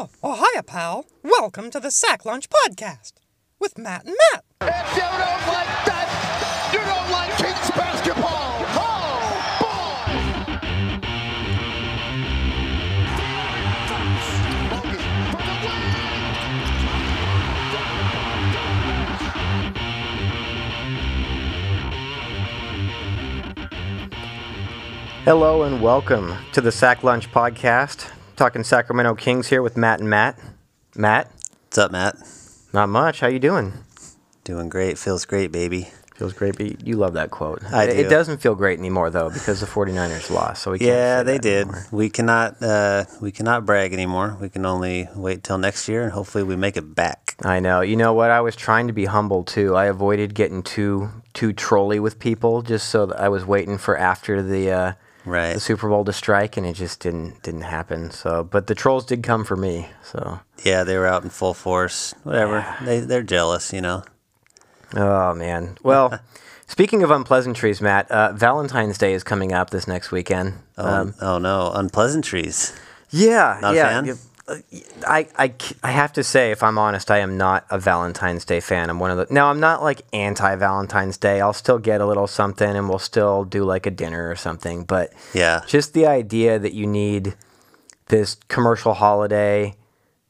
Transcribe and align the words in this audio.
Oh, 0.00 0.08
oh, 0.22 0.36
hiya, 0.36 0.62
pal. 0.62 1.06
Welcome 1.24 1.72
to 1.72 1.80
the 1.80 1.90
Sack 1.90 2.24
Lunch 2.24 2.48
Podcast 2.48 3.14
with 3.58 3.76
Matt 3.76 4.04
and 4.04 4.14
Matt. 4.32 4.44
If 4.60 4.94
you 4.94 5.02
don't 5.02 5.46
like 5.48 5.66
that, 5.86 6.70
you 6.72 6.78
don't 6.78 7.10
like 7.10 7.36
Kings 7.36 7.70
basketball. 7.72 8.30
Oh, 8.78 10.04
boy! 25.16 25.24
Hello 25.24 25.64
and 25.64 25.82
welcome 25.82 26.36
to 26.52 26.60
the 26.60 26.70
Sack 26.70 27.02
Lunch 27.02 27.32
Podcast. 27.32 28.12
Talking 28.38 28.62
Sacramento 28.62 29.16
Kings 29.16 29.48
here 29.48 29.62
with 29.62 29.76
Matt 29.76 29.98
and 29.98 30.08
Matt. 30.08 30.38
Matt, 30.94 31.28
What's 31.64 31.78
up, 31.78 31.90
Matt? 31.90 32.14
not 32.72 32.88
much. 32.88 33.18
How 33.18 33.26
you 33.26 33.40
doing? 33.40 33.72
Doing 34.44 34.68
great. 34.68 34.96
Feels 34.96 35.24
great, 35.24 35.50
baby. 35.50 35.88
Feels 36.14 36.34
great. 36.34 36.56
But 36.56 36.86
you- 36.86 36.96
love 36.96 37.14
that 37.14 37.32
quote. 37.32 37.60
I 37.72 37.84
It- 37.86 37.98
It 38.06 38.08
doesn't 38.08 38.38
feel 38.40 38.54
great 38.54 38.78
anymore 38.78 39.10
though 39.10 39.28
because 39.28 39.58
the 39.58 39.66
49ers 39.66 40.30
lost. 40.30 40.62
So 40.62 40.70
we 40.70 40.78
can't 40.78 40.88
Yeah, 40.88 41.22
they 41.24 41.38
did. 41.38 41.62
anymore. 41.66 41.86
We 41.90 42.10
cannot. 42.10 42.62
Uh, 42.62 43.04
we 43.20 43.32
cannot 43.32 43.66
brag 43.66 43.92
anymore. 43.92 44.36
We 44.40 44.48
can 44.48 44.64
only 44.64 45.08
wait 45.16 45.42
till 45.42 45.58
next 45.58 45.88
year, 45.88 46.04
and 46.04 46.12
hopefully, 46.12 46.44
we 46.44 46.54
make 46.54 46.76
it 46.76 46.94
back. 46.94 47.34
I 47.44 47.58
know. 47.58 47.80
You 47.80 47.96
know 47.96 48.12
what? 48.12 48.30
I 48.30 48.40
was 48.40 48.54
trying 48.54 48.86
to 48.86 48.92
be 48.92 49.06
humble 49.06 49.42
too. 49.42 49.74
I 49.74 49.86
avoided 49.86 50.34
getting 50.36 50.62
too 50.62 51.10
too 51.34 51.52
trolly 51.52 51.98
with 51.98 52.20
people 52.20 52.62
just 52.62 52.88
so 52.88 53.06
that 53.06 53.20
I 53.20 53.28
was 53.28 53.44
waiting 53.44 53.78
for 53.78 53.96
after 53.98 54.42
the 54.42 54.70
uh, 54.70 54.92
Right. 55.28 55.54
the 55.54 55.60
Super 55.60 55.88
Bowl 55.88 56.04
to 56.04 56.12
strike, 56.12 56.56
and 56.56 56.66
it 56.66 56.74
just 56.74 57.00
didn't 57.00 57.42
didn't 57.42 57.62
happen. 57.62 58.10
So, 58.10 58.42
but 58.44 58.66
the 58.66 58.74
trolls 58.74 59.04
did 59.06 59.22
come 59.22 59.44
for 59.44 59.56
me. 59.56 59.88
So, 60.02 60.40
Yeah, 60.64 60.84
they 60.84 60.96
were 60.96 61.06
out 61.06 61.22
in 61.24 61.30
full 61.30 61.54
force. 61.54 62.14
Whatever. 62.24 62.64
They 62.82 63.00
they're 63.00 63.22
jealous, 63.22 63.72
you 63.72 63.80
know. 63.80 64.02
oh 64.96 65.34
man. 65.34 65.76
Well, 65.82 66.18
speaking 66.66 67.02
of 67.02 67.10
unpleasantries, 67.10 67.80
Matt, 67.80 68.10
uh, 68.10 68.32
Valentine's 68.32 68.98
Day 68.98 69.12
is 69.12 69.22
coming 69.22 69.52
up 69.52 69.70
this 69.70 69.86
next 69.86 70.10
weekend. 70.10 70.54
Oh, 70.76 70.86
Um, 70.86 71.14
oh 71.20 71.38
no, 71.38 71.70
unpleasantries. 71.74 72.72
yeah, 73.10 73.58
Not 73.60 73.74
a 73.74 73.76
yeah. 73.76 74.14
I, 75.06 75.28
I, 75.36 75.54
I 75.82 75.90
have 75.90 76.12
to 76.14 76.24
say, 76.24 76.50
if 76.50 76.62
I'm 76.62 76.78
honest, 76.78 77.10
I 77.10 77.18
am 77.18 77.36
not 77.36 77.66
a 77.70 77.78
Valentine's 77.78 78.44
Day 78.44 78.60
fan. 78.60 78.88
I'm 78.88 78.98
one 78.98 79.10
of 79.10 79.18
the. 79.18 79.32
Now, 79.32 79.50
I'm 79.50 79.60
not 79.60 79.82
like 79.82 80.02
anti 80.12 80.56
Valentine's 80.56 81.16
Day. 81.18 81.40
I'll 81.40 81.52
still 81.52 81.78
get 81.78 82.00
a 82.00 82.06
little 82.06 82.26
something 82.26 82.68
and 82.76 82.88
we'll 82.88 82.98
still 82.98 83.44
do 83.44 83.64
like 83.64 83.86
a 83.86 83.90
dinner 83.90 84.30
or 84.30 84.36
something. 84.36 84.84
But 84.84 85.12
Yeah. 85.34 85.60
just 85.66 85.92
the 85.92 86.06
idea 86.06 86.58
that 86.58 86.72
you 86.72 86.86
need 86.86 87.34
this 88.06 88.36
commercial 88.48 88.94
holiday, 88.94 89.76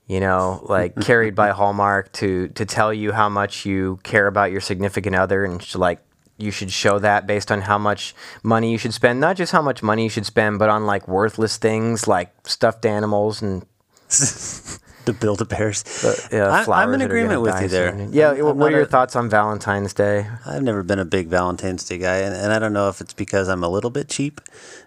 you 0.06 0.20
know, 0.20 0.64
like 0.68 0.96
carried 1.00 1.34
by 1.34 1.50
Hallmark 1.50 2.12
to 2.14 2.48
to 2.48 2.64
tell 2.66 2.92
you 2.92 3.12
how 3.12 3.28
much 3.28 3.64
you 3.64 4.00
care 4.02 4.26
about 4.26 4.50
your 4.50 4.60
significant 4.60 5.14
other 5.14 5.44
and 5.44 5.74
like 5.76 6.00
you 6.36 6.50
should 6.50 6.70
show 6.70 6.98
that 7.00 7.26
based 7.26 7.50
on 7.50 7.62
how 7.62 7.78
much 7.78 8.14
money 8.42 8.70
you 8.70 8.78
should 8.78 8.94
spend, 8.94 9.20
not 9.20 9.36
just 9.36 9.50
how 9.52 9.62
much 9.62 9.82
money 9.82 10.04
you 10.04 10.08
should 10.08 10.26
spend, 10.26 10.58
but 10.58 10.68
on 10.68 10.86
like 10.86 11.06
worthless 11.08 11.56
things 11.56 12.06
like 12.06 12.32
stuffed 12.46 12.86
animals 12.86 13.42
and 13.42 13.64
The 15.04 15.12
Build 15.14 15.40
a 15.40 15.44
Bears. 15.46 15.84
yeah, 16.30 16.48
I- 16.50 16.66
I'm 16.82 16.92
in 16.92 17.00
agreement 17.00 17.40
with 17.40 17.58
you 17.62 17.68
there. 17.68 17.92
soon. 17.96 18.12
Yeah, 18.12 18.32
I'm- 18.32 18.44
what 18.44 18.50
I'm 18.56 18.62
are 18.62 18.70
your 18.70 18.82
a- 18.82 18.86
thoughts 18.86 19.16
on 19.16 19.30
Valentine's 19.30 19.94
Day? 19.94 20.26
I've 20.44 20.62
never 20.62 20.82
been 20.82 20.98
a 20.98 21.06
big 21.06 21.28
Valentine's 21.28 21.82
Day 21.84 21.96
guy, 21.96 22.16
and, 22.18 22.34
and 22.34 22.52
I 22.52 22.58
don't 22.58 22.74
know 22.74 22.90
if 22.90 23.00
it's 23.00 23.14
because 23.14 23.48
I'm 23.48 23.64
a 23.64 23.70
little 23.70 23.88
bit 23.88 24.08
cheap, 24.10 24.42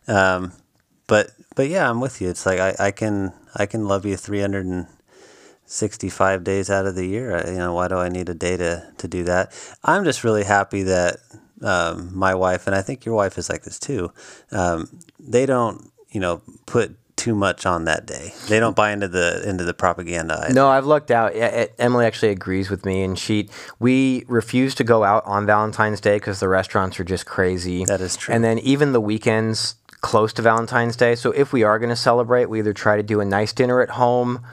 um, 0.07 0.51
but 1.07 1.31
but 1.55 1.69
yeah, 1.69 1.89
I'm 1.89 1.99
with 2.01 2.21
you. 2.21 2.29
It's 2.29 2.45
like 2.45 2.59
I, 2.59 2.75
I 2.77 2.91
can 2.91 3.33
I 3.55 3.65
can 3.65 3.87
love 3.87 4.05
you 4.05 4.15
365 4.15 6.43
days 6.43 6.69
out 6.69 6.85
of 6.85 6.93
the 6.95 7.07
year. 7.07 7.35
I, 7.37 7.47
you 7.49 7.57
know, 7.57 7.73
why 7.73 7.87
do 7.87 7.95
I 7.97 8.09
need 8.09 8.29
a 8.29 8.35
day 8.35 8.57
to 8.57 8.93
to 8.97 9.07
do 9.07 9.23
that? 9.23 9.51
I'm 9.83 10.03
just 10.03 10.23
really 10.23 10.43
happy 10.43 10.83
that 10.83 11.17
um, 11.63 12.11
my 12.15 12.35
wife 12.35 12.67
and 12.67 12.75
I 12.75 12.83
think 12.83 13.05
your 13.05 13.15
wife 13.15 13.39
is 13.39 13.49
like 13.49 13.63
this 13.63 13.79
too. 13.79 14.11
Um, 14.51 14.99
they 15.19 15.47
don't 15.47 15.89
you 16.11 16.19
know 16.19 16.43
put 16.67 16.95
too 17.21 17.35
much 17.35 17.67
on 17.67 17.85
that 17.85 18.07
day. 18.07 18.33
They 18.49 18.59
don't 18.59 18.75
buy 18.75 18.91
into 18.91 19.07
the 19.07 19.47
into 19.47 19.63
the 19.63 19.75
propaganda. 19.75 20.39
either. 20.43 20.53
No, 20.55 20.69
I've 20.69 20.87
looked 20.87 21.11
out. 21.11 21.33
Emily 21.77 22.07
actually 22.07 22.31
agrees 22.31 22.71
with 22.71 22.83
me, 22.83 23.03
and 23.03 23.17
she 23.17 23.47
we 23.77 24.25
refuse 24.27 24.73
to 24.75 24.83
go 24.83 25.03
out 25.03 25.23
on 25.25 25.45
Valentine's 25.45 26.01
Day 26.01 26.15
because 26.15 26.39
the 26.39 26.47
restaurants 26.47 26.99
are 26.99 27.03
just 27.03 27.27
crazy. 27.27 27.85
That 27.85 28.01
is 28.01 28.17
true. 28.17 28.33
And 28.33 28.43
then 28.43 28.57
even 28.57 28.91
the 28.91 28.99
weekends 28.99 29.75
close 30.01 30.33
to 30.33 30.41
Valentine's 30.41 30.95
Day. 30.95 31.13
So 31.13 31.29
if 31.31 31.53
we 31.53 31.61
are 31.61 31.77
going 31.77 31.91
to 31.91 31.95
celebrate, 31.95 32.47
we 32.47 32.57
either 32.57 32.73
try 32.73 32.97
to 32.97 33.03
do 33.03 33.21
a 33.21 33.25
nice 33.25 33.53
dinner 33.53 33.81
at 33.81 33.91
home, 33.91 34.43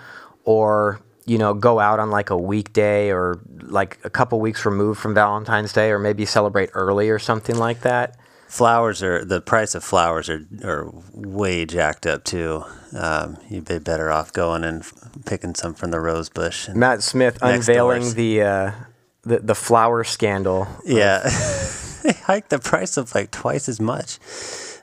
or 0.45 1.01
you 1.25 1.39
know 1.39 1.55
go 1.55 1.81
out 1.81 2.01
on 2.01 2.11
like 2.11 2.29
a 2.29 2.37
weekday 2.37 3.11
or 3.11 3.41
like 3.63 3.99
a 4.05 4.11
couple 4.11 4.41
weeks 4.41 4.67
removed 4.67 5.01
from 5.01 5.15
Valentine's 5.15 5.73
Day, 5.73 5.91
or 5.91 5.99
maybe 5.99 6.27
celebrate 6.27 6.69
early 6.75 7.09
or 7.09 7.19
something 7.19 7.57
like 7.57 7.81
that. 7.81 8.18
Flowers 8.49 9.03
are 9.03 9.25
the 9.25 9.41
price 9.41 9.75
of 9.75 9.85
flowers 9.85 10.29
are 10.31 10.41
are 10.65 10.91
way 11.15 11.67
jacked 11.67 12.07
up 12.07 12.25
too. 12.25 12.65
Um, 12.97 13.37
you'd 13.51 13.67
be 13.67 13.79
better 13.79 14.11
off 14.11 14.33
going 14.33 14.65
and 14.65 14.83
picking 15.27 15.55
some 15.55 15.75
from 15.75 15.91
the 15.91 16.01
rose 16.01 16.29
bush. 16.31 16.67
And, 16.69 16.77
Matt 16.79 17.03
Smith 17.03 17.39
unveiling 17.43 18.01
doors. 18.03 18.15
the. 18.15 18.43
Uh, 18.43 18.71
the, 19.25 19.41
the 19.41 19.55
flower 19.55 20.05
scandal. 20.05 20.67
yeah, 20.87 21.19
they 22.03 22.13
hiked 22.13 22.49
the 22.49 22.59
price 22.59 22.97
of 22.97 23.15
like 23.15 23.31
twice 23.31 23.69
as 23.69 23.79
much. 23.79 24.19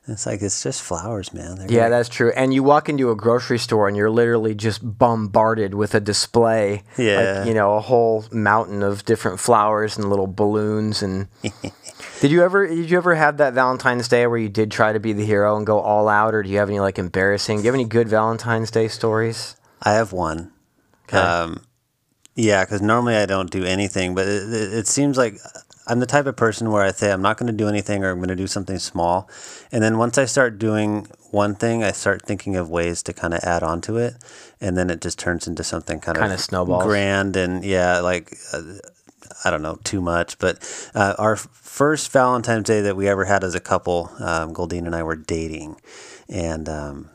It's 0.08 0.28
like 0.28 0.44
it's 0.44 0.62
just 0.62 0.84
flowers, 0.84 1.34
man. 1.34 1.56
They're 1.58 1.72
Yeah, 1.72 1.80
great. 1.84 1.90
that's 1.90 2.10
true. 2.10 2.32
And 2.36 2.54
you 2.54 2.62
walk 2.62 2.88
into 2.90 3.10
a 3.10 3.16
grocery 3.16 3.58
store 3.58 3.88
and 3.88 3.98
you're 3.98 4.12
literally 4.12 4.54
just 4.54 4.82
bombarded 4.84 5.74
with 5.74 5.96
a 5.96 6.00
display. 6.00 6.84
Yeah. 6.96 7.38
Like, 7.40 7.48
you 7.48 7.56
know, 7.56 7.74
a 7.76 7.80
whole 7.80 8.26
mountain 8.32 8.84
of 8.84 9.04
different 9.06 9.40
flowers 9.40 9.98
and 9.98 10.08
little 10.12 10.28
balloons 10.28 11.02
and 11.02 11.28
Did 12.26 12.32
you 12.32 12.42
ever 12.42 12.66
did 12.66 12.90
you 12.90 12.98
ever 12.98 13.14
have 13.14 13.38
that 13.38 13.54
Valentine's 13.54 14.08
Day 14.08 14.26
where 14.26 14.40
you 14.40 14.50
did 14.50 14.72
try 14.72 14.92
to 14.92 15.00
be 15.00 15.14
the 15.14 15.24
hero 15.24 15.58
and 15.58 15.64
go 15.64 15.80
all 15.80 16.10
out 16.10 16.34
or 16.34 16.42
do 16.42 16.50
you 16.50 16.58
have 16.58 16.70
any 16.70 16.80
like 16.80 16.98
embarrassing? 16.98 17.58
Do 17.58 17.66
you 17.66 17.68
have 17.68 17.76
any 17.76 17.86
good 17.86 18.10
Valentine's 18.10 18.72
Day 18.72 18.88
stories? 18.88 19.56
I 19.84 19.92
have 19.92 20.12
one. 20.12 20.52
Okay. 21.04 21.20
Um, 21.20 21.64
yeah, 22.34 22.66
because 22.66 22.82
normally 22.82 23.16
I 23.16 23.28
don't 23.28 23.52
do 23.52 23.64
anything, 23.64 24.16
but 24.16 24.28
it, 24.28 24.52
it, 24.52 24.74
it 24.74 24.88
seems 24.88 25.20
like 25.20 25.38
I'm 25.86 26.00
the 26.00 26.08
type 26.08 26.26
of 26.26 26.36
person 26.36 26.72
where 26.72 26.82
I 26.82 26.90
say 26.90 27.12
I'm 27.12 27.22
not 27.22 27.38
going 27.38 27.46
to 27.46 27.56
do 27.56 27.68
anything 27.68 28.04
or 28.04 28.10
I'm 28.10 28.18
going 28.18 28.30
to 28.30 28.36
do 28.36 28.48
something 28.48 28.80
small, 28.80 29.30
and 29.72 29.84
then 29.84 30.00
once 30.00 30.18
I 30.18 30.26
start 30.26 30.58
doing 30.58 31.06
one 31.30 31.54
thing, 31.54 31.84
I 31.84 31.92
start 31.92 32.24
thinking 32.24 32.56
of 32.56 32.72
ways 32.72 33.04
to 33.04 33.14
kind 33.14 33.36
of 33.36 33.42
add 33.44 33.62
on 33.62 33.82
to 33.82 33.98
it, 33.98 34.16
and 34.60 34.76
then 34.76 34.90
it 34.90 35.00
just 35.00 35.20
turns 35.20 35.46
into 35.46 35.64
something 35.64 36.00
kind 36.00 36.18
Kinda 36.18 36.34
of 36.34 36.40
snowballs. 36.40 36.86
grand 36.86 37.36
and 37.38 37.64
yeah, 37.64 38.00
like. 38.00 38.36
Uh, 38.52 38.64
I 39.44 39.50
don't 39.50 39.62
know 39.62 39.80
too 39.84 40.02
much, 40.02 40.38
but 40.40 40.60
uh, 40.94 41.16
our 41.18 41.36
first 41.36 42.12
Valentine's 42.12 42.66
Day 42.66 42.82
that 42.82 42.96
we 42.96 43.08
ever 43.08 43.26
had 43.26 43.44
as 43.44 43.56
a 43.56 43.60
couple, 43.60 44.12
um, 44.20 44.54
Goldine 44.54 44.86
and 44.86 44.96
I 44.96 45.04
were 45.04 45.16
dating, 45.16 45.80
and 46.30 46.68
um, 46.70 47.10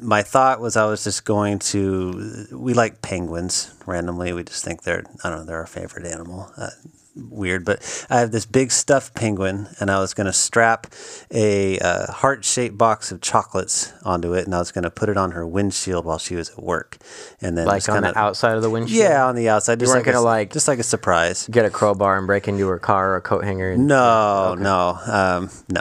my 0.00 0.22
thought 0.22 0.60
was 0.60 0.76
I 0.76 0.86
was 0.86 1.04
just 1.04 1.24
going 1.24 1.58
to. 1.60 2.46
We 2.52 2.74
like 2.74 3.02
penguins 3.02 3.72
randomly. 3.86 4.32
We 4.32 4.44
just 4.44 4.64
think 4.64 4.82
they're 4.82 5.04
I 5.22 5.30
don't 5.30 5.40
know 5.40 5.44
they're 5.44 5.58
our 5.58 5.66
favorite 5.66 6.06
animal. 6.06 6.50
Uh, 6.56 6.70
weird, 7.18 7.64
but 7.64 8.06
I 8.10 8.20
have 8.20 8.30
this 8.32 8.46
big 8.46 8.70
stuffed 8.70 9.14
penguin, 9.14 9.68
and 9.80 9.90
I 9.90 9.98
was 10.00 10.14
going 10.14 10.26
to 10.26 10.32
strap 10.32 10.86
a 11.32 11.78
uh, 11.78 12.10
heart 12.12 12.44
shaped 12.44 12.78
box 12.78 13.10
of 13.12 13.20
chocolates 13.20 13.92
onto 14.04 14.34
it, 14.34 14.44
and 14.44 14.54
I 14.54 14.58
was 14.58 14.72
going 14.72 14.84
to 14.84 14.90
put 14.90 15.08
it 15.08 15.16
on 15.16 15.32
her 15.32 15.46
windshield 15.46 16.04
while 16.04 16.18
she 16.18 16.34
was 16.36 16.50
at 16.50 16.62
work, 16.62 16.96
and 17.40 17.56
then 17.58 17.66
Like 17.66 17.88
on 17.88 17.96
kinda, 17.96 18.12
the 18.12 18.18
outside 18.18 18.56
of 18.56 18.62
the 18.62 18.70
windshield? 18.70 18.98
Yeah, 19.02 19.26
on 19.26 19.34
the 19.34 19.48
outside. 19.48 19.80
Just 19.80 19.90
weren't 19.92 20.06
like 20.06 20.12
a 20.14 20.16
gonna, 20.16 20.24
like- 20.24 20.52
just 20.52 20.68
like 20.68 20.78
a 20.78 20.82
surprise. 20.84 21.48
Get 21.50 21.64
a 21.64 21.70
crowbar 21.70 22.16
and 22.18 22.26
break 22.26 22.48
into 22.48 22.66
her 22.68 22.78
car 22.78 23.12
or 23.12 23.16
a 23.16 23.20
coat 23.22 23.44
hanger. 23.44 23.70
And, 23.72 23.86
No, 23.86 24.54
no, 24.58 24.98
um, 25.06 25.50
no. 25.68 25.80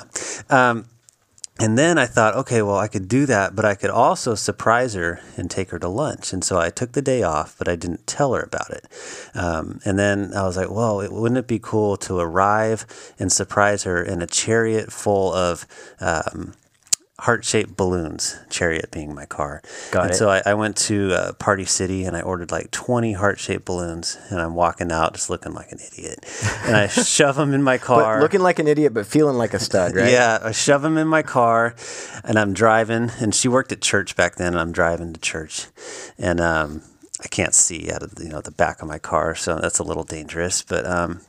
Um, 0.50 0.86
and 1.60 1.78
then 1.78 1.98
I 1.98 2.06
thought, 2.06 2.36
okay, 2.36 2.62
well, 2.62 2.78
I 2.78 2.88
could 2.88 3.08
do 3.08 3.26
that, 3.26 3.56
but 3.56 3.66
I 3.66 3.76
could 3.76 3.90
also 3.90 4.36
surprise 4.36 4.94
her 4.94 5.22
and 5.36 5.50
take 5.50 5.72
her 5.72 5.80
to 5.80 5.88
lunch. 5.88 6.32
And 6.32 6.44
so 6.44 6.60
I 6.60 6.70
took 6.70 6.92
the 6.92 7.02
day 7.02 7.24
off, 7.24 7.56
but 7.58 7.68
I 7.68 7.76
didn't 7.76 8.06
tell 8.06 8.34
her 8.34 8.42
about 8.42 8.70
it. 8.70 8.88
Um, 9.34 9.80
and 9.84 9.98
then 9.98 10.34
I 10.36 10.44
was 10.44 10.56
like, 10.56 10.70
well, 10.70 11.02
it, 11.02 11.12
wouldn't 11.12 11.40
it 11.40 11.48
be 11.48 11.60
cool 11.60 11.98
to 11.98 12.20
arrive 12.20 12.86
and 13.18 13.32
surprise 13.32 13.84
her 13.84 14.04
in 14.04 14.22
a 14.22 14.28
chariot 14.28 14.92
full 14.92 15.34
of 15.34 15.66
um, 16.00 16.54
heart 17.20 17.44
shaped 17.44 17.76
balloons, 17.76 18.38
chariot 18.50 18.92
being 18.92 19.16
my 19.16 19.26
car. 19.26 19.62
Got 19.92 20.04
and 20.04 20.12
it. 20.12 20.16
so 20.16 20.30
I, 20.30 20.44
I 20.46 20.54
went 20.54 20.78
to 20.78 21.14
uh, 21.14 21.34
Party 21.34 21.66
City 21.66 22.06
and 22.06 22.16
I 22.16 22.22
ordered 22.22 22.52
like 22.52 22.70
20 22.70 23.14
heart 23.14 23.40
shaped 23.40 23.66
balloons. 23.66 24.18
And 24.30 24.40
I'm 24.40 24.54
walking 24.54 24.92
out 24.92 25.14
just 25.14 25.30
looking 25.30 25.54
like 25.54 25.72
an 25.72 25.80
idiot. 25.92 26.20
And 26.64 26.76
I 26.76 26.88
shove 26.88 27.36
them 27.36 27.54
in 27.54 27.64
my 27.64 27.80
car. 27.80 28.18
But 28.18 28.22
looking 28.22 28.42
like 28.42 28.60
an 28.60 28.68
idiot, 28.68 28.94
but 28.94 29.08
feeling 29.08 29.38
like 29.38 29.54
a 29.54 29.60
stud, 29.60 29.96
right? 29.96 30.12
Yeah, 30.12 30.40
I 30.42 30.52
shove 30.52 30.84
them 30.84 30.98
in 30.98 31.08
my 31.08 31.24
car, 31.24 31.76
and 32.24 32.38
I'm 32.38 32.54
driving. 32.54 33.12
And 33.20 33.34
she 33.34 33.48
worked 33.48 33.72
at 33.72 33.82
church 33.82 34.16
back 34.16 34.36
then, 34.36 34.54
and 34.54 34.60
I'm 34.60 34.72
driving 34.72 35.14
to 35.14 35.20
church, 35.20 35.68
and 36.18 36.40
um, 36.40 36.84
I 37.24 37.28
can't 37.28 37.54
see 37.54 37.92
out 37.92 38.04
of 38.04 38.14
you 38.20 38.30
know 38.30 38.42
the 38.42 38.52
back 38.52 38.82
of 38.82 38.88
my 38.88 39.00
car, 39.00 39.34
so 39.34 39.58
that's 39.60 39.80
a 39.80 39.84
little 39.84 40.04
dangerous. 40.04 40.62
But 40.62 40.86
um, 40.86 41.22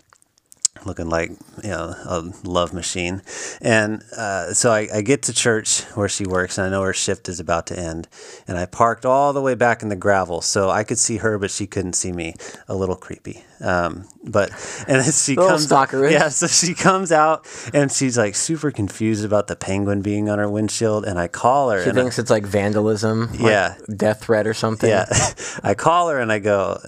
looking 0.85 1.09
like 1.09 1.31
you 1.63 1.71
know 1.71 1.95
a 2.05 2.25
love 2.45 2.73
machine. 2.73 3.23
And 3.61 4.03
uh, 4.17 4.53
so 4.55 4.71
I, 4.71 4.89
I 4.95 5.01
get 5.03 5.23
to 5.25 5.33
church 5.33 5.83
where 5.95 6.09
she 6.09 6.25
works, 6.27 6.59
and 6.59 6.67
I 6.67 6.71
know 6.71 6.83
her 6.83 6.93
shift 6.93 7.29
is 7.29 7.41
about 7.41 7.67
to 7.69 7.79
end. 7.79 8.09
And 8.47 8.57
I 8.59 8.67
parked 8.67 9.05
all 9.07 9.33
the 9.33 9.43
way 9.43 9.55
back 9.55 9.83
in 9.83 9.89
the 9.89 9.97
gravel, 9.97 10.41
so 10.41 10.71
I 10.71 10.85
could 10.85 10.99
see 10.99 11.19
her, 11.19 11.39
but 11.39 11.51
she 11.51 11.67
couldn't 11.67 11.95
see 11.95 12.13
me. 12.13 12.35
A 12.69 12.75
little 12.75 12.97
creepy. 12.97 13.45
Um, 13.61 14.07
but 14.25 14.51
and 14.89 15.01
then 15.01 15.13
she 15.13 15.35
comes, 15.37 15.67
stalkerish. 15.67 16.13
yeah. 16.13 16.29
So 16.29 16.47
she 16.47 16.75
comes 16.75 17.11
out, 17.13 17.47
and 17.75 17.91
she's 17.91 18.17
like 18.17 18.35
super 18.35 18.71
confused 18.71 19.25
about 19.25 19.47
the 19.49 19.57
penguin 19.57 20.03
being 20.03 20.29
on 20.29 20.39
her 20.39 20.49
windshield. 20.49 21.05
And 21.05 21.19
I 21.19 21.29
call 21.29 21.71
her. 21.71 21.83
She 21.83 21.91
and 21.91 21.99
I- 21.99 22.03
thinks 22.03 22.19
it's 22.19 22.31
like 22.31 22.45
vandalism, 22.47 23.29
like 23.33 23.41
Yeah. 23.41 23.75
death 23.97 24.23
threat 24.25 24.47
or 24.47 24.55
something. 24.55 24.89
yeah. 24.89 25.07
I 25.63 25.75
call 25.75 26.09
her 26.11 26.19
and 26.19 26.31
I 26.33 26.39
go, 26.39 26.79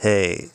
hey, 0.00 0.48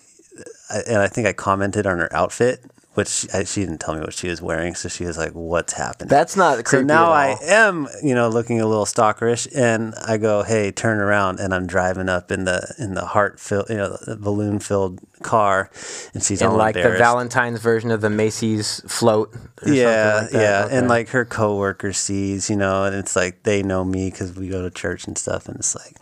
and 0.87 0.97
I 0.97 1.07
think 1.07 1.27
I 1.27 1.33
commented 1.33 1.85
on 1.85 1.99
her 1.99 2.13
outfit, 2.13 2.63
which 2.93 3.07
she, 3.07 3.29
I, 3.31 3.43
she 3.43 3.61
didn't 3.61 3.79
tell 3.79 3.95
me 3.95 4.01
what 4.01 4.13
she 4.13 4.27
was 4.27 4.41
wearing. 4.41 4.75
So 4.75 4.87
she 4.89 5.05
was 5.05 5.17
like, 5.17 5.31
what's 5.31 5.73
happening? 5.73 6.09
That's 6.09 6.35
not 6.35 6.63
creepy. 6.65 6.83
so 6.83 6.87
now 6.87 7.11
I 7.11 7.37
am, 7.41 7.87
you 8.03 8.13
know, 8.15 8.29
looking 8.29 8.61
a 8.61 8.67
little 8.67 8.85
stalkerish, 8.85 9.47
and 9.55 9.93
I 10.05 10.17
go, 10.17 10.43
"Hey, 10.43 10.71
turn 10.71 10.99
around!" 10.99 11.39
And 11.39 11.53
I'm 11.53 11.65
driving 11.67 12.09
up 12.09 12.31
in 12.31 12.45
the 12.45 12.73
in 12.77 12.93
the 12.93 13.05
heart 13.05 13.39
filled, 13.39 13.69
you 13.69 13.77
know, 13.77 13.97
balloon 14.19 14.59
filled 14.59 14.99
car, 15.21 15.69
and 16.13 16.23
she's 16.23 16.41
all 16.41 16.55
like 16.55 16.75
the. 16.75 16.83
Valentine's 17.03 17.59
version 17.59 17.91
of 17.91 18.01
the 18.01 18.09
Macy's 18.09 18.81
float. 18.87 19.33
or 19.65 19.71
yeah, 19.73 20.19
something 20.19 20.23
like 20.23 20.31
that. 20.31 20.41
yeah, 20.41 20.65
Okay. 20.65 20.77
and 20.77 20.87
like 20.87 21.09
her 21.09 21.25
coworker 21.25 21.93
sees, 21.93 22.49
you 22.49 22.55
know, 22.55 22.83
and 22.83 22.95
it's 22.95 23.15
like 23.15 23.43
they 23.43 23.63
know 23.63 23.83
me 23.83 24.09
because 24.11 24.33
we 24.35 24.47
go 24.49 24.61
to 24.61 24.69
church 24.69 25.07
and 25.07 25.17
stuff, 25.17 25.47
and 25.47 25.57
it's 25.57 25.75
like, 25.75 25.95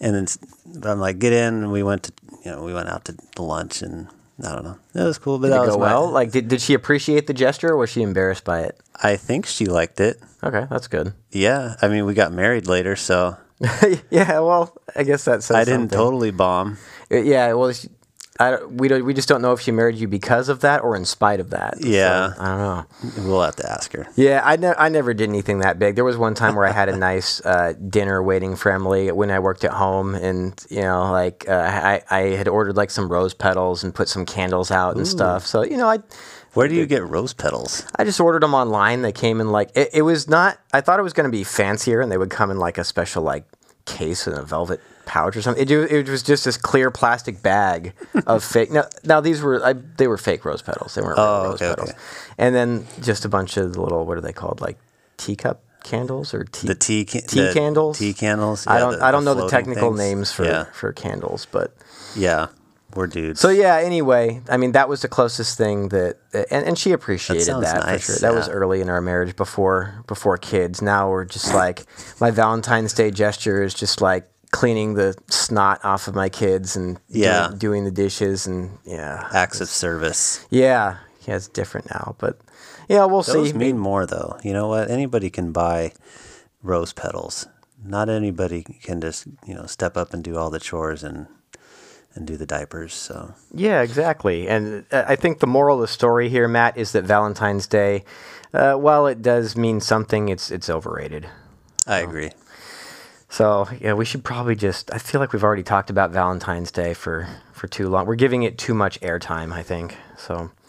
and 0.00 0.14
then 0.14 0.26
I'm 0.90 1.00
like, 1.00 1.18
get 1.18 1.32
in, 1.32 1.54
and 1.54 1.72
we 1.72 1.82
went 1.82 2.04
to, 2.04 2.12
you 2.44 2.50
know, 2.52 2.62
we 2.62 2.72
went 2.72 2.88
out 2.88 3.04
to 3.06 3.42
lunch, 3.42 3.82
and 3.82 4.08
I 4.44 4.52
don't 4.54 4.64
know, 4.64 4.78
it 4.94 5.02
was 5.02 5.18
cool, 5.18 5.38
but 5.38 5.46
did 5.48 5.52
that 5.54 5.62
it 5.62 5.66
was 5.66 5.76
my- 5.78 5.82
well? 5.92 6.10
Like, 6.10 6.30
did, 6.30 6.48
did 6.48 6.60
she 6.60 6.74
appreciate 6.74 7.26
the 7.26 7.32
gesture, 7.34 7.70
or 7.70 7.76
was 7.78 7.90
she 7.90 8.02
embarrassed 8.02 8.44
by 8.44 8.60
it? 8.62 8.78
I 9.02 9.16
think 9.16 9.46
she 9.46 9.66
liked 9.66 9.98
it. 10.00 10.20
Okay, 10.44 10.66
that's 10.70 10.88
good. 10.88 11.14
Yeah, 11.32 11.76
I 11.80 11.88
mean, 11.88 12.04
we 12.04 12.14
got 12.14 12.32
married 12.32 12.66
later, 12.66 12.96
so 12.96 13.36
yeah, 14.10 14.40
well, 14.40 14.76
I 14.94 15.02
guess 15.04 15.24
that 15.24 15.42
says 15.42 15.56
I 15.56 15.64
didn't 15.64 15.90
something. 15.90 15.98
totally 15.98 16.30
bomb. 16.30 16.76
Uh, 17.10 17.16
Yeah, 17.16 17.54
well, 17.54 17.72
she, 17.72 17.88
I 18.38 18.64
we 18.64 18.88
don't, 18.88 19.04
we 19.04 19.14
just 19.14 19.28
don't 19.28 19.42
know 19.42 19.52
if 19.52 19.60
she 19.60 19.70
married 19.70 19.96
you 19.96 20.08
because 20.08 20.48
of 20.48 20.60
that 20.60 20.82
or 20.82 20.94
in 20.96 21.04
spite 21.04 21.40
of 21.40 21.50
that. 21.50 21.78
So, 21.80 21.88
Yeah. 21.88 22.34
I 22.38 22.46
don't 22.46 22.58
know. 22.58 23.28
We'll 23.28 23.42
have 23.42 23.56
to 23.56 23.70
ask 23.70 23.92
her. 23.92 24.06
Yeah, 24.16 24.42
I, 24.44 24.56
ne- 24.56 24.74
I 24.76 24.88
never 24.88 25.14
did 25.14 25.28
anything 25.28 25.60
that 25.60 25.78
big. 25.78 25.94
There 25.94 26.04
was 26.04 26.16
one 26.16 26.34
time 26.34 26.54
where 26.54 26.66
I 26.66 26.72
had 26.72 26.88
a 26.88 26.96
nice 27.10 27.40
uh, 27.44 27.74
dinner 27.88 28.22
waiting 28.22 28.56
for 28.56 28.70
Emily 28.72 29.10
when 29.12 29.30
I 29.30 29.38
worked 29.38 29.64
at 29.64 29.72
home, 29.72 30.14
and 30.14 30.52
you 30.68 30.82
know, 30.82 31.10
like 31.12 31.46
uh, 31.48 31.52
I, 31.52 32.02
I 32.10 32.20
had 32.36 32.48
ordered 32.48 32.76
like 32.76 32.90
some 32.90 33.08
rose 33.10 33.34
petals 33.34 33.82
and 33.84 33.94
put 33.94 34.08
some 34.08 34.26
candles 34.26 34.70
out 34.70 34.96
and 34.96 35.06
stuff. 35.06 35.46
So 35.46 35.62
you 35.62 35.76
know, 35.76 35.88
I 35.88 35.98
Where 36.54 36.68
do 36.68 36.74
you 36.74 36.86
get 36.86 37.04
rose 37.06 37.32
petals? 37.32 37.84
I 37.96 38.04
just 38.04 38.20
ordered 38.20 38.42
them 38.42 38.54
online. 38.54 39.02
They 39.02 39.12
came 39.12 39.40
in 39.40 39.50
like 39.50 39.70
it, 39.74 39.90
it 39.94 40.02
was 40.02 40.28
not. 40.28 40.58
I 40.72 40.80
thought 40.80 40.98
it 40.98 41.02
was 41.02 41.12
going 41.12 41.30
to 41.30 41.36
be 41.36 41.44
fancier, 41.44 42.00
and 42.00 42.10
they 42.12 42.18
would 42.18 42.30
come 42.30 42.50
in 42.50 42.58
like 42.58 42.76
a 42.78 42.84
special 42.84 43.22
like 43.22 43.44
case 43.86 44.26
in 44.26 44.34
a 44.34 44.42
velvet 44.42 44.80
pouch 45.06 45.36
or 45.36 45.40
something. 45.42 45.62
It, 45.62 45.70
it 45.70 46.08
was 46.08 46.22
just 46.22 46.44
this 46.44 46.58
clear 46.58 46.90
plastic 46.90 47.40
bag 47.42 47.94
of 48.26 48.44
fake. 48.52 48.70
Now, 48.70 48.84
now 49.04 49.20
these 49.20 49.40
were 49.40 49.64
I, 49.64 49.72
they 49.72 50.06
were 50.08 50.18
fake 50.18 50.44
rose 50.44 50.60
petals. 50.60 50.94
They 50.94 51.00
weren't 51.02 51.16
real 51.16 51.26
Oh, 51.26 51.44
rose 51.44 51.54
okay, 51.62 51.68
petals. 51.70 51.90
okay. 51.90 51.98
And 52.36 52.54
then 52.54 52.86
just 53.00 53.24
a 53.24 53.28
bunch 53.30 53.56
of 53.56 53.72
the 53.72 53.80
little 53.80 54.04
what 54.04 54.18
are 54.18 54.20
they 54.20 54.32
called 54.34 54.60
like 54.60 54.76
teacup 55.16 55.62
candles 55.84 56.34
or 56.34 56.44
tea 56.44 56.66
The 56.66 56.74
tea, 56.74 57.04
tea 57.04 57.20
the 57.20 57.52
candles. 57.54 57.98
Tea 57.98 58.12
candles. 58.12 58.66
I 58.66 58.78
don't 58.80 58.98
the- 58.98 59.04
I 59.04 59.10
don't 59.12 59.24
know 59.24 59.34
the 59.34 59.48
technical 59.48 59.90
things. 59.90 59.98
names 59.98 60.32
for 60.32 60.44
Yeah, 60.44 60.64
for 60.72 60.92
candles, 60.92 61.46
but. 61.50 61.72
yeah, 62.16 62.48
we're 62.94 63.06
dudes. 63.06 63.40
So 63.40 63.50
yeah. 63.50 63.76
Anyway, 63.76 64.40
I 64.50 64.56
mean 64.56 64.72
that 64.72 64.88
was 64.88 65.02
the 65.02 65.08
closest 65.08 65.56
thing 65.58 65.90
that, 65.90 66.16
and, 66.50 66.66
and 66.66 66.78
she 66.78 66.92
appreciated 66.92 67.44
sounds 67.44 67.64
that, 67.70 67.84
nice, 67.86 68.06
for 68.06 68.12
sure. 68.12 68.18
That 68.20 68.34
was 68.34 68.48
early 68.48 68.80
in 68.80 68.88
our 68.88 69.00
marriage 69.00 69.36
before 69.36 70.02
before 70.08 70.36
kids. 70.38 70.82
Now 70.82 71.08
we're 71.10 71.24
just 71.26 71.52
like 71.54 71.84
my 72.20 72.30
Valentine's 72.32 72.92
Day 72.94 73.10
gesture 73.10 73.62
is 73.62 73.74
just 73.74 74.00
like 74.00 74.26
cleaning 74.52 74.94
the 74.94 75.14
snot 75.28 75.84
off 75.84 76.08
of 76.08 76.14
my 76.14 76.28
kids 76.28 76.76
and 76.76 76.98
Yeah. 77.08 77.48
doing, 77.48 77.58
doing 77.58 77.84
the 77.84 77.90
dishes 77.90 78.46
and 78.46 78.78
yeah, 78.84 79.28
acts 79.32 79.60
of 79.60 79.68
service. 79.68 80.46
yeah, 80.50 80.96
yeah. 81.26 81.36
It's 81.36 81.48
different 81.48 81.90
now, 81.90 82.14
but 82.18 82.38
yeah, 82.88 83.04
we'll 83.04 83.22
see. 83.22 83.32
Those 83.32 83.50
see. 83.50 83.56
mean 83.58 83.78
more 83.78 84.06
though. 84.06 84.38
You 84.42 84.52
know 84.52 84.68
what? 84.68 84.90
Anybody 84.90 85.28
can 85.30 85.52
buy 85.52 85.92
rose 86.62 86.92
petals. 86.92 87.46
Not 87.84 88.08
anybody 88.08 88.62
can 88.82 89.00
just 89.00 89.26
you 89.46 89.54
know 89.54 89.66
step 89.66 89.96
up 89.96 90.14
and 90.14 90.22
do 90.24 90.36
all 90.36 90.50
the 90.50 90.60
chores 90.60 91.02
and 91.02 91.26
and 92.14 92.26
do 92.26 92.36
the 92.38 92.46
diapers. 92.46 92.94
So 92.94 93.34
Yeah, 93.52 93.82
exactly. 93.82 94.48
And 94.48 94.86
uh, 94.90 95.04
I 95.06 95.16
think 95.16 95.40
the 95.40 95.46
moral 95.46 95.76
of 95.76 95.82
the 95.82 95.88
story 95.92 96.28
here, 96.30 96.48
Matt, 96.48 96.78
is 96.78 96.92
that 96.92 97.04
Valentine's 97.04 97.66
Day, 97.66 98.04
uh, 98.54 98.74
while 98.74 99.06
it 99.06 99.20
does 99.20 99.54
mean 99.56 99.80
something, 99.80 100.28
it's 100.30 100.50
it's 100.50 100.70
overrated. 100.70 101.26
I 101.86 101.98
agree. 101.98 102.30
So 103.28 103.68
yeah, 103.80 103.94
we 103.94 104.04
should 104.04 104.24
probably 104.24 104.54
just. 104.56 104.92
I 104.92 104.98
feel 104.98 105.20
like 105.20 105.32
we've 105.32 105.44
already 105.44 105.62
talked 105.62 105.90
about 105.90 106.10
Valentine's 106.10 106.70
Day 106.70 106.94
for 106.94 107.28
for 107.52 107.66
too 107.68 107.88
long. 107.88 108.06
We're 108.06 108.14
giving 108.14 108.42
it 108.42 108.58
too 108.58 108.74
much 108.74 109.00
airtime, 109.00 109.52
I 109.52 109.62
think. 109.62 109.96
So 110.16 110.50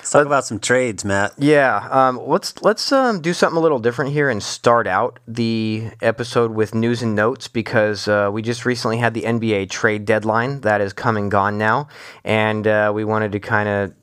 Let's 0.00 0.12
talk 0.12 0.26
about 0.26 0.46
some 0.46 0.58
trades, 0.58 1.04
Matt. 1.04 1.34
yeah, 1.36 1.86
um, 1.90 2.18
let's 2.26 2.60
let's 2.62 2.90
um, 2.90 3.20
do 3.20 3.34
something 3.34 3.58
a 3.58 3.60
little 3.60 3.78
different 3.78 4.12
here 4.12 4.30
and 4.30 4.42
start 4.42 4.86
out 4.86 5.20
the 5.28 5.90
episode 6.00 6.52
with 6.52 6.74
news 6.74 7.02
and 7.02 7.14
notes 7.14 7.48
because 7.48 8.08
uh, 8.08 8.30
we 8.32 8.40
just 8.40 8.64
recently 8.64 8.96
had 8.96 9.12
the 9.12 9.22
NBA 9.22 9.68
trade 9.68 10.06
deadline 10.06 10.62
that 10.62 10.80
is 10.80 10.94
come 10.94 11.18
and 11.18 11.30
gone 11.30 11.58
now, 11.58 11.86
and 12.24 12.66
uh, 12.66 12.90
we 12.94 13.04
wanted 13.04 13.30
to 13.32 13.40
kind 13.40 13.68
of 13.68 13.94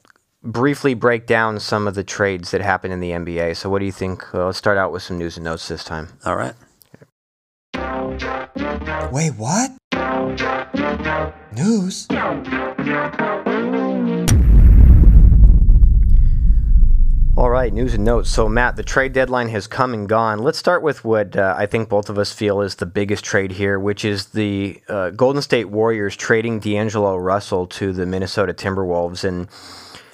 briefly 0.44 0.94
break 0.94 1.26
down 1.26 1.60
some 1.60 1.88
of 1.88 1.96
the 1.96 2.04
trades 2.04 2.52
that 2.52 2.62
happened 2.62 2.94
in 2.94 3.00
the 3.00 3.10
NBA. 3.12 3.58
So 3.58 3.68
what 3.68 3.80
do 3.80 3.86
you 3.86 3.92
think? 3.92 4.34
Uh, 4.36 4.46
let's 4.46 4.58
start 4.60 4.78
out 4.78 4.92
with 4.92 5.02
some 5.02 5.18
news 5.18 5.36
and 5.36 5.46
notes 5.46 5.68
this 5.68 5.84
time. 5.84 6.10
All 6.26 6.36
right. 6.36 6.54
Wait, 9.12 9.32
what? 9.32 9.72
News? 11.54 12.08
All 17.36 17.50
right, 17.50 17.74
news 17.74 17.96
and 17.96 18.06
notes. 18.06 18.30
So, 18.30 18.48
Matt, 18.48 18.78
the 18.78 18.84
trade 18.84 19.12
deadline 19.12 19.50
has 19.50 19.68
come 19.68 19.94
and 19.94 20.08
gone. 20.08 20.40
Let's 20.40 20.58
start 20.58 20.84
with 20.84 21.04
what 21.04 21.36
uh, 21.36 21.54
I 21.58 21.66
think 21.66 21.90
both 21.90 22.10
of 22.10 22.18
us 22.18 22.32
feel 22.32 22.62
is 22.62 22.76
the 22.76 22.86
biggest 22.86 23.26
trade 23.26 23.52
here, 23.52 23.78
which 23.78 24.06
is 24.06 24.28
the 24.28 24.82
uh, 24.88 25.10
Golden 25.10 25.42
State 25.42 25.70
Warriors 25.70 26.16
trading 26.16 26.60
D'Angelo 26.60 27.18
Russell 27.18 27.68
to 27.68 27.92
the 27.92 28.06
Minnesota 28.06 28.54
Timberwolves. 28.54 29.26
And 29.26 29.50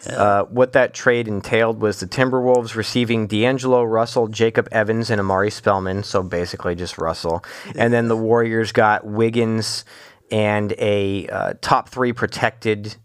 uh, 0.07 0.43
what 0.45 0.73
that 0.73 0.93
trade 0.93 1.27
entailed 1.27 1.81
was 1.81 1.99
the 1.99 2.07
Timberwolves 2.07 2.75
receiving 2.75 3.27
D'Angelo 3.27 3.83
Russell, 3.83 4.27
Jacob 4.27 4.67
Evans, 4.71 5.09
and 5.09 5.19
Omari 5.19 5.51
Spellman. 5.51 6.03
So, 6.03 6.23
basically 6.23 6.75
just 6.75 6.97
Russell. 6.97 7.43
And 7.75 7.93
then 7.93 8.07
the 8.07 8.17
Warriors 8.17 8.71
got 8.71 9.05
Wiggins 9.05 9.85
and 10.31 10.73
a 10.77 11.27
uh, 11.27 11.53
top 11.61 11.89
three 11.89 12.13
protected 12.13 12.95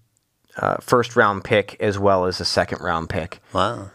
uh, 0.57 0.77
first 0.81 1.17
round 1.17 1.45
pick 1.45 1.77
as 1.81 1.99
well 1.99 2.25
as 2.25 2.41
a 2.41 2.45
second 2.45 2.81
round 2.81 3.09
pick. 3.09 3.41
Wow. 3.53 3.91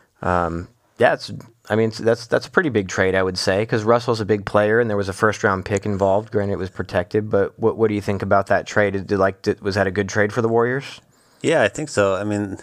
Yeah, 0.97 1.13
it's. 1.13 1.31
I 1.69 1.75
mean, 1.75 1.91
that's 1.97 2.27
that's 2.27 2.47
a 2.47 2.51
pretty 2.51 2.69
big 2.69 2.89
trade, 2.89 3.15
I 3.15 3.23
would 3.23 3.37
say, 3.37 3.61
because 3.61 3.83
Russell's 3.83 4.19
a 4.19 4.25
big 4.25 4.45
player, 4.45 4.79
and 4.79 4.89
there 4.89 4.97
was 4.97 5.09
a 5.09 5.13
first 5.13 5.43
round 5.43 5.65
pick 5.65 5.85
involved. 5.85 6.31
Granted, 6.31 6.53
it 6.53 6.57
was 6.57 6.69
protected, 6.69 7.29
but 7.29 7.57
what 7.57 7.77
what 7.77 7.87
do 7.87 7.95
you 7.95 8.01
think 8.01 8.21
about 8.21 8.47
that 8.47 8.67
trade? 8.67 9.07
Did, 9.07 9.17
like, 9.17 9.41
did, 9.41 9.61
was 9.61 9.75
that 9.75 9.87
a 9.87 9.91
good 9.91 10.09
trade 10.09 10.33
for 10.33 10.41
the 10.41 10.49
Warriors? 10.49 11.01
Yeah, 11.41 11.61
I 11.61 11.69
think 11.69 11.89
so. 11.89 12.15
I 12.15 12.23
mean, 12.23 12.57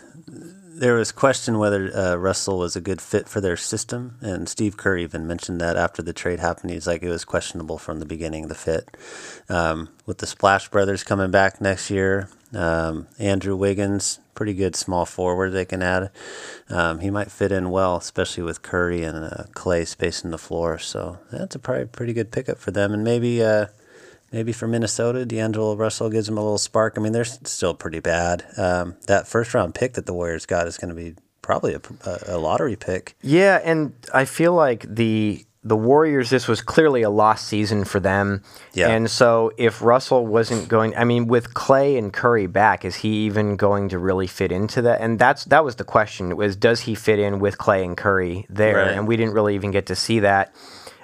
there 0.80 0.94
was 0.94 1.12
question 1.12 1.58
whether 1.58 1.94
uh, 1.94 2.16
Russell 2.16 2.58
was 2.58 2.74
a 2.74 2.80
good 2.80 3.02
fit 3.02 3.28
for 3.28 3.42
their 3.42 3.56
system, 3.56 4.16
and 4.22 4.48
Steve 4.48 4.78
Kerr 4.78 4.96
even 4.96 5.26
mentioned 5.26 5.60
that 5.60 5.76
after 5.76 6.00
the 6.00 6.14
trade 6.14 6.40
happened. 6.40 6.70
He's 6.70 6.86
like, 6.86 7.02
it 7.02 7.10
was 7.10 7.26
questionable 7.26 7.76
from 7.76 8.00
the 8.00 8.06
beginning, 8.06 8.48
the 8.48 8.54
fit. 8.54 8.88
Um, 9.50 9.90
with 10.06 10.18
the 10.18 10.26
Splash 10.26 10.70
Brothers 10.70 11.04
coming 11.04 11.30
back 11.30 11.60
next 11.60 11.90
year, 11.90 12.30
um, 12.54 13.06
Andrew 13.18 13.56
Wiggins, 13.56 14.20
pretty 14.34 14.54
good 14.54 14.74
small 14.74 15.04
forward 15.04 15.50
they 15.50 15.66
can 15.66 15.82
add. 15.82 16.10
Um, 16.70 17.00
he 17.00 17.10
might 17.10 17.30
fit 17.30 17.52
in 17.52 17.70
well, 17.70 17.96
especially 17.96 18.44
with 18.44 18.62
Curry 18.62 19.04
and 19.04 19.22
uh, 19.22 19.44
Clay 19.52 19.84
spacing 19.84 20.30
the 20.30 20.38
floor. 20.38 20.78
So 20.78 21.18
that's 21.30 21.54
a 21.54 21.58
probably 21.58 21.86
pretty 21.86 22.14
good 22.14 22.32
pickup 22.32 22.56
for 22.56 22.70
them, 22.70 22.94
and 22.94 23.04
maybe. 23.04 23.42
Uh, 23.42 23.66
Maybe 24.32 24.52
for 24.52 24.68
Minnesota, 24.68 25.26
D'Angelo 25.26 25.74
Russell 25.74 26.08
gives 26.08 26.26
them 26.26 26.38
a 26.38 26.42
little 26.42 26.58
spark. 26.58 26.94
I 26.96 27.00
mean, 27.00 27.12
they're 27.12 27.24
still 27.24 27.74
pretty 27.74 28.00
bad. 28.00 28.44
Um, 28.56 28.96
that 29.06 29.26
first 29.26 29.54
round 29.54 29.74
pick 29.74 29.94
that 29.94 30.06
the 30.06 30.14
Warriors 30.14 30.46
got 30.46 30.68
is 30.68 30.78
going 30.78 30.90
to 30.90 30.94
be 30.94 31.14
probably 31.42 31.74
a, 31.74 31.80
a, 32.28 32.38
lottery 32.38 32.76
pick. 32.76 33.16
Yeah, 33.22 33.60
and 33.64 33.92
I 34.14 34.24
feel 34.24 34.52
like 34.52 34.86
the 34.88 35.44
the 35.62 35.76
Warriors, 35.76 36.30
this 36.30 36.48
was 36.48 36.62
clearly 36.62 37.02
a 37.02 37.10
lost 37.10 37.46
season 37.46 37.84
for 37.84 38.00
them. 38.00 38.42
Yeah. 38.72 38.88
And 38.88 39.10
so 39.10 39.52
if 39.58 39.82
Russell 39.82 40.26
wasn't 40.26 40.68
going, 40.68 40.96
I 40.96 41.04
mean, 41.04 41.26
with 41.26 41.52
Clay 41.52 41.98
and 41.98 42.10
Curry 42.10 42.46
back, 42.46 42.82
is 42.82 42.96
he 42.96 43.26
even 43.26 43.56
going 43.56 43.90
to 43.90 43.98
really 43.98 44.26
fit 44.26 44.52
into 44.52 44.80
that? 44.82 45.02
And 45.02 45.18
that's 45.18 45.44
that 45.46 45.64
was 45.64 45.76
the 45.76 45.84
question: 45.84 46.36
was 46.36 46.56
does 46.56 46.82
he 46.82 46.94
fit 46.94 47.18
in 47.18 47.40
with 47.40 47.58
Clay 47.58 47.84
and 47.84 47.96
Curry 47.96 48.46
there? 48.48 48.76
Right. 48.76 48.92
And 48.92 49.06
we 49.06 49.16
didn't 49.16 49.34
really 49.34 49.54
even 49.54 49.70
get 49.70 49.86
to 49.86 49.96
see 49.96 50.20
that. 50.20 50.54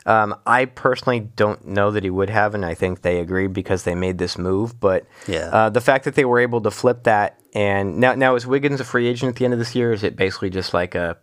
Um, 0.07 0.37
I 0.47 0.67
personally 0.67 1.21
don't 1.21 1.67
know 1.67 1.91
that 1.91 2.05
he 2.05 2.11
would 2.11 2.31
have, 2.31 2.55
and 2.55 2.65
I 2.65 2.75
think 2.75 3.03
they 3.03 3.19
agreed 3.21 3.53
because 3.53 3.83
they 3.83 3.95
made 3.95 4.19
this 4.19 4.39
move. 4.39 4.79
But 4.81 5.05
Yeah. 5.27 5.51
uh, 5.53 5.69
the 5.71 5.81
fact 5.81 6.05
that 6.05 6.15
they 6.15 6.25
were 6.25 6.39
able 6.39 6.61
to 6.63 6.71
flip 6.71 7.03
that, 7.05 7.39
and 7.55 7.99
now 7.99 8.15
now 8.15 8.35
is 8.37 8.47
Wiggins 8.47 8.81
a 8.81 8.85
free 8.85 9.09
agent 9.09 9.31
at 9.31 9.37
the 9.37 9.45
end 9.45 9.53
of 9.55 9.59
this 9.59 9.75
year? 9.75 9.93
Is 9.93 10.05
it 10.05 10.17
basically 10.17 10.51
just 10.51 10.73
like 10.73 10.95
a 10.95 11.17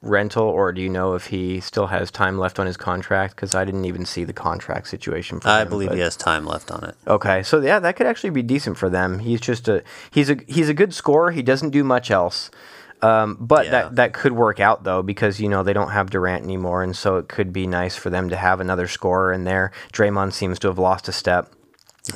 rental, 0.00 0.44
or 0.44 0.70
do 0.72 0.82
you 0.82 0.88
know 0.88 1.14
if 1.14 1.26
he 1.28 1.60
still 1.60 1.86
has 1.86 2.10
time 2.10 2.38
left 2.38 2.58
on 2.58 2.66
his 2.66 2.76
contract? 2.76 3.34
Because 3.36 3.54
I 3.54 3.64
didn't 3.64 3.84
even 3.86 4.04
see 4.04 4.24
the 4.24 4.32
contract 4.34 4.88
situation. 4.88 5.40
For 5.40 5.48
I 5.48 5.62
him, 5.62 5.68
believe 5.68 5.88
but- 5.90 5.96
he 5.96 6.02
has 6.02 6.16
time 6.16 6.44
left 6.46 6.70
on 6.70 6.84
it. 6.84 6.94
Okay, 7.06 7.42
so 7.42 7.60
yeah, 7.60 7.78
that 7.78 7.96
could 7.96 8.06
actually 8.06 8.30
be 8.30 8.42
decent 8.42 8.76
for 8.76 8.88
them. 8.90 9.18
He's 9.20 9.40
just 9.40 9.68
a 9.68 9.82
he's 10.10 10.30
a 10.30 10.36
he's 10.46 10.68
a 10.68 10.74
good 10.74 10.92
scorer. 10.94 11.30
He 11.30 11.42
doesn't 11.42 11.70
do 11.70 11.82
much 11.84 12.10
else, 12.10 12.50
um, 13.04 13.36
but 13.40 13.64
Yeah. 13.66 13.70
that 13.72 13.96
that 13.96 14.12
could 14.14 14.32
work 14.32 14.60
out 14.60 14.84
though 14.84 15.02
because 15.02 15.40
you 15.40 15.48
know 15.48 15.62
they 15.62 15.72
don't 15.72 15.90
have 15.90 16.10
Durant 16.10 16.44
anymore, 16.44 16.82
and 16.82 16.96
so 16.96 17.16
it 17.16 17.28
could 17.28 17.52
be 17.52 17.66
nice 17.66 17.96
for 17.96 18.10
them 18.10 18.28
to 18.30 18.36
have 18.36 18.60
another 18.60 18.86
scorer 18.88 19.32
in 19.32 19.44
there. 19.44 19.70
Draymond 19.92 20.32
seems 20.32 20.58
to 20.60 20.68
have 20.68 20.78
lost 20.78 21.08
a 21.08 21.12
step, 21.12 21.52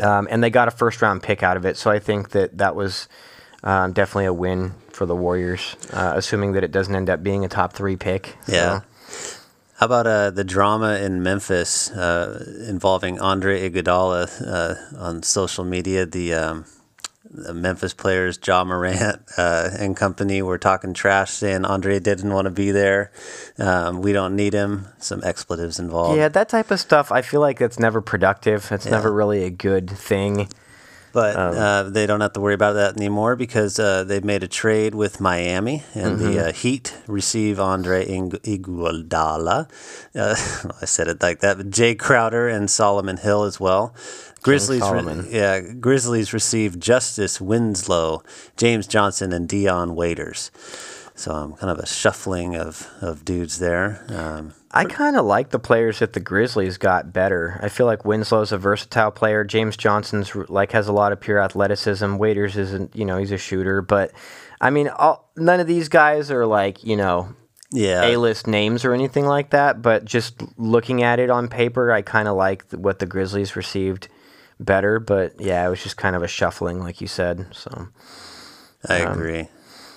um, 0.02 0.26
and 0.30 0.42
they 0.42 0.50
got 0.50 0.68
a 0.68 0.71
first 0.73 1.02
round 1.02 1.23
pick 1.23 1.42
out 1.42 1.57
of 1.57 1.64
it. 1.66 1.76
So 1.76 1.90
I 1.90 1.99
think 1.99 2.30
that 2.30 2.59
that 2.59 2.75
was 2.75 3.09
um, 3.64 3.92
definitely 3.92 4.26
a 4.26 4.33
win 4.33 4.75
for 4.92 5.04
the 5.07 5.16
Warriors, 5.16 5.76
uh, 5.92 6.12
assuming 6.16 6.52
that 6.52 6.62
it 6.64 6.71
doesn't 6.73 6.95
end 6.95 7.11
up 7.11 7.23
being 7.23 7.45
a 7.45 7.49
top 7.49 7.73
three 7.73 7.97
pick. 7.97 8.37
So- 8.47 8.52
Yeah. 8.52 8.80
How 9.78 9.87
about 9.87 10.07
uh, 10.09 10.30
the 10.30 10.42
drama 10.42 10.97
in 10.97 11.23
Memphis 11.23 11.88
uh, 11.92 12.45
involving 12.68 13.21
Andre 13.21 13.71
Iguodala 13.71 14.28
uh, 14.45 14.75
on 14.99 15.23
social 15.23 15.62
media? 15.64 16.04
The, 16.04 16.35
um, 16.35 16.64
the 17.30 17.52
Memphis 17.54 17.92
players, 17.94 18.38
Ja 18.47 18.64
Morant 18.64 19.20
uh, 19.37 19.70
and 19.78 19.97
company, 19.97 20.40
were 20.42 20.58
talking 20.58 20.94
trash, 20.94 21.30
saying 21.32 21.64
Andre 21.64 21.99
didn't 21.99 22.32
want 22.32 22.47
to 22.47 22.50
be 22.50 22.70
there. 22.70 23.11
Um, 23.58 24.00
we 24.00 24.12
don't 24.12 24.35
need 24.35 24.54
him. 24.54 24.87
Some 24.99 25.23
expletives 25.23 25.78
involved. 25.78 26.16
Yeah, 26.16 26.28
that 26.28 26.49
type 26.49 26.70
of 26.70 26.80
stuff. 26.80 27.12
I 27.12 27.23
feel 27.23 27.40
like 27.40 27.58
that's 27.58 27.78
never 27.78 28.00
productive. 28.00 28.73
It's 28.73 28.87
Yeah. 28.87 28.92
never 28.92 29.12
really 29.12 29.44
a 29.44 29.50
good 29.50 29.90
thing. 29.90 30.49
But 31.11 31.37
Um, 31.37 31.56
uh, 31.56 31.82
they 31.85 32.04
don't 32.06 32.20
have 32.20 32.35
to 32.35 32.40
worry 32.40 32.52
about 32.54 32.75
that 32.75 32.97
anymore 32.97 33.35
because 33.35 33.78
uh, 33.78 34.04
they've 34.04 34.23
made 34.23 34.42
a 34.42 34.47
trade 34.49 34.94
with 34.94 35.20
Miami, 35.20 35.82
and 35.94 36.18
Mm-hmm. 36.18 36.32
the 36.35 36.49
uh, 36.49 36.52
Heat 36.52 36.94
receive 37.06 37.58
Andre 37.58 38.04
Ing- 38.04 38.30
Iguodala. 38.44 39.68
Uh, 40.14 40.37
I 40.82 40.85
said 40.85 41.08
it 41.08 41.23
like 41.23 41.40
that. 41.40 41.56
But 41.56 41.70
Jae 41.70 41.99
Crowder 41.99 42.47
and 42.49 42.70
Solomon 42.70 43.16
Hill 43.16 43.44
as 43.44 43.58
well. 43.58 43.94
Grizzlies, 44.42 44.83
re- 44.83 45.28
yeah, 45.30 45.61
Grizzlies 45.61 46.33
receive 46.33 46.78
Justice 46.78 47.40
Winslow, 47.40 48.23
James 48.57 48.87
Johnson, 48.87 49.33
and 49.33 49.49
Dion 49.49 49.95
Waiters. 49.95 50.50
So 51.14 51.33
I'm 51.33 51.52
um, 51.52 51.54
kind 51.54 51.71
of 51.71 51.80
a 51.80 51.87
shuffling 51.87 52.54
of, 52.54 52.88
of 53.00 53.25
dudes 53.25 53.59
there. 53.59 54.04
Um, 54.09 54.54
I 54.71 54.85
kind 54.85 55.16
of 55.16 55.25
like 55.25 55.50
the 55.50 55.59
players 55.59 55.99
that 55.99 56.12
the 56.12 56.21
Grizzlies 56.21 56.78
got 56.78 57.12
better. 57.12 57.59
I 57.61 57.68
feel 57.68 57.87
like 57.87 58.04
Winslow's 58.04 58.52
a 58.52 58.59
versatile 58.59 59.11
player. 59.11 59.42
James 59.42 59.76
Johnson's 59.76 60.33
like 60.49 60.71
has 60.73 60.87
a 60.87 60.92
lot 60.92 61.11
of 61.11 61.18
pure 61.18 61.40
athleticism. 61.40 62.18
Waiters 62.18 62.57
isn't, 62.57 62.95
you 62.95 63.04
know, 63.04 63.18
he's 63.18 63.33
a 63.33 63.38
shooter. 63.38 63.83
But 63.83 64.12
I 64.61 64.71
mean, 64.71 64.88
all, 64.88 65.28
none 65.37 65.59
of 65.59 65.66
these 65.66 65.88
guys 65.88 66.30
are 66.30 66.47
like, 66.47 66.85
you 66.85 66.97
know, 66.97 67.35
yeah, 67.73 68.04
A-list 68.04 68.47
names 68.47 68.85
or 68.85 68.95
anything 68.95 69.26
like 69.26 69.50
that. 69.50 69.83
But 69.83 70.04
just 70.04 70.40
looking 70.57 71.02
at 71.02 71.18
it 71.18 71.30
on 71.30 71.49
paper, 71.49 71.90
I 71.90 72.02
kind 72.02 72.28
of 72.28 72.37
like 72.37 72.71
what 72.71 73.00
the 73.00 73.07
Grizzlies 73.07 73.57
received 73.57 74.09
better. 74.60 75.00
But 75.00 75.40
yeah, 75.40 75.66
it 75.66 75.70
was 75.70 75.82
just 75.82 75.96
kind 75.96 76.16
of 76.16 76.22
a 76.22 76.28
shuffling, 76.28 76.80
like 76.80 77.00
you 77.00 77.06
said. 77.06 77.46
So. 77.52 77.88
I 78.86 79.02
um, 79.02 79.12
agree. 79.12 79.48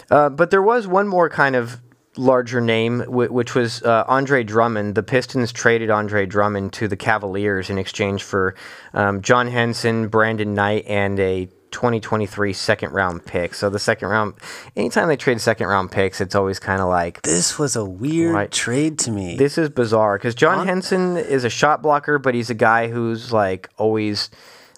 Uh, 0.10 0.30
but 0.30 0.52
there 0.52 0.62
was 0.62 0.88
one 0.88 1.08
more 1.08 1.30
kind 1.30 1.56
of 1.56 1.82
larger 2.18 2.60
name, 2.60 3.02
wh- 3.02 3.32
which 3.32 3.56
was 3.56 3.82
uh, 3.84 4.04
Andre 4.08 4.44
Drummond. 4.44 4.96
The 4.96 5.04
Pistons 5.04 5.52
traded 5.52 5.90
Andre 5.90 6.26
Drummond 6.26 6.74
to 6.74 6.88
the 6.88 6.98
Cavaliers 6.98 7.70
in 7.70 7.78
exchange 7.78 8.24
for 8.24 8.56
um, 8.94 9.22
John 9.22 9.48
Henson, 9.48 10.08
Brandon 10.08 10.54
Knight, 10.54 10.86
and 10.88 11.20
a 11.20 11.48
2023 11.72 12.54
second 12.54 12.92
round 12.92 13.26
pick. 13.26 13.54
So 13.54 13.70
the 13.70 13.80
second 13.80 14.10
round, 14.10 14.34
anytime 14.76 15.08
they 15.08 15.18
trade 15.18 15.42
second 15.42 15.68
round 15.68 15.92
picks, 15.92 16.22
it's 16.22 16.36
always 16.36 16.60
kind 16.60 16.82
of 16.82 16.88
like 16.88 17.22
This 17.24 17.58
was 17.58 17.76
a 17.76 17.86
weird 17.86 18.52
trade 18.52 19.00
to 19.00 19.12
me. 19.12 19.38
this 19.38 19.58
is 19.58 19.70
bizarre 19.70 20.18
because 20.18 20.36
John 20.36 20.68
Henson 20.68 21.18
is 21.18 21.44
a 21.44 21.50
shot 21.50 21.82
blocker, 21.82 22.20
but 22.20 22.36
he's 22.36 22.50
a 22.50 22.56
guy 22.56 22.88
who's 22.88 23.32
like 23.34 23.70
always. 23.78 24.30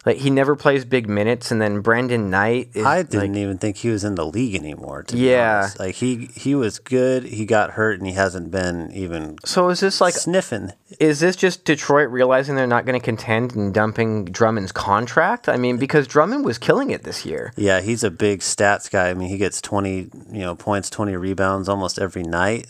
Like 0.05 0.17
he 0.17 0.29
never 0.29 0.55
plays 0.57 0.83
big 0.83 1.07
minutes, 1.07 1.49
and 1.49 1.61
then 1.61 1.79
Brandon 1.79 2.29
Knight. 2.29 2.71
Is, 2.73 2.85
I 2.85 3.03
didn't 3.03 3.37
even 3.37 3.57
think 3.57 3.77
he 3.77 3.89
was 3.89 4.03
in 4.03 4.15
the 4.15 4.25
league 4.25 4.53
anymore. 4.55 5.03
To 5.03 5.15
be 5.15 5.29
Yeah. 5.29 5.59
honest. 5.59 5.79
like 5.79 5.95
he 5.95 6.29
he 6.35 6.55
was 6.55 6.77
good. 6.79 7.23
He 7.23 7.45
got 7.45 7.71
hurt, 7.71 7.99
and 7.99 8.07
he 8.07 8.13
hasn't 8.13 8.51
been 8.51 8.91
even 8.93 9.37
So 9.45 9.69
is 9.69 9.79
this 9.79 10.01
like 10.01 10.13
sniffing. 10.13 10.73
Is 10.99 11.21
this 11.21 11.37
just 11.37 11.63
Detroit 11.63 12.09
realizing 12.09 12.55
they're 12.55 12.67
not 12.67 12.85
going 12.85 12.99
to 12.99 13.03
contend 13.03 13.55
and 13.55 13.73
dumping 13.73 14.25
Drummond's 14.25 14.73
contract? 14.73 15.47
I 15.47 15.55
mean, 15.55 15.77
because 15.77 16.05
Drummond 16.05 16.43
was 16.43 16.57
killing 16.57 16.89
it 16.91 17.03
this 17.03 17.25
year. 17.25 17.53
Yeah, 17.55 17.79
he's 17.79 18.03
a 18.03 18.11
big 18.11 18.41
stats 18.41 18.91
guy. 18.91 19.09
I 19.09 19.13
mean, 19.13 19.29
he 19.29 19.37
gets 19.37 19.61
twenty 19.61 20.09
you 20.31 20.41
know 20.41 20.53
points, 20.55 20.89
twenty 20.89 21.15
rebounds 21.15 21.69
almost 21.69 21.97
every 21.97 22.23
night. 22.23 22.67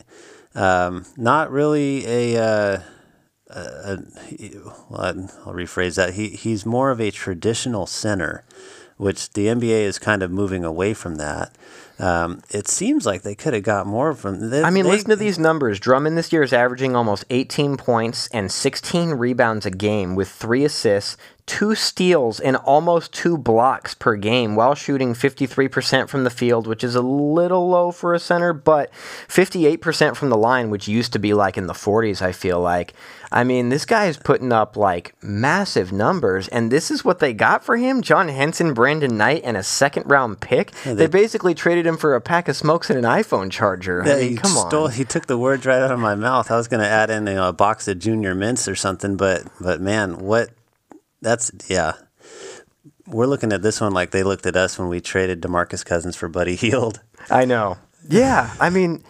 Um, 0.54 1.06
not 1.18 1.50
really 1.52 2.06
a. 2.06 2.44
Uh, 2.44 2.80
he- 4.30 4.58
well, 4.90 5.30
I'll 5.46 5.54
rephrase 5.54 5.96
that. 5.96 6.14
He 6.14 6.30
he's 6.30 6.66
more 6.66 6.92
of 6.92 7.00
a 7.00 7.12
traditional 7.12 7.86
center, 7.86 8.44
which 8.98 9.32
the 9.34 9.48
NBA 9.48 9.84
is 9.84 10.00
kind 10.00 10.24
of 10.24 10.32
moving 10.32 10.64
away 10.64 10.94
from 10.94 11.16
that. 11.16 11.52
Um, 12.00 12.42
it 12.50 12.68
seems 12.68 13.06
like 13.06 13.22
they 13.22 13.36
could 13.36 13.54
have 13.54 13.64
got 13.64 13.86
more 13.86 14.14
from. 14.16 14.50
They, 14.50 14.64
I 14.64 14.72
mean, 14.72 14.84
they- 14.86 14.90
listen 14.92 15.10
to 15.12 15.16
these 15.16 15.38
numbers. 15.38 15.80
Drummond 15.80 16.18
this 16.18 16.34
year 16.34 16.42
is 16.42 16.52
averaging 16.52 16.96
almost 16.96 17.24
18 17.30 17.78
points 17.78 18.28
and 18.34 18.52
16 18.52 19.12
rebounds 19.12 19.66
a 19.68 19.72
game 19.72 20.16
with 20.16 20.28
three 20.30 20.66
assists, 20.66 21.16
two 21.46 21.76
steals, 21.76 22.40
and 22.40 22.56
almost 22.58 23.14
two 23.14 23.38
blocks 23.38 23.94
per 23.94 24.16
game 24.16 24.56
while 24.56 24.76
shooting 24.76 25.14
53% 25.14 26.08
from 26.08 26.24
the 26.24 26.30
field, 26.30 26.68
which 26.68 26.84
is 26.84 26.96
a 26.96 27.02
little 27.02 27.70
low 27.70 27.92
for 27.92 28.14
a 28.14 28.20
center, 28.20 28.54
but 28.54 28.92
58% 29.28 30.16
from 30.16 30.30
the 30.30 30.38
line, 30.38 30.70
which 30.70 30.88
used 30.88 31.14
to 31.14 31.20
be 31.20 31.34
like 31.34 31.58
in 31.58 31.68
the 31.68 31.74
40s, 31.74 32.22
I 32.22 32.32
feel 32.32 32.62
like. 32.62 32.94
I 33.32 33.44
mean, 33.44 33.70
this 33.70 33.84
guy 33.86 34.06
is 34.06 34.18
putting 34.18 34.54
up 34.54 34.78
like 34.78 35.16
massive 35.22 35.92
numbers, 35.92 36.48
and 36.50 36.72
this 36.72 36.92
is 36.92 37.04
what 37.04 37.20
they 37.20 37.34
got 37.34 37.64
for 37.64 37.78
him 37.78 38.04
John 38.04 38.30
Henson, 38.30 38.74
Brandon 38.74 39.18
Knight, 39.18 39.42
and 39.44 39.58
a 39.58 39.64
second 39.64 40.04
round 40.06 40.40
pick. 40.40 40.72
they, 40.86 41.08
basically 41.08 41.56
traded 41.56 41.86
him 41.86 41.98
for 41.98 42.16
a 42.16 42.22
pack 42.22 42.48
of 42.48 42.56
smokes 42.56 42.90
and 42.90 43.00
an 43.00 43.06
iPhone 43.06 43.52
charger. 43.52 44.04
Yeah, 44.06 44.14
I 44.14 44.20
mean, 44.20 44.30
he 44.30 44.36
come 44.38 44.52
stole, 44.52 44.86
on. 44.86 44.92
He 44.92 45.04
took 45.04 45.26
the 45.26 45.38
words 45.38 45.66
right 45.66 45.82
out 45.82 45.92
of 45.92 46.00
my 46.00 46.16
mouth. 46.16 46.52
I 46.52 46.56
was 46.56 46.68
going 46.68 46.82
to 46.82 46.88
add 46.88 47.10
in 47.10 47.26
you 47.26 47.34
know, 47.34 47.50
a 47.50 47.54
box 47.54 47.88
of 47.88 47.98
Junior 47.98 48.36
Mints 48.36 48.68
or 48.68 48.76
something, 48.76 49.18
but 49.18 49.44
but 49.60 49.82
man, 49.82 50.20
what? 50.20 50.52
That's 51.24 51.52
yeah. 51.68 51.94
We're 53.08 53.26
looking 53.26 53.52
at 53.52 53.62
this 53.62 53.82
one 53.82 53.94
like 53.94 54.12
they 54.12 54.24
looked 54.24 54.46
at 54.46 54.56
us 54.56 54.78
when 54.78 54.88
we 54.88 55.02
traded 55.02 55.42
Demarcus 55.42 55.84
Cousins 55.84 56.16
for 56.16 56.30
Buddy 56.30 56.56
Hield. 56.64 57.02
I 57.30 57.46
know. 57.46 57.78
Yeah, 58.10 58.54
I 58.60 58.70
mean, 58.70 59.04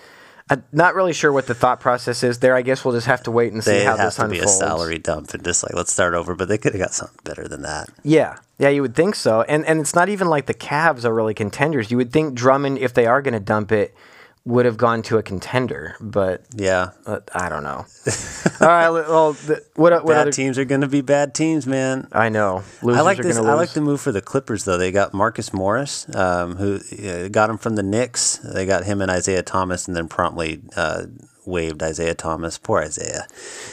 I'm 0.50 0.64
not 0.72 0.94
really 0.94 1.14
sure 1.14 1.32
what 1.32 1.48
the 1.48 1.56
thought 1.56 1.80
process 1.80 2.24
is 2.24 2.40
there. 2.40 2.56
I 2.56 2.62
guess 2.62 2.86
we'll 2.86 2.94
just 2.94 3.08
have 3.08 3.24
to 3.24 3.32
wait 3.32 3.54
and 3.54 3.64
see 3.64 3.72
They 3.72 3.86
how 3.86 3.98
have 3.98 4.08
this 4.08 4.16
to 4.18 4.28
be 4.28 4.40
a 4.40 4.48
salary 4.48 5.00
dump 5.00 5.34
and 5.34 5.44
just 5.44 5.64
like 5.64 5.74
let's 5.74 5.92
start 5.92 6.14
over. 6.14 6.36
But 6.36 6.48
they 6.48 6.58
could 6.58 6.74
have 6.74 6.82
got 6.82 6.94
something 6.94 7.20
better 7.24 7.48
than 7.48 7.64
that. 7.64 7.90
Yeah, 8.04 8.38
yeah, 8.60 8.70
you 8.70 8.82
would 8.82 8.96
think 8.96 9.16
so. 9.16 9.42
And 9.44 9.66
and 9.66 9.80
it's 9.80 9.96
not 9.96 10.10
even 10.10 10.28
like 10.28 10.46
the 10.46 10.54
Cavs 10.54 11.06
are 11.06 11.14
really 11.14 11.34
contenders. 11.34 11.90
You 11.92 11.98
would 11.98 12.14
think 12.14 12.36
Drummond, 12.36 12.78
if 12.78 12.94
they 12.94 13.08
are 13.08 13.22
going 13.22 13.34
to 13.34 13.40
dump 13.40 13.72
it, 13.72 13.96
would 14.46 14.66
have 14.66 14.76
gone 14.76 15.02
to 15.04 15.18
a 15.18 15.24
contender, 15.24 15.96
but 16.02 16.44
Yeah, 16.54 16.92
uh, 17.06 17.20
I 17.34 17.48
don't 17.48 17.64
know. 17.64 17.86
All 18.60 18.68
right, 18.68 18.90
well, 18.90 19.34
the, 19.34 19.64
what 19.76 19.94
what 19.94 20.08
bad 20.08 20.22
other? 20.24 20.32
teams 20.32 20.58
are 20.58 20.66
going 20.66 20.82
to 20.82 20.88
be 20.88 21.02
bad 21.02 21.34
teams, 21.34 21.66
man. 21.66 22.08
I 22.12 22.30
know. 22.30 22.64
Losers 22.82 23.00
I 23.00 23.04
like 23.04 23.20
are 23.20 23.24
this. 23.24 23.38
I 23.38 23.54
like 23.54 23.72
the 23.72 23.82
move 23.82 24.02
for 24.02 24.12
the 24.12 24.22
Clippers 24.22 24.66
though. 24.66 24.78
They 24.78 24.92
got 24.92 25.14
Marcus 25.14 25.54
Morris, 25.54 26.14
um, 26.16 26.58
who 26.58 26.80
uh, 27.08 27.30
got 27.30 27.50
him 27.50 27.58
from 27.58 27.76
the 27.76 27.84
Knicks. 27.84 28.38
They 28.38 28.66
got 28.66 28.84
him 28.84 29.02
and 29.02 29.10
Isaiah 29.10 29.44
Thomas, 29.44 29.88
and 29.88 29.96
then 29.96 30.10
promptly 30.10 30.62
uh, 30.76 31.04
waived 31.46 31.82
Isaiah 31.82 32.16
Thomas. 32.16 32.58
Poor 32.58 32.82
Isaiah. 32.82 33.28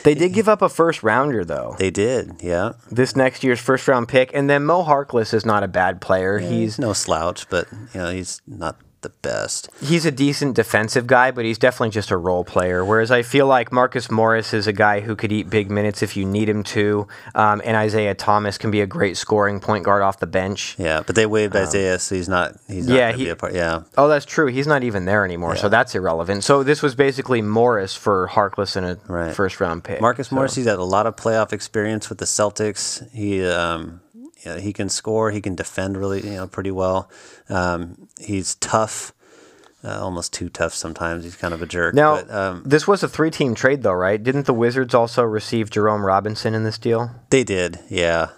They 0.04 0.14
did 0.14 0.32
give 0.32 0.48
up 0.48 0.62
a 0.62 0.68
first 0.68 1.02
rounder 1.02 1.44
though. 1.44 1.74
They 1.78 1.90
did, 1.90 2.36
yeah. 2.42 2.72
This 2.90 3.16
next 3.16 3.42
year's 3.42 3.60
first 3.60 3.88
round 3.88 4.06
pick, 4.06 4.30
and 4.34 4.48
then 4.48 4.64
Mo 4.64 4.84
Harkless 4.84 5.34
is 5.34 5.44
not 5.44 5.64
a 5.64 5.68
bad 5.68 6.00
player. 6.00 6.38
He's 6.38 6.50
He's 6.50 6.78
no 6.78 6.92
slouch, 6.92 7.48
but 7.48 7.66
you 7.72 8.00
know 8.00 8.10
he's 8.12 8.40
not 8.46 8.78
the 9.02 9.08
best. 9.22 9.68
he's 9.80 10.04
a 10.06 10.10
decent 10.10 10.54
defensive 10.54 11.06
guy, 11.06 11.30
but 11.30 11.44
he's 11.44 11.58
definitely 11.58 11.90
just 11.90 12.10
a 12.10 12.16
role 12.16 12.44
player. 12.44 12.84
Whereas 12.84 13.10
I 13.10 13.22
feel 13.22 13.46
like 13.46 13.72
Marcus 13.72 14.10
Morris 14.10 14.52
is 14.52 14.66
a 14.66 14.72
guy 14.72 15.00
who 15.00 15.16
could 15.16 15.32
eat 15.32 15.48
big 15.50 15.70
minutes 15.70 16.02
if 16.02 16.16
you 16.16 16.24
need 16.26 16.48
him 16.48 16.62
to, 16.64 17.08
um, 17.34 17.62
and 17.64 17.76
Isaiah 17.76 18.14
Thomas 18.14 18.58
can 18.58 18.70
be 18.70 18.80
a 18.80 18.86
great 18.86 19.16
scoring 19.16 19.60
point 19.60 19.84
guard 19.84 20.02
off 20.02 20.18
the 20.20 20.26
bench. 20.26 20.74
Yeah, 20.78 21.02
but 21.06 21.14
they 21.16 21.26
waived 21.26 21.56
Isaiah, 21.56 21.98
so 21.98 22.14
he's 22.14 22.28
not. 22.28 22.56
He's 22.68 22.86
not 22.86 22.92
Um, 22.92 22.98
yeah, 22.98 23.12
he- 23.12 23.24
be 23.24 23.30
a 23.30 23.36
part. 23.36 23.54
Yeah, 23.54 23.80
Oh, 23.96 24.08
that's 24.08 24.24
true. 24.26 24.46
He's 24.48 24.66
not 24.66 24.82
even 24.84 25.04
there 25.04 25.24
anymore, 25.24 25.56
so 25.56 25.68
that's 25.68 25.94
irrelevant. 25.94 26.44
So 26.44 26.62
this 26.62 26.82
was 26.82 26.94
basically 26.94 27.40
Morris 27.42 27.94
for 27.94 28.28
Harkless 28.28 28.76
in 28.76 28.84
a 28.84 28.96
Right. 29.08 29.34
first 29.34 29.60
round 29.60 29.84
pick. 29.84 30.00
Marcus 30.00 30.28
So- 30.28 30.36
Morris. 30.36 30.54
He's 30.54 30.66
had 30.66 30.78
a 30.78 30.84
lot 30.84 31.06
of 31.06 31.16
playoff 31.16 31.52
experience 31.52 32.08
with 32.08 32.18
the 32.18 32.24
Celtics. 32.26 33.02
He 33.12 33.44
um, 33.46 34.00
yeah, 34.44 34.58
he 34.58 34.72
can 34.72 34.88
score. 34.88 35.30
He 35.30 35.40
can 35.40 35.54
defend 35.54 35.96
really, 35.96 36.22
you 36.22 36.36
know, 36.36 36.46
pretty 36.46 36.70
well. 36.70 37.10
Um, 37.48 38.08
he's 38.18 38.54
tough. 38.56 39.12
uh, 39.82 39.98
almost 40.00 40.32
too 40.32 40.48
tough 40.50 40.74
sometimes. 40.74 41.24
He's 41.24 41.36
kind 41.36 41.54
of 41.54 41.62
a 41.62 41.66
jerk. 41.66 41.94
Now, 41.94 42.16
but, 42.16 42.30
um, 42.30 42.62
this 42.66 42.86
was 42.86 43.02
a 43.02 43.08
three-team 43.08 43.54
trade, 43.54 43.82
though, 43.82 43.92
right? 43.94 44.22
Didn't 44.22 44.44
the 44.46 44.52
Wizards 44.54 44.94
also 44.94 45.22
receive 45.22 45.70
Jerome 45.70 46.04
Robinson 46.04 46.54
in 46.54 46.64
this 46.64 46.76
deal? 46.78 47.10
they 47.30 47.44
did. 47.44 47.78
Yeah, 47.88 48.28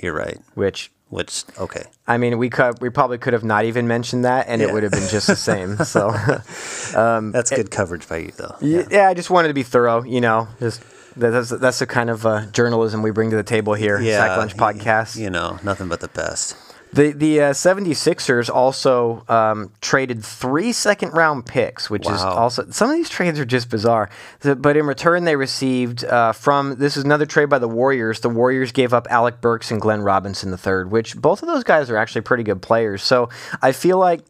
you're 0.00 0.12
right. 0.12 0.38
Which, 0.54 0.90
Which 1.08 1.44
okay. 1.58 1.84
I 2.06 2.18
mean, 2.18 2.36
we 2.36 2.50
could, 2.50 2.80
we 2.82 2.90
probably 2.90 3.16
could 3.18 3.32
have 3.32 3.44
not 3.44 3.64
even 3.64 3.88
mentioned 3.88 4.24
that, 4.26 4.48
and 4.48 4.60
it 4.60 4.70
would 4.72 4.82
have 4.82 4.92
been 4.92 5.08
just 5.08 5.26
the 5.28 5.36
same. 5.36 5.78
So, 5.78 6.10
That's 6.92 7.50
good 7.50 7.70
coverage 7.70 8.06
by 8.08 8.18
you, 8.18 8.32
though. 8.36 8.56
yeah. 8.60 8.86
yeah, 8.90 9.08
I 9.08 9.14
just 9.14 9.30
wanted 9.30 9.48
to 9.48 9.54
be 9.54 9.62
thorough. 9.62 10.02
You 10.02 10.20
know, 10.20 10.48
just 10.60 10.82
that's 11.16 11.50
that's 11.50 11.78
the 11.78 11.86
kind 11.86 12.10
of 12.10 12.26
uh, 12.26 12.46
journalism 12.46 13.02
we 13.02 13.10
bring 13.10 13.30
to 13.30 13.36
the 13.36 13.42
table 13.42 13.74
here. 13.74 14.00
Yeah, 14.00 14.18
Sack 14.18 14.38
Lunch 14.38 14.56
Podcast. 14.56 15.16
You 15.16 15.30
know, 15.30 15.58
nothing 15.62 15.88
but 15.88 16.00
the 16.00 16.08
best. 16.08 16.56
The 16.92 17.12
the 17.12 17.40
uh, 17.40 17.50
76ers 17.52 18.50
also 18.50 19.24
um, 19.26 19.72
traded 19.80 20.22
three 20.22 20.72
second 20.72 21.12
round 21.12 21.46
picks, 21.46 21.88
which 21.88 22.06
is 22.06 22.20
also 22.20 22.68
some 22.70 22.90
of 22.90 22.96
these 22.96 23.08
trades 23.08 23.38
are 23.38 23.46
just 23.46 23.70
bizarre. 23.70 24.10
But 24.42 24.76
in 24.76 24.86
return, 24.86 25.24
they 25.24 25.36
received 25.36 26.04
uh, 26.04 26.32
from 26.32 26.76
this 26.76 26.98
is 26.98 27.04
another 27.04 27.24
trade 27.24 27.48
by 27.48 27.58
the 27.58 27.68
Warriors. 27.68 28.20
The 28.20 28.28
Warriors 28.28 28.72
gave 28.72 28.92
up 28.92 29.06
Alec 29.10 29.40
Burks 29.40 29.70
and 29.70 29.80
Glenn 29.80 30.02
Robinson 30.02 30.50
III, 30.52 30.84
which 30.84 31.16
both 31.16 31.42
of 31.42 31.48
those 31.48 31.64
guys 31.64 31.88
are 31.88 31.96
actually 31.96 32.22
pretty 32.22 32.42
good 32.42 32.60
players. 32.60 33.02
So 33.02 33.30
I 33.62 33.72
feel 33.72 33.98
like. 33.98 34.20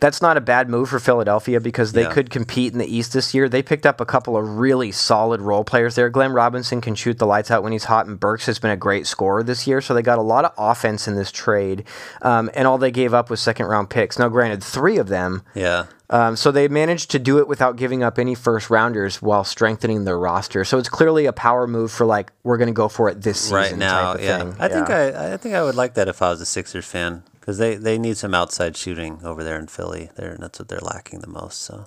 That's 0.00 0.22
not 0.22 0.36
a 0.36 0.40
bad 0.40 0.68
move 0.70 0.88
for 0.90 1.00
Philadelphia 1.00 1.60
because 1.60 1.92
they 1.92 2.02
Yeah. 2.02 2.12
could 2.12 2.30
compete 2.30 2.72
in 2.72 2.78
the 2.78 2.86
East 2.86 3.12
this 3.12 3.34
year. 3.34 3.48
They 3.48 3.62
picked 3.62 3.84
up 3.84 4.00
a 4.00 4.04
couple 4.06 4.36
of 4.36 4.58
really 4.58 4.92
solid 4.92 5.40
role 5.40 5.64
players 5.64 5.96
there. 5.96 6.08
Glenn 6.08 6.32
Robinson 6.32 6.80
can 6.80 6.94
shoot 6.94 7.18
the 7.18 7.26
lights 7.26 7.50
out 7.50 7.62
when 7.64 7.72
he's 7.72 7.84
hot, 7.84 8.06
and 8.06 8.18
Burks 8.20 8.46
has 8.46 8.58
been 8.60 8.70
a 8.70 8.76
great 8.76 9.06
scorer 9.08 9.42
this 9.42 9.66
year. 9.66 9.80
So 9.80 9.94
they 9.94 10.02
got 10.02 10.18
a 10.18 10.22
lot 10.22 10.44
of 10.44 10.52
offense 10.56 11.08
in 11.08 11.16
this 11.16 11.32
trade, 11.32 11.84
um, 12.22 12.48
and 12.54 12.68
all 12.68 12.78
they 12.78 12.90
gave 12.92 13.12
up 13.12 13.28
was 13.28 13.40
second 13.40 13.66
round 13.66 13.90
picks. 13.90 14.18
Now, 14.18 14.28
granted, 14.28 14.62
three 14.62 14.98
of 14.98 15.08
them. 15.08 15.42
Yeah. 15.54 15.84
Um, 16.10 16.36
so 16.36 16.50
they 16.50 16.68
managed 16.68 17.10
to 17.10 17.18
do 17.18 17.38
it 17.38 17.48
without 17.48 17.76
giving 17.76 18.02
up 18.02 18.18
any 18.18 18.34
first 18.34 18.70
rounders 18.70 19.20
while 19.20 19.44
strengthening 19.44 20.04
their 20.04 20.18
roster. 20.18 20.64
So 20.64 20.78
it's 20.78 20.88
clearly 20.88 21.26
a 21.26 21.32
power 21.34 21.66
move 21.66 21.90
for 21.92 22.06
like 22.06 22.32
we're 22.44 22.56
going 22.56 22.68
to 22.68 22.72
go 22.72 22.88
for 22.88 23.10
it 23.10 23.20
this 23.22 23.38
season 23.40 23.56
right 23.56 23.76
now. 23.76 24.16
Yeah, 24.16 24.38
thing. 24.38 24.54
I 24.58 24.68
think 24.68 24.88
I, 24.88 25.34
I 25.34 25.36
think 25.36 25.54
I 25.54 25.62
would 25.62 25.74
like 25.74 25.94
that 25.94 26.08
if 26.08 26.22
I 26.22 26.30
was 26.30 26.40
a 26.40 26.46
Sixers 26.46 26.86
fan 26.86 27.24
because 27.48 27.56
they, 27.56 27.76
they 27.76 27.96
need 27.96 28.18
some 28.18 28.34
outside 28.34 28.76
shooting 28.76 29.20
over 29.24 29.42
there 29.42 29.58
in 29.58 29.68
Philly. 29.68 30.10
They're, 30.16 30.36
that's 30.38 30.58
what 30.58 30.68
they're 30.68 30.80
lacking 30.80 31.20
the 31.20 31.28
most. 31.28 31.62
So 31.62 31.86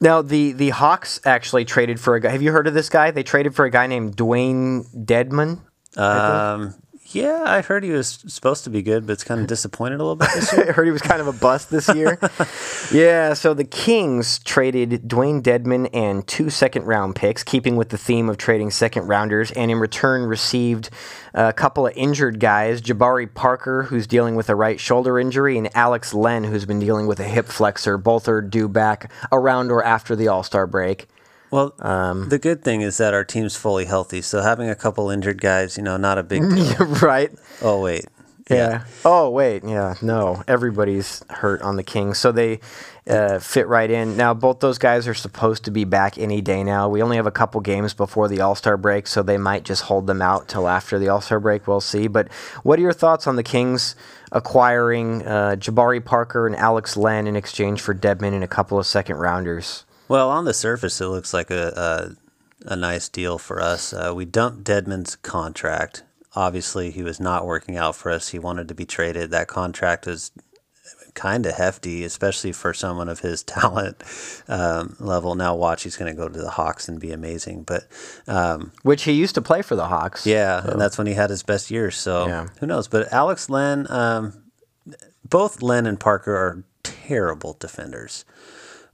Now 0.00 0.22
the 0.22 0.52
the 0.52 0.70
Hawks 0.70 1.20
actually 1.26 1.66
traded 1.66 2.00
for 2.00 2.14
a 2.14 2.20
guy. 2.20 2.30
Have 2.30 2.40
you 2.40 2.52
heard 2.52 2.66
of 2.66 2.72
this 2.72 2.88
guy? 2.88 3.10
They 3.10 3.22
traded 3.22 3.54
for 3.54 3.66
a 3.66 3.70
guy 3.70 3.86
named 3.86 4.16
Dewayne 4.16 4.86
Dedmon. 4.96 5.60
um, 5.98 6.74
yeah, 7.10 7.44
I 7.46 7.60
heard 7.60 7.84
he 7.84 7.90
was 7.90 8.18
supposed 8.26 8.64
to 8.64 8.70
be 8.70 8.82
good, 8.82 9.06
but 9.06 9.14
it's 9.14 9.24
kind 9.24 9.40
of 9.40 9.46
disappointed 9.48 9.96
a 9.96 9.98
little 9.98 10.16
bit 10.16 10.30
this 10.34 10.52
year. 10.56 10.68
I 10.68 10.72
heard 10.72 10.86
he 10.86 10.90
was 10.90 11.02
kind 11.02 11.20
of 11.20 11.26
a 11.26 11.32
bust 11.32 11.70
this 11.70 11.88
year. 11.94 12.18
yeah, 12.92 13.34
so 13.34 13.54
the 13.54 13.64
Kings 13.64 14.38
traded 14.40 15.08
Dewayne 15.08 15.42
Dedmon 15.42 15.88
and 15.92 16.26
two 16.26 16.50
second 16.50 16.84
round 16.84 17.16
picks, 17.16 17.42
keeping 17.42 17.76
with 17.76 17.90
the 17.90 17.98
theme 17.98 18.28
of 18.28 18.36
trading 18.36 18.70
second 18.70 19.06
rounders, 19.06 19.50
and 19.52 19.70
in 19.70 19.78
return 19.78 20.22
received 20.22 20.90
a 21.34 21.52
couple 21.52 21.86
of 21.86 21.92
injured 21.96 22.40
guys 22.40 22.80
Jabari 22.80 23.32
Parker, 23.32 23.84
who's 23.84 24.06
dealing 24.06 24.34
with 24.34 24.48
a 24.48 24.54
right 24.54 24.80
shoulder 24.80 25.18
injury, 25.18 25.58
and 25.58 25.74
Alex 25.76 26.14
Len, 26.14 26.44
who's 26.44 26.64
been 26.64 26.80
dealing 26.80 27.06
with 27.06 27.20
a 27.20 27.24
hip 27.24 27.46
flexor. 27.46 27.98
Both 27.98 28.28
are 28.28 28.40
due 28.40 28.68
back 28.68 29.10
around 29.30 29.70
or 29.70 29.84
after 29.84 30.16
the 30.16 30.28
All 30.28 30.42
Star 30.42 30.66
break. 30.66 31.06
Well, 31.50 31.74
Um, 31.78 32.28
the 32.28 32.38
good 32.38 32.62
thing 32.64 32.80
is 32.80 32.96
that 32.98 33.14
our 33.14 33.24
team's 33.24 33.56
fully 33.56 33.84
healthy, 33.84 34.20
so 34.22 34.40
having 34.42 34.68
a 34.68 34.74
couple 34.74 35.10
injured 35.10 35.40
guys, 35.40 35.76
you 35.76 35.82
know, 35.82 35.96
not 35.96 36.18
a 36.18 36.22
big 36.22 36.42
deal. 36.42 36.76
right? 37.02 37.30
oh 37.62 37.80
wait, 37.82 38.06
Yeah. 38.50 38.84
Oh 39.04 39.30
wait, 39.30 39.62
yeah. 39.64 39.94
No, 40.02 40.42
everybody's 40.48 41.24
hurt 41.30 41.62
on 41.62 41.76
the 41.76 41.82
Kings, 41.82 42.18
so 42.18 42.32
they 42.32 42.60
uh, 43.08 43.38
fit 43.38 43.68
right 43.68 43.88
in. 43.90 44.16
Now, 44.16 44.34
both 44.34 44.58
those 44.58 44.78
guys 44.78 45.06
are 45.06 45.14
supposed 45.14 45.64
to 45.64 45.70
be 45.70 45.84
back 45.84 46.18
any 46.18 46.40
day 46.40 46.64
now. 46.64 46.88
We 46.88 47.00
only 47.02 47.16
have 47.16 47.26
a 47.26 47.30
couple 47.30 47.60
games 47.60 47.94
before 47.94 48.26
the 48.28 48.40
All 48.40 48.56
Star 48.56 48.76
break, 48.76 49.06
so 49.06 49.22
they 49.22 49.38
might 49.38 49.62
just 49.64 49.82
hold 49.84 50.08
them 50.08 50.20
out 50.20 50.48
till 50.48 50.66
after 50.68 50.98
the 50.98 51.08
All 51.08 51.20
Star 51.20 51.38
break. 51.40 51.66
We'll 51.68 51.80
see. 51.80 52.08
But 52.08 52.28
what 52.64 52.78
are 52.80 52.82
your 52.82 52.92
thoughts 52.92 53.26
on 53.28 53.36
the 53.36 53.44
Kings 53.44 53.94
acquiring 54.32 55.24
uh, 55.26 55.54
Jabari 55.58 56.04
Parker 56.04 56.46
and 56.46 56.56
Alex 56.56 56.96
Len 56.96 57.26
in 57.26 57.36
exchange 57.36 57.80
for 57.80 57.94
Dedmon 57.94 58.34
and 58.34 58.44
a 58.44 58.48
couple 58.48 58.78
of 58.78 58.86
second 58.86 59.16
rounders? 59.16 59.84
Well, 60.08 60.30
on 60.30 60.44
the 60.44 60.54
surface, 60.54 61.00
it 61.00 61.06
looks 61.08 61.32
like 61.34 61.50
a 61.50 62.16
a, 62.66 62.72
a 62.72 62.76
nice 62.76 63.08
deal 63.08 63.38
for 63.38 63.60
us. 63.60 63.92
Uh, 63.92 64.12
we 64.14 64.24
dumped 64.24 64.64
Dedmon's 64.64 65.16
contract. 65.16 66.02
Obviously, 66.34 66.90
he 66.90 67.02
was 67.02 67.18
not 67.18 67.46
working 67.46 67.76
out 67.76 67.96
for 67.96 68.10
us. 68.10 68.28
He 68.28 68.38
wanted 68.38 68.68
to 68.68 68.74
be 68.74 68.84
traded. 68.84 69.30
That 69.30 69.48
contract 69.48 70.06
is 70.06 70.30
kind 71.14 71.46
of 71.46 71.54
hefty, 71.54 72.04
especially 72.04 72.52
for 72.52 72.74
someone 72.74 73.08
of 73.08 73.20
his 73.20 73.42
talent 73.56 73.96
um, 74.48 74.96
level. 75.00 75.34
Now, 75.34 75.56
watch, 75.56 75.82
he's 75.82 75.96
going 75.96 76.14
to 76.14 76.16
go 76.16 76.28
to 76.28 76.38
the 76.38 76.50
Hawks 76.50 76.88
and 76.90 77.00
be 77.00 77.10
amazing. 77.10 77.62
But 77.62 77.84
um, 78.28 78.72
Which 78.82 79.04
he 79.04 79.12
used 79.12 79.34
to 79.36 79.40
play 79.42 79.62
for 79.62 79.76
the 79.76 79.86
Hawks. 79.86 80.26
yeah, 80.26 80.62
and 80.66 80.78
that's 80.78 80.98
when 80.98 81.06
he 81.06 81.14
had 81.14 81.30
his 81.30 81.42
best 81.42 81.70
years. 81.70 81.96
So 81.96 82.26
Yeah. 82.26 82.48
who 82.60 82.66
knows? 82.66 82.86
But 82.86 83.10
Alex 83.12 83.48
Len, 83.48 83.86
um, 83.90 84.44
both 85.28 85.62
Len 85.62 85.86
and 85.86 85.98
Parker 85.98 86.36
are 86.36 86.64
terrible 86.82 87.56
defenders, 87.58 88.26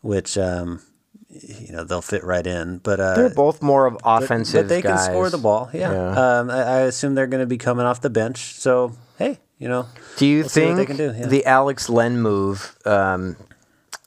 which 0.01 0.38
um, 0.38 0.81
you 1.33 1.73
know 1.73 1.85
they'll 1.85 2.03
fit 2.03 2.25
right 2.25 2.47
in. 2.47 2.79
But 2.79 3.01
uh, 3.01 3.14
They're 3.14 3.31
both 3.31 3.62
more 3.62 3.87
of 3.87 3.97
offensive 4.05 4.64
but 4.64 4.68
they 4.68 4.83
guys. 4.83 5.07
can 5.07 5.12
score 5.14 5.31
the 5.31 5.38
ball. 5.38 5.71
Yeah, 5.73 5.92
Yeah. 5.92 6.38
Um, 6.38 6.51
I, 6.51 6.62
I 6.62 6.79
assume 6.81 7.14
they're 7.14 7.27
going 7.27 7.42
to 7.42 7.47
be 7.47 7.59
coming 7.59 7.87
off 7.87 8.01
the 8.01 8.11
bench. 8.11 8.55
So 8.55 8.92
hey, 9.18 9.38
you 9.59 9.68
know, 9.68 9.87
Do 10.16 10.27
you 10.27 10.40
We'll 10.40 10.49
think 10.49 10.77
they 10.77 10.87
can 10.87 10.97
do, 10.97 11.14
yeah. 11.16 11.27
the 11.27 11.45
Alex 11.47 11.88
Len 11.88 12.21
move 12.21 12.77
um, 12.85 13.37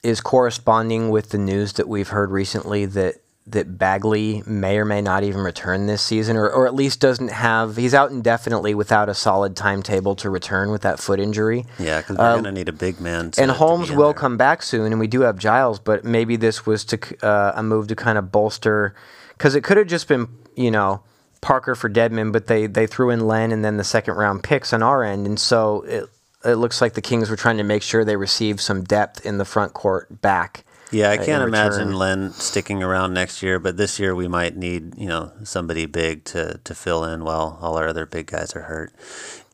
is 0.04 0.22
corresponding 0.22 1.10
with 1.10 1.30
the 1.30 1.38
news 1.38 1.74
that 1.74 1.88
we've 1.88 2.10
heard 2.10 2.30
recently 2.32 2.86
that 2.86 3.16
that 3.47 3.77
Bagley 3.77 4.41
may 4.47 4.77
or 4.79 4.86
may 4.86 5.01
not 5.01 5.23
even 5.23 5.41
return 5.41 5.86
this 5.86 6.01
season, 6.01 6.36
or, 6.36 6.49
or 6.49 6.65
at 6.65 6.73
least 6.73 6.99
doesn't 6.99 7.27
have 7.29 7.77
he's 7.77 7.93
out 7.93 8.10
indefinitely 8.10 8.73
without 8.73 9.08
a 9.08 9.13
solid 9.13 9.55
timetable 9.55 10.15
to 10.15 10.31
return 10.31 10.71
with 10.71 10.81
that 10.81 10.99
foot 10.99 11.19
injury. 11.19 11.65
yeah, 11.77 12.01
because 12.01 12.17
we're 12.17 12.23
Uh, 12.25 12.31
going 12.34 12.45
to 12.45 12.51
need 12.51 12.69
a 12.69 12.73
big 12.73 12.99
man. 12.99 13.31
And 13.38 13.51
Holmes 13.51 13.91
will 13.91 14.08
there. 14.08 14.13
come 14.15 14.36
back 14.36 14.63
soon, 14.63 14.91
and 14.91 14.99
we 14.99 15.05
do 15.08 15.21
have 15.21 15.38
Giles, 15.38 15.77
but 15.79 16.03
maybe 16.03 16.36
this 16.38 16.65
was 16.65 16.84
to 16.86 16.97
uh, 17.25 17.51
a 17.55 17.62
move 17.62 17.88
to 17.89 17.95
kind 17.95 18.17
of 18.17 18.31
bolster 18.31 18.95
because 19.38 19.53
it 19.53 19.63
could 19.63 19.77
have 19.77 19.88
just 19.88 20.08
been 20.08 20.27
you 20.55 20.71
know 20.71 21.03
Parker 21.41 21.75
for 21.75 21.88
Dedmon, 21.88 22.31
but 22.31 22.47
they 22.47 22.65
they 22.65 22.88
threw 22.88 23.12
in 23.12 23.27
Len 23.27 23.51
and 23.51 23.63
then 23.63 23.77
the 23.77 23.84
second 23.84 24.15
round 24.15 24.41
picks 24.41 24.73
on 24.73 24.81
our 24.81 25.03
end, 25.03 25.27
and 25.27 25.39
so 25.39 25.84
it 25.84 26.10
it 26.43 26.55
looks 26.55 26.81
like 26.81 26.93
the 26.95 27.01
Kings 27.01 27.29
were 27.29 27.36
trying 27.36 27.58
to 27.58 27.63
make 27.63 27.84
sure 27.84 28.03
they 28.03 28.15
received 28.15 28.60
some 28.60 28.84
depth 28.84 29.23
in 29.23 29.38
the 29.38 29.45
front 29.45 29.73
court 29.73 30.21
back. 30.23 30.64
Yeah, 30.91 31.10
I 31.10 31.17
uh, 31.17 31.26
can't 31.26 31.43
imagine. 31.43 31.93
Len 31.93 32.32
sticking 32.32 32.84
around 32.84 33.13
next 33.13 33.41
year, 33.41 33.60
but 33.60 33.76
this 33.78 34.00
year 34.00 34.13
we 34.15 34.28
might 34.28 34.56
need, 34.56 34.98
you 34.98 35.08
know, 35.08 35.32
somebody 35.43 35.86
big 35.86 36.24
to, 36.26 36.60
to 36.63 36.76
fill 36.76 37.04
in 37.04 37.24
while 37.24 37.58
all 37.62 37.78
our 37.78 37.88
other 37.88 38.06
big 38.06 38.28
guys 38.28 38.56
are 38.56 38.62
hurt. 38.63 38.93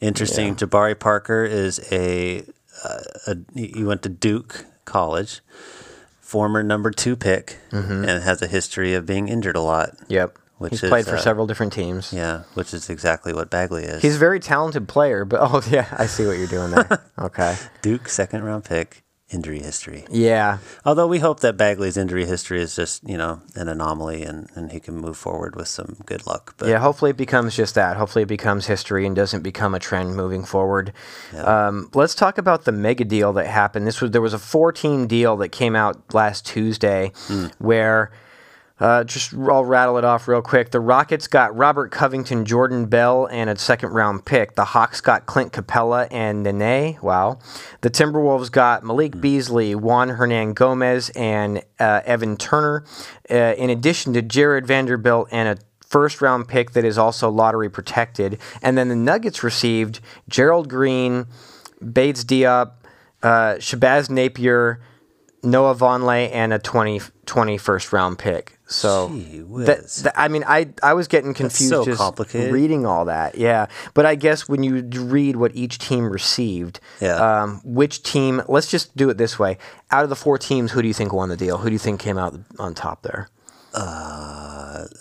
Interesting, 0.01 0.55
Jabari 0.55 0.99
Parker 0.99 1.43
is 1.45 1.79
a, 1.91 2.43
uh, 2.83 2.99
a 3.27 3.37
he 3.55 3.83
went 3.83 4.01
to 4.03 4.09
Duke 4.09 4.65
College, 4.85 5.41
former 6.19 6.63
number 6.63 6.91
two 6.91 7.15
pick, 7.15 7.57
Mm-hmm. 7.71 8.03
and 8.05 8.23
has 8.23 8.41
a 8.41 8.47
history 8.47 8.93
of 8.93 9.05
being 9.05 9.27
injured 9.29 9.55
a 9.55 9.61
lot. 9.61 9.91
Yep, 10.09 10.37
Which 10.57 10.71
he's 10.71 10.83
is, 10.83 10.89
played 10.89 11.05
for 11.05 11.15
uh, 11.15 11.21
several 11.21 11.47
different 11.47 11.71
teams. 11.71 12.11
Yeah, 12.11 12.43
which 12.55 12.73
is 12.73 12.89
exactly 12.89 13.33
what 13.33 13.49
Bagley 13.49 13.83
is. 13.83 14.01
He's 14.01 14.15
a 14.15 14.19
very 14.19 14.39
talented 14.39 14.87
player, 14.87 15.23
but 15.23 15.39
oh 15.41 15.61
yeah, 15.69 15.87
I 15.97 16.07
see 16.07 16.25
what 16.25 16.37
you're 16.37 16.47
doing 16.47 16.71
there. 16.71 17.05
okay, 17.19 17.55
Duke 17.81 18.09
second 18.09 18.43
round 18.43 18.65
pick, 18.65 19.03
injury 19.31 19.59
history. 19.59 20.05
yeah, 20.09 20.57
Although 20.85 21.07
we 21.07 21.19
hope 21.19 21.39
that 21.39 21.57
Bagley's 21.57 21.97
injury 21.97 22.25
history 22.25 22.61
is 22.61 22.75
just, 22.75 23.07
you 23.07 23.17
know, 23.17 23.41
an 23.55 23.67
anomaly 23.67 24.23
and, 24.23 24.49
and 24.55 24.71
he 24.71 24.79
can 24.79 24.95
move 24.95 25.17
forward 25.17 25.55
with 25.55 25.67
some 25.67 25.97
good 26.05 26.27
luck. 26.27 26.53
But 26.57 26.69
yeah, 26.69 26.79
hopefully 26.79 27.11
it 27.11 27.17
becomes 27.17 27.55
just 27.55 27.75
that. 27.75 27.97
Hopefully 27.97 28.23
it 28.23 28.27
becomes 28.27 28.67
history 28.67 29.05
and 29.05 29.15
doesn't 29.15 29.41
become 29.41 29.73
a 29.73 29.79
trend 29.79 30.15
moving 30.15 30.43
forward. 30.43 30.91
Um, 31.35 31.89
let's 31.93 32.13
talk 32.15 32.37
about 32.37 32.65
the 32.65 32.71
mega 32.71 33.05
deal 33.05 33.33
that 33.33 33.47
happened. 33.47 33.87
This 33.87 34.01
was 34.01 34.11
there 34.11 34.21
was 34.21 34.33
a 34.33 34.39
four-team 34.39 35.07
deal 35.07 35.37
that 35.37 35.49
came 35.49 35.75
out 35.75 36.13
last 36.13 36.45
Tuesday, 36.45 37.11
where 37.59 38.11
uh, 38.81 39.03
just 39.03 39.33
I'll 39.35 39.63
rattle 39.63 39.97
it 39.99 40.03
off 40.03 40.27
real 40.27 40.41
quick. 40.41 40.71
The 40.71 40.79
Rockets 40.79 41.27
got 41.27 41.55
Robert 41.55 41.91
Covington, 41.91 42.45
Jordan 42.45 42.87
Bell, 42.87 43.27
and 43.27 43.47
a 43.47 43.55
second-round 43.55 44.25
pick. 44.25 44.55
The 44.55 44.65
Hawks 44.65 45.01
got 45.01 45.27
Clint 45.27 45.53
Capela 45.53 46.07
and 46.09 46.41
Nene. 46.41 46.97
Wow. 46.99 47.37
The 47.81 47.91
Timberwolves 47.91 48.51
got 48.51 48.83
Malik 48.83 49.21
Beasley, 49.21 49.75
Juan 49.75 50.09
Hernangomez, 50.09 51.15
and 51.15 51.63
uh, 51.79 52.01
Evan 52.05 52.37
Turner, 52.37 52.83
uh, 53.29 53.35
in 53.35 53.69
addition 53.69 54.13
to 54.13 54.23
Jarred 54.23 54.65
Vanderbilt 54.65 55.27
and 55.31 55.47
a 55.47 55.61
first 55.87 56.19
round 56.19 56.47
pick 56.47 56.71
that 56.71 56.83
is 56.83 56.97
also 56.97 57.29
lottery 57.29 57.69
protected. 57.69 58.39
And 58.63 58.77
then 58.79 58.87
the 58.87 58.95
Nuggets 58.95 59.43
received 59.43 59.99
Gerald 60.27 60.69
Green, 60.69 61.27
Bates 61.93 62.23
Diop, 62.23 62.71
uh, 63.21 63.55
Shabazz 63.59 64.09
Napier, 64.09 64.81
Noah 65.43 65.75
Vonleh, 65.75 66.31
and 66.31 66.51
a 66.51 66.57
20, 66.57 67.01
20 67.27 67.57
first 67.59 67.93
round 67.93 68.17
pick. 68.17 68.57
So 68.71 69.07
that, 69.09 69.87
that- 70.03 70.13
I 70.15 70.27
mean, 70.27 70.43
I 70.47 70.69
I 70.81 70.93
was 70.93 71.07
getting 71.07 71.33
confused 71.33 71.69
so 71.69 71.83
just 71.85 72.33
reading 72.33 72.85
all 72.85 73.05
that. 73.05 73.35
Yeah, 73.37 73.67
but 73.93 74.05
I 74.05 74.15
guess 74.15 74.47
when 74.47 74.63
you 74.63 74.81
read 75.03 75.35
what 75.35 75.55
each 75.55 75.77
team 75.77 76.09
received, 76.09 76.79
Yeah. 76.99 77.15
um, 77.43 77.61
which 77.63 78.01
team? 78.03 78.41
Let's 78.47 78.67
just 78.71 78.95
do 78.95 79.09
it 79.09 79.17
this 79.17 79.37
way: 79.37 79.57
out 79.91 80.03
of 80.03 80.09
the 80.09 80.15
four 80.15 80.37
teams, 80.37 80.71
who 80.71 80.81
do 80.81 80.87
you 80.87 80.93
think 80.93 81.11
won 81.13 81.29
the 81.29 81.37
deal? 81.37 81.57
Who 81.57 81.69
do 81.69 81.73
you 81.73 81.79
think 81.79 81.99
came 81.99 82.17
out 82.17 82.33
on 82.57 82.73
top 82.73 83.01
there? 83.03 83.29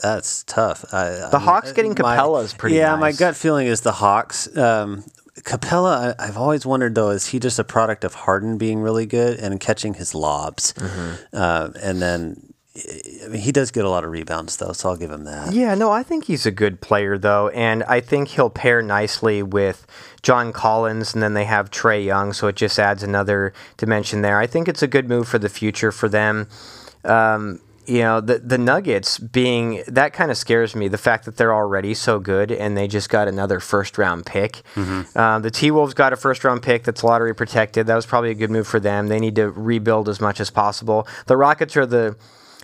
That's 0.02 0.44
tough. 0.44 0.84
I, 0.92 1.28
The 1.30 1.38
Hawks 1.38 1.72
getting 1.72 1.94
Capela 1.94 2.42
is 2.44 2.52
pretty 2.54 2.74
good. 2.74 2.80
Yeah, 2.80 2.96
my 2.96 3.12
gut 3.12 3.36
feeling 3.36 3.66
is 3.66 3.80
the 3.82 3.92
Hawks. 3.92 4.54
Um, 4.56 5.04
Capela, 5.40 6.14
I, 6.18 6.26
I've 6.26 6.36
always 6.36 6.66
wondered 6.66 6.94
though, 6.94 7.10
is 7.10 7.26
he 7.28 7.38
just 7.38 7.58
a 7.58 7.64
product 7.64 8.04
of 8.04 8.14
Harden 8.14 8.58
being 8.58 8.80
really 8.80 9.06
good 9.06 9.38
and 9.38 9.58
catching 9.60 9.94
his 9.94 10.14
lobs? 10.14 10.72
Mm-hmm. 10.74 11.12
Uh, 11.32 11.70
and 11.82 12.02
then 12.02 12.49
I 12.76 13.26
mean, 13.28 13.40
he 13.40 13.50
does 13.50 13.72
get 13.72 13.84
a 13.84 13.90
lot 13.90 14.04
of 14.04 14.10
rebounds 14.10 14.56
though, 14.56 14.72
so 14.72 14.90
I'll 14.90 14.96
give 14.96 15.10
him 15.10 15.24
that. 15.24 15.52
Yeah, 15.52 15.74
no, 15.74 15.90
I 15.90 16.04
think 16.04 16.24
he's 16.24 16.46
a 16.46 16.52
good 16.52 16.80
player 16.80 17.18
though, 17.18 17.48
and 17.48 17.82
I 17.84 18.00
think 18.00 18.28
he'll 18.28 18.50
pair 18.50 18.80
nicely 18.80 19.42
with 19.42 19.86
John 20.22 20.52
Collins, 20.52 21.12
and 21.12 21.22
then 21.22 21.34
they 21.34 21.44
have 21.46 21.70
Trae 21.70 22.04
Young, 22.04 22.32
so 22.32 22.46
it 22.46 22.54
just 22.56 22.78
adds 22.78 23.02
another 23.02 23.52
dimension 23.76 24.22
there. 24.22 24.38
I 24.38 24.46
think 24.46 24.68
it's 24.68 24.82
a 24.82 24.86
good 24.86 25.08
move 25.08 25.26
for 25.26 25.38
the 25.38 25.48
future 25.48 25.90
for 25.90 26.08
them. 26.08 26.46
Um, 27.04 27.60
you 27.86 28.02
know, 28.02 28.20
the 28.20 28.38
the 28.38 28.58
Nuggets 28.58 29.18
being 29.18 29.82
that 29.88 30.12
kind 30.12 30.30
of 30.30 30.36
scares 30.36 30.76
me. 30.76 30.86
The 30.86 30.98
fact 30.98 31.24
that 31.24 31.36
they're 31.36 31.54
already 31.54 31.92
so 31.94 32.20
good 32.20 32.52
and 32.52 32.76
they 32.76 32.86
just 32.86 33.10
got 33.10 33.26
another 33.26 33.58
first 33.58 33.98
round 33.98 34.26
pick. 34.26 34.62
Uh, 35.16 35.40
the 35.40 35.50
T 35.50 35.72
Wolves 35.72 35.92
got 35.92 36.12
a 36.12 36.16
first 36.16 36.44
round 36.44 36.62
pick 36.62 36.84
that's 36.84 37.02
lottery 37.02 37.34
protected. 37.34 37.88
That 37.88 37.96
was 37.96 38.06
probably 38.06 38.30
a 38.30 38.34
good 38.34 38.50
move 38.50 38.68
for 38.68 38.78
them. 38.78 39.08
They 39.08 39.18
need 39.18 39.34
to 39.36 39.50
rebuild 39.50 40.08
as 40.08 40.20
much 40.20 40.38
as 40.38 40.50
possible. 40.50 41.08
The 41.26 41.36
Rockets 41.36 41.76
are 41.76 41.86
the 41.86 42.16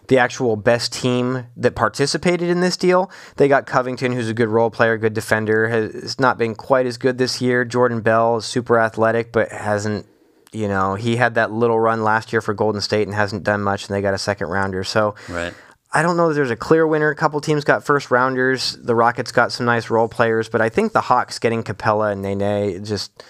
the 0.08 0.18
actual 0.18 0.56
best 0.56 0.92
team 0.92 1.46
that 1.56 1.74
participated 1.74 2.48
in 2.48 2.60
this 2.60 2.76
deal. 2.76 3.10
They 3.36 3.48
got 3.48 3.66
Covington, 3.66 4.12
who's 4.12 4.28
a 4.28 4.34
good 4.34 4.48
role 4.48 4.70
player, 4.70 4.96
good 4.98 5.14
defender, 5.14 5.68
has 5.68 6.18
not 6.20 6.38
been 6.38 6.54
quite 6.54 6.86
as 6.86 6.96
good 6.96 7.18
this 7.18 7.40
year. 7.40 7.64
Jordan 7.64 8.00
Bell 8.00 8.36
is 8.36 8.44
super 8.44 8.78
athletic, 8.78 9.32
but 9.32 9.50
hasn't, 9.50 10.06
you 10.52 10.68
know, 10.68 10.94
he 10.94 11.16
had 11.16 11.34
that 11.34 11.50
little 11.50 11.78
run 11.78 12.04
last 12.04 12.32
year 12.32 12.40
for 12.40 12.54
Golden 12.54 12.80
State 12.80 13.06
and 13.06 13.14
hasn't 13.14 13.42
done 13.42 13.62
much, 13.62 13.88
and 13.88 13.96
they 13.96 14.00
got 14.00 14.14
a 14.14 14.18
second 14.18 14.48
rounder. 14.48 14.84
So 14.84 15.14
Right. 15.28 15.52
I 15.92 16.02
don't 16.02 16.16
know 16.16 16.28
that 16.28 16.34
there's 16.34 16.50
a 16.50 16.56
clear 16.56 16.86
winner. 16.86 17.10
A 17.10 17.16
couple 17.16 17.40
teams 17.40 17.64
got 17.64 17.84
first 17.84 18.10
rounders. 18.10 18.76
The 18.82 18.94
Rockets 18.94 19.32
got 19.32 19.50
some 19.50 19.66
nice 19.66 19.88
role 19.88 20.08
players, 20.08 20.48
but 20.48 20.60
I 20.60 20.68
think 20.68 20.92
the 20.92 21.00
Hawks 21.00 21.38
getting 21.38 21.62
Capela 21.62 22.12
and 22.12 22.22
Nene 22.22 22.84
just 22.84 23.24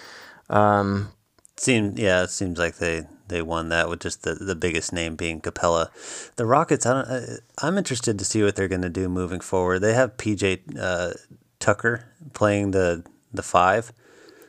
um, 0.51 1.13
Seem 1.57 1.95
yeah, 1.97 2.23
it 2.23 2.31
seems 2.31 2.59
like 2.59 2.77
they 2.77 3.05
they 3.29 3.43
won 3.43 3.69
that 3.71 3.89
with 3.89 4.01
just 4.01 4.23
the, 4.23 4.35
the 4.35 4.55
biggest 4.55 4.93
name 4.93 5.17
being 5.17 5.41
Capela. 5.41 5.89
The 6.37 6.47
Rockets, 6.47 6.87
I 6.87 6.95
don't. 6.95 7.09
I, 7.09 7.67
I'm 7.67 7.79
interested 7.79 8.19
to 8.19 8.25
see 8.25 8.43
what 8.43 8.57
they're 8.57 8.69
going 8.69 8.83
to 8.83 8.89
do 8.89 9.09
moving 9.09 9.41
forward. 9.41 9.81
They 9.81 9.95
have 9.95 10.17
PJ 10.17 10.79
uh, 10.79 11.13
Tucker 11.59 12.05
playing 12.35 12.71
the 12.73 13.05
the 13.33 13.43
five. 13.43 13.93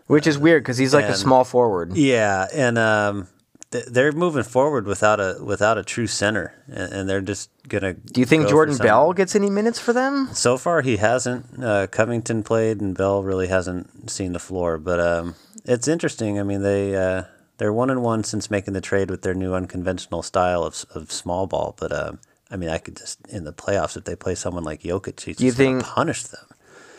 which 0.08 0.28
is 0.28 0.38
weird 0.38 0.64
because 0.64 0.78
he's 0.78 0.94
like 0.94 1.06
a 1.06 1.16
small 1.16 1.44
forward. 1.44 1.96
Yeah, 1.98 2.48
and 2.54 2.78
um, 2.78 3.28
th- 3.72 3.86
they're 3.86 4.12
moving 4.14 4.44
forward 4.44 4.86
without 4.86 5.20
a 5.20 5.38
without 5.44 5.78
a 5.78 5.84
true 5.84 6.08
center, 6.08 6.54
and, 6.68 6.94
and 6.94 7.10
they're 7.10 7.22
just 7.22 7.50
gonna. 7.68 7.94
Do 7.94 8.22
you 8.22 8.26
think 8.26 8.48
Jordan 8.48 8.78
Bell 8.78 9.14
gets 9.14 9.36
any 9.36 9.50
minutes 9.50 9.80
for 9.80 9.94
them? 9.94 10.30
So 10.34 10.58
far, 10.58 10.82
he 10.82 10.98
hasn't. 10.98 11.62
Uh, 11.62 11.88
Covington 11.88 12.44
played, 12.44 12.80
and 12.82 12.96
Bell 12.96 13.24
really 13.24 13.48
hasn't 13.48 14.10
seen 14.10 14.34
the 14.34 14.40
floor. 14.40 14.78
But 14.78 15.00
um, 15.00 15.36
it's 15.66 15.88
interesting. 15.88 16.40
I 16.40 16.44
mean, 16.44 16.62
they 16.62 16.96
uh, 16.96 17.24
they're 17.58 17.74
one 17.74 17.90
and 17.90 18.04
one 18.04 18.24
since 18.24 18.50
making 18.52 18.74
the 18.74 18.82
trade 18.82 19.10
with 19.10 19.22
their 19.22 19.34
new 19.34 19.54
unconventional 19.54 20.24
style 20.24 20.64
of 20.64 20.86
of 20.94 21.12
small 21.12 21.48
ball. 21.48 21.76
But 21.80 21.92
um, 21.92 22.20
I 22.52 22.56
mean, 22.58 22.70
I 22.70 22.78
could 22.78 22.96
just 22.98 23.20
in 23.28 23.44
the 23.44 23.54
playoffs 23.54 23.98
if 23.98 24.04
they 24.06 24.16
play 24.16 24.36
someone 24.36 24.64
like 24.64 24.82
Jokic, 24.84 25.20
he's 25.22 25.40
You 25.42 25.50
just 25.50 25.58
think- 25.58 25.84
punish 25.84 26.24
them. 26.24 26.46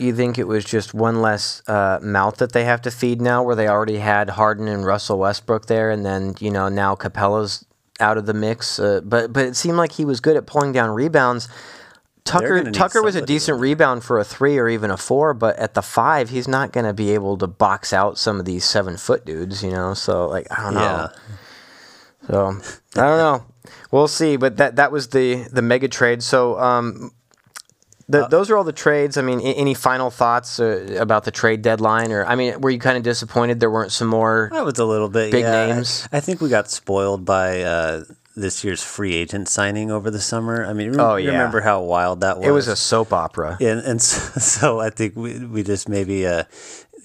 You 0.00 0.14
think 0.14 0.38
it 0.38 0.46
was 0.46 0.64
just 0.64 0.94
one 0.94 1.20
less 1.20 1.60
uh, 1.66 1.98
mouth 2.00 2.36
that 2.36 2.52
they 2.52 2.64
have 2.64 2.80
to 2.82 2.90
feed 2.92 3.20
now, 3.20 3.42
where 3.42 3.56
they 3.56 3.66
already 3.66 3.96
had 3.98 4.30
Harden 4.30 4.68
and 4.68 4.86
Russell 4.86 5.18
Westbrook 5.18 5.66
there, 5.66 5.90
and 5.90 6.06
then 6.06 6.36
you 6.38 6.52
know 6.52 6.68
now 6.68 6.94
Capela's 6.94 7.64
out 7.98 8.16
of 8.16 8.24
the 8.26 8.32
mix. 8.34 8.78
Uh, 8.78 9.00
but 9.04 9.32
but 9.32 9.44
it 9.44 9.56
seemed 9.56 9.76
like 9.76 9.90
he 9.90 10.04
was 10.04 10.20
good 10.20 10.36
at 10.36 10.46
pulling 10.46 10.70
down 10.72 10.90
rebounds. 10.90 11.48
Tucker 12.28 12.70
Tucker 12.70 13.02
was 13.02 13.14
a 13.16 13.24
decent 13.24 13.60
rebound 13.60 14.04
for 14.04 14.18
a 14.18 14.24
three 14.24 14.58
or 14.58 14.68
even 14.68 14.90
a 14.90 14.96
four, 14.96 15.34
but 15.34 15.56
at 15.58 15.74
the 15.74 15.82
five, 15.82 16.30
he's 16.30 16.46
not 16.46 16.72
going 16.72 16.86
to 16.86 16.92
be 16.94 17.12
able 17.12 17.36
to 17.38 17.46
box 17.46 17.92
out 17.92 18.18
some 18.18 18.38
of 18.38 18.44
these 18.44 18.64
seven 18.64 18.96
foot 18.96 19.24
dudes, 19.24 19.62
you 19.62 19.70
know. 19.70 19.94
So 19.94 20.26
like 20.28 20.46
I 20.50 20.62
don't 20.62 20.74
know. 20.74 20.80
Yeah. 20.80 21.08
So 22.26 22.46
I 22.96 23.06
don't 23.06 23.18
know. 23.18 23.44
We'll 23.90 24.08
see. 24.08 24.36
But 24.36 24.58
that 24.58 24.76
that 24.76 24.92
was 24.92 25.08
the 25.08 25.48
the 25.50 25.62
mega 25.62 25.88
trade. 25.88 26.22
So 26.22 26.58
um, 26.58 27.12
the, 28.08 28.24
Uh, 28.24 28.28
those 28.28 28.50
are 28.50 28.56
all 28.56 28.64
the 28.64 28.72
trades. 28.72 29.16
I 29.16 29.22
mean, 29.22 29.40
any 29.40 29.74
final 29.74 30.10
thoughts 30.10 30.60
uh, 30.60 30.96
about 30.98 31.24
the 31.24 31.30
trade 31.30 31.62
deadline, 31.62 32.10
or 32.12 32.24
I 32.26 32.34
mean, 32.36 32.60
were 32.60 32.70
you 32.70 32.78
kind 32.78 32.96
of 32.96 33.02
disappointed 33.02 33.60
there 33.60 33.70
weren't 33.70 33.92
some 33.92 34.08
more? 34.08 34.48
That 34.52 34.64
was 34.64 34.78
a 34.78 34.84
little 34.84 35.08
bit 35.08 35.30
Big 35.30 35.42
yeah. 35.42 35.62
I- 35.62 35.66
names. 35.74 36.08
I, 36.12 36.20
think 36.20 36.40
we 36.40 36.48
got 36.48 36.70
spoiled 36.70 37.24
by 37.24 37.62
uh, 37.62 38.04
this 38.40 38.62
year's 38.64 38.82
free 38.82 39.14
agent 39.14 39.48
signing 39.48 39.90
over 39.90 40.10
the 40.10 40.20
summer. 40.20 40.64
I 40.64 40.72
mean, 40.72 40.98
Oh, 40.98 41.16
yeah. 41.16 41.30
remember 41.32 41.60
how 41.60 41.82
wild 41.82 42.20
that 42.20 42.38
was? 42.38 42.46
It 42.46 42.50
was 42.52 42.68
a 42.68 42.76
soap 42.76 43.12
opera. 43.12 43.56
and 43.60 43.80
and 43.80 44.00
so, 44.10 44.40
so 44.40 44.80
I 44.80 44.90
think 44.90 45.16
we 45.16 45.44
we 45.44 45.62
just 45.62 45.88
maybe 45.88 46.26
uh, 46.26 46.44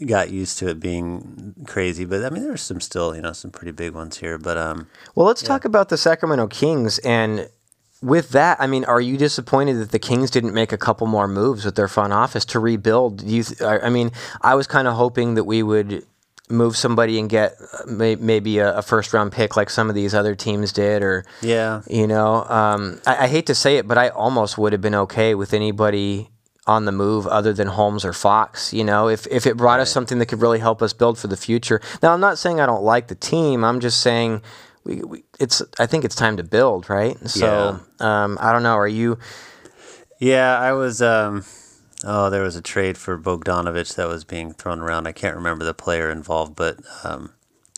got 0.05 0.29
used 0.31 0.57
to 0.59 0.69
it 0.69 0.79
being 0.79 1.53
crazy. 1.67 2.05
But 2.05 2.23
I 2.25 2.29
mean, 2.29 2.43
there's 2.43 2.61
some 2.61 2.79
still 2.81 3.15
you 3.15 3.21
know 3.21 3.33
some 3.33 3.51
pretty 3.51 3.71
big 3.71 3.93
ones 3.93 4.17
here. 4.17 4.37
But 4.37 4.57
um, 4.57 4.87
Well, 5.15 5.27
let's 5.27 5.41
talk 5.43 5.65
about 5.65 5.89
the 5.89 5.97
Sacramento 5.97 6.47
Kings. 6.47 6.99
And 6.99 7.49
with 8.01 8.29
that, 8.31 8.59
I 8.59 8.67
mean, 8.67 8.83
are 8.85 8.99
you 8.99 9.15
disappointed 9.17 9.75
that 9.75 9.91
the 9.91 9.99
Kings 9.99 10.29
didn't 10.29 10.53
make 10.53 10.71
a 10.73 10.77
couple 10.77 11.07
more 11.07 11.27
moves 11.27 11.63
with 11.63 11.75
their 11.75 11.87
front 11.87 12.11
office 12.11 12.43
to 12.45 12.59
rebuild? 12.59 13.19
Do 13.19 13.27
you, 13.27 13.43
th- 13.43 13.61
I 13.61 13.89
mean, 13.89 14.11
I 14.41 14.55
was 14.55 14.67
kind 14.67 14.89
of 14.89 14.95
hoping 14.95 15.35
that 15.35 15.45
we 15.45 15.63
would 15.63 16.05
move 16.49 16.75
somebody 16.75 17.19
and 17.19 17.29
get 17.29 17.55
uh, 17.59 17.85
may, 17.87 18.15
maybe 18.15 18.59
a, 18.59 18.77
a 18.77 18.81
first 18.81 19.13
round 19.13 19.31
pick 19.31 19.55
like 19.55 19.69
some 19.69 19.89
of 19.89 19.95
these 19.95 20.13
other 20.13 20.35
teams 20.35 20.71
did, 20.71 21.01
or 21.01 21.25
yeah, 21.41 21.81
you 21.89 22.07
know, 22.07 22.43
um, 22.45 23.01
I, 23.05 23.25
I 23.25 23.27
hate 23.27 23.45
to 23.47 23.55
say 23.55 23.77
it, 23.77 23.87
but 23.87 23.97
I 23.97 24.09
almost 24.09 24.57
would 24.57 24.73
have 24.73 24.81
been 24.81 24.95
okay 24.95 25.35
with 25.35 25.53
anybody 25.53 26.29
on 26.65 26.85
the 26.85 26.91
move 26.91 27.27
other 27.27 27.51
than 27.51 27.67
Holmes 27.67 28.05
or 28.05 28.13
Fox. 28.13 28.73
You 28.73 28.83
know, 28.83 29.07
if 29.09 29.27
if 29.27 29.45
it 29.45 29.57
brought 29.57 29.79
us 29.79 29.91
something 29.91 30.19
that 30.19 30.27
could 30.27 30.41
really 30.41 30.59
help 30.59 30.81
us 30.81 30.93
build 30.93 31.17
for 31.17 31.27
the 31.27 31.37
future. 31.37 31.81
Now, 32.01 32.13
I'm 32.13 32.21
not 32.21 32.37
saying 32.37 32.59
I 32.59 32.65
don't 32.65 32.83
like 32.83 33.07
the 33.07 33.15
team. 33.15 33.63
I'm 33.63 33.79
just 33.79 34.01
saying 34.01 34.41
we, 34.83 35.01
we 35.01 35.23
it's. 35.39 35.61
I 35.79 35.85
think 35.85 36.05
it's 36.05 36.15
time 36.15 36.37
to 36.37 36.43
build, 36.43 36.89
right? 36.89 37.17
So 37.27 37.79
um, 37.99 38.37
I 38.41 38.51
don't 38.51 38.63
know. 38.63 38.75
Are 38.75 38.87
you? 38.87 39.17
yeah. 40.19 40.57
I 40.59 40.73
was. 40.73 41.01
Um, 41.01 41.43
oh, 42.03 42.29
there 42.29 42.43
was 42.43 42.55
a 42.55 42.61
trade 42.61 42.97
for 42.97 43.17
Bogdanovic 43.17 43.95
that 43.95 44.07
was 44.07 44.23
being 44.23 44.53
thrown 44.53 44.79
around. 44.79 45.07
I 45.07 45.11
can't 45.11 45.35
remember 45.35 45.65
the 45.65 45.73
player 45.73 46.09
involved, 46.09 46.55
but 46.55 46.77
um, 47.03 47.33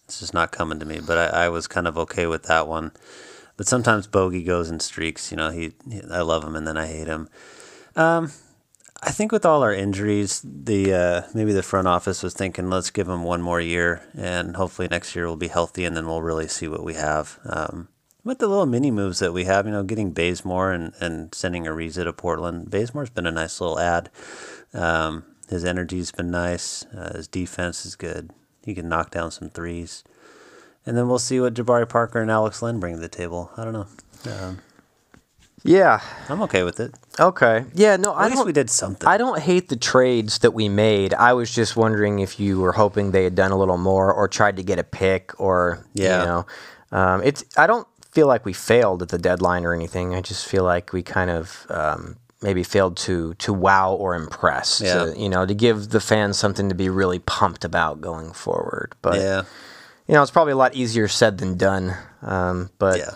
it's 0.06 0.20
just 0.20 0.34
not 0.34 0.52
coming 0.52 0.80
to 0.80 0.86
me. 0.86 1.00
But 1.00 1.18
I, 1.18 1.46
I 1.46 1.50
was 1.50 1.68
kind 1.68 1.88
of 1.88 1.98
okay 1.98 2.26
with 2.26 2.44
that 2.44 2.68
one. 2.68 2.92
But 3.58 3.68
sometimes 3.68 4.08
Bogey 4.08 4.44
goes 4.44 4.70
in 4.70 4.80
streaks. 4.80 5.32
You 5.32 5.38
know, 5.38 5.50
he, 5.50 5.74
he 5.90 6.02
I 6.12 6.22
love 6.22 6.44
him 6.44 6.56
and 6.56 6.68
then 6.68 6.78
I 6.78 6.88
hate 6.88 7.08
him. 7.08 7.30
Um, 7.96 8.32
I 9.02 9.12
think 9.12 9.32
with 9.32 9.46
all 9.46 9.62
our 9.62 9.74
injuries, 9.74 10.42
the 10.44 10.94
uh, 10.94 11.22
maybe 11.34 11.54
the 11.54 11.64
front 11.64 11.88
office 11.88 12.24
was 12.24 12.34
thinking, 12.34 12.70
let's 12.70 12.90
give 12.90 13.08
him 13.08 13.24
one 13.24 13.42
more 13.42 13.62
year, 13.62 14.02
and 14.18 14.56
hopefully 14.56 14.88
next 14.90 15.16
year 15.16 15.28
we'll 15.28 15.36
be 15.36 15.48
healthy, 15.48 15.86
and 15.86 15.96
then 15.96 16.08
we'll 16.08 16.22
really 16.22 16.48
see 16.48 16.68
what 16.68 16.84
we 16.84 16.96
have. 16.96 17.38
Um, 17.46 17.90
with 18.26 18.40
the 18.40 18.48
little 18.48 18.66
mini 18.66 18.92
moves 18.92 19.20
that 19.20 19.32
we 19.32 19.46
have, 19.46 19.66
you 19.66 19.72
know, 19.72 19.84
getting 19.84 20.12
Bazemore 20.12 20.74
and, 20.74 20.94
and 21.00 21.34
sending 21.34 21.64
Ariza 21.66 22.04
to 22.04 22.12
Portland. 22.12 22.70
Bazemore's 22.70 23.10
been 23.10 23.26
a 23.28 23.32
nice 23.32 23.62
little 23.62 23.80
ad. 23.80 24.10
Um, 24.74 25.24
his 25.50 25.64
energy's 25.64 26.12
been 26.12 26.32
nice. 26.32 26.86
Uh, 26.88 27.14
his 27.16 27.28
defense 27.30 27.86
is 27.86 27.96
good. 27.96 28.32
He 28.66 28.74
can 28.74 28.90
knock 28.90 29.12
down 29.12 29.32
some 29.32 29.50
threes. 29.50 30.04
And 30.86 30.98
then 30.98 31.08
we'll 31.08 31.20
see 31.20 31.40
what 31.40 31.54
Jabari 31.54 31.88
Parker 31.88 32.20
and 32.22 32.30
Alex 32.30 32.62
Len 32.62 32.80
bring 32.80 32.96
to 32.96 33.00
the 33.02 33.08
table. 33.08 33.52
I 33.56 33.64
don't 33.64 33.74
know. 33.74 33.88
Um, 34.32 34.60
Yeah. 35.64 36.00
I'm 36.30 36.42
okay 36.44 36.64
with 36.64 36.80
it. 36.80 36.94
Okay. 37.20 37.66
Yeah. 37.74 37.96
No. 37.98 38.12
At 38.12 38.18
I 38.18 38.24
least 38.26 38.38
don't. 38.38 38.46
we 38.48 38.54
did 38.54 38.70
something. 38.70 39.08
I 39.08 39.18
don't 39.18 39.40
hate 39.40 39.70
the 39.70 39.76
trades 39.78 40.40
that 40.40 40.52
we 40.52 40.68
made. 40.70 41.14
I 41.14 41.34
was 41.34 41.54
just 41.54 41.76
wondering 41.76 42.20
if 42.20 42.40
you 42.40 42.60
were 42.60 42.72
hoping 42.74 43.12
they 43.12 43.24
had 43.24 43.36
done 43.36 43.52
a 43.52 43.58
little 43.58 43.78
more 43.78 44.12
or 44.14 44.28
tried 44.28 44.58
to 44.58 44.64
get 44.64 44.78
a 44.80 44.84
pick 44.84 45.40
or 45.40 45.86
Yeah. 45.94 46.20
you 46.20 46.26
know, 46.26 46.46
um, 46.92 47.22
it's. 47.24 47.44
I 47.58 47.66
don't 47.68 47.88
feel 48.15 48.28
like 48.28 48.45
we 48.45 48.54
failed 48.54 49.01
at 49.01 49.10
the 49.10 49.17
deadline 49.17 49.65
or 49.65 49.73
anything. 49.73 50.15
I 50.15 50.21
just 50.21 50.47
feel 50.47 50.63
like 50.63 50.93
we 50.93 51.04
kind 51.04 51.30
of 51.30 51.67
um, 51.69 52.15
maybe 52.41 52.63
failed 52.63 52.95
to 52.97 53.34
to 53.36 53.51
wow 53.51 53.93
or 53.93 54.15
impress. 54.15 54.82
Yeah. 54.82 55.06
To, 55.06 55.19
you 55.19 55.28
know, 55.30 55.45
to 55.45 55.54
give 55.54 55.89
the 55.89 55.99
fans 55.99 56.39
something 56.39 56.69
to 56.69 56.75
be 56.75 56.89
really 56.89 57.19
pumped 57.19 57.65
about 57.65 57.99
going 57.99 58.32
forward. 58.32 58.95
But 59.01 59.15
yeah. 59.19 59.43
you 60.08 60.13
know, 60.13 60.21
it's 60.21 60.32
probably 60.32 60.54
a 60.54 60.58
lot 60.58 60.73
easier 60.75 61.08
said 61.10 61.38
than 61.39 61.58
done. 61.58 61.93
Um, 62.21 62.69
but 62.80 62.97
Yeah. 62.97 63.12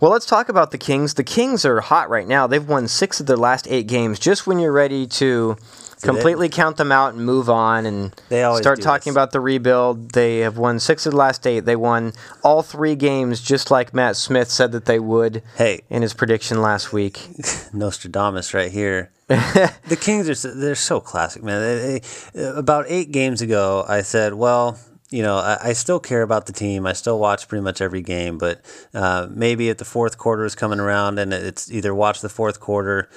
well, 0.00 0.12
let's 0.12 0.26
talk 0.26 0.48
about 0.48 0.70
the 0.70 0.78
Kings. 0.78 1.14
The 1.14 1.24
Kings 1.24 1.64
are 1.64 1.80
hot 1.80 2.08
right 2.08 2.28
now. 2.28 2.46
They've 2.46 2.66
won 2.66 2.86
six 2.88 3.18
of 3.20 3.26
their 3.26 3.36
last 3.36 3.66
eight 3.68 3.88
games. 3.88 4.20
Just 4.20 4.46
when 4.46 4.60
you're 4.60 4.72
ready 4.72 5.06
to 5.08 5.56
completely 6.02 6.48
count 6.48 6.76
them 6.76 6.92
out 6.92 7.14
and 7.14 7.24
move 7.24 7.48
on 7.48 7.86
and 7.86 8.12
They 8.28 8.42
always 8.42 8.62
start 8.62 8.80
talking 8.82 9.12
this. 9.12 9.16
about 9.16 9.32
the 9.32 9.40
rebuild. 9.40 10.10
They 10.12 10.38
have 10.38 10.58
won 10.58 10.78
six 10.80 11.06
of 11.06 11.12
the 11.12 11.18
last 11.18 11.46
eight. 11.46 11.60
They 11.60 11.76
won 11.76 12.12
all 12.42 12.62
three 12.62 12.94
games, 12.94 13.40
just 13.40 13.70
like 13.70 13.94
Matt 13.94 14.16
Smith 14.16 14.50
said 14.50 14.72
that 14.72 14.84
they 14.86 14.98
would. 14.98 15.42
Hey. 15.56 15.82
in 15.88 16.02
his 16.02 16.14
prediction 16.14 16.60
last 16.60 16.92
week. 16.92 17.28
Nostradamus 17.72 18.54
right 18.54 18.70
here. 18.70 19.10
the 19.28 19.98
Kings 20.00 20.28
are 20.28 20.34
so- 20.34 20.54
they're 20.54 20.74
so 20.74 21.00
classic, 21.00 21.42
man. 21.42 21.60
They- 21.60 22.00
they- 22.34 22.44
about 22.48 22.84
eight 22.88 23.12
games 23.12 23.40
ago, 23.42 23.84
I 23.88 24.02
said, 24.02 24.34
well. 24.34 24.78
You 25.14 25.22
know, 25.22 25.36
I, 25.36 25.58
I 25.62 25.72
still 25.74 26.00
care 26.00 26.22
about 26.22 26.46
the 26.46 26.54
team. 26.54 26.86
I 26.86 26.94
still 26.94 27.18
watch 27.18 27.46
pretty 27.46 27.60
much 27.60 27.82
every 27.82 28.00
game, 28.00 28.38
but 28.38 28.62
uh, 28.94 29.26
maybe 29.30 29.68
if 29.68 29.76
the 29.76 29.84
fourth 29.84 30.16
quarter 30.16 30.46
is 30.46 30.54
coming 30.54 30.80
around 30.80 31.18
and 31.18 31.34
it's 31.34 31.70
either 31.70 31.94
watch 31.94 32.22
the 32.22 32.30
fourth 32.30 32.60
quarter 32.60 33.10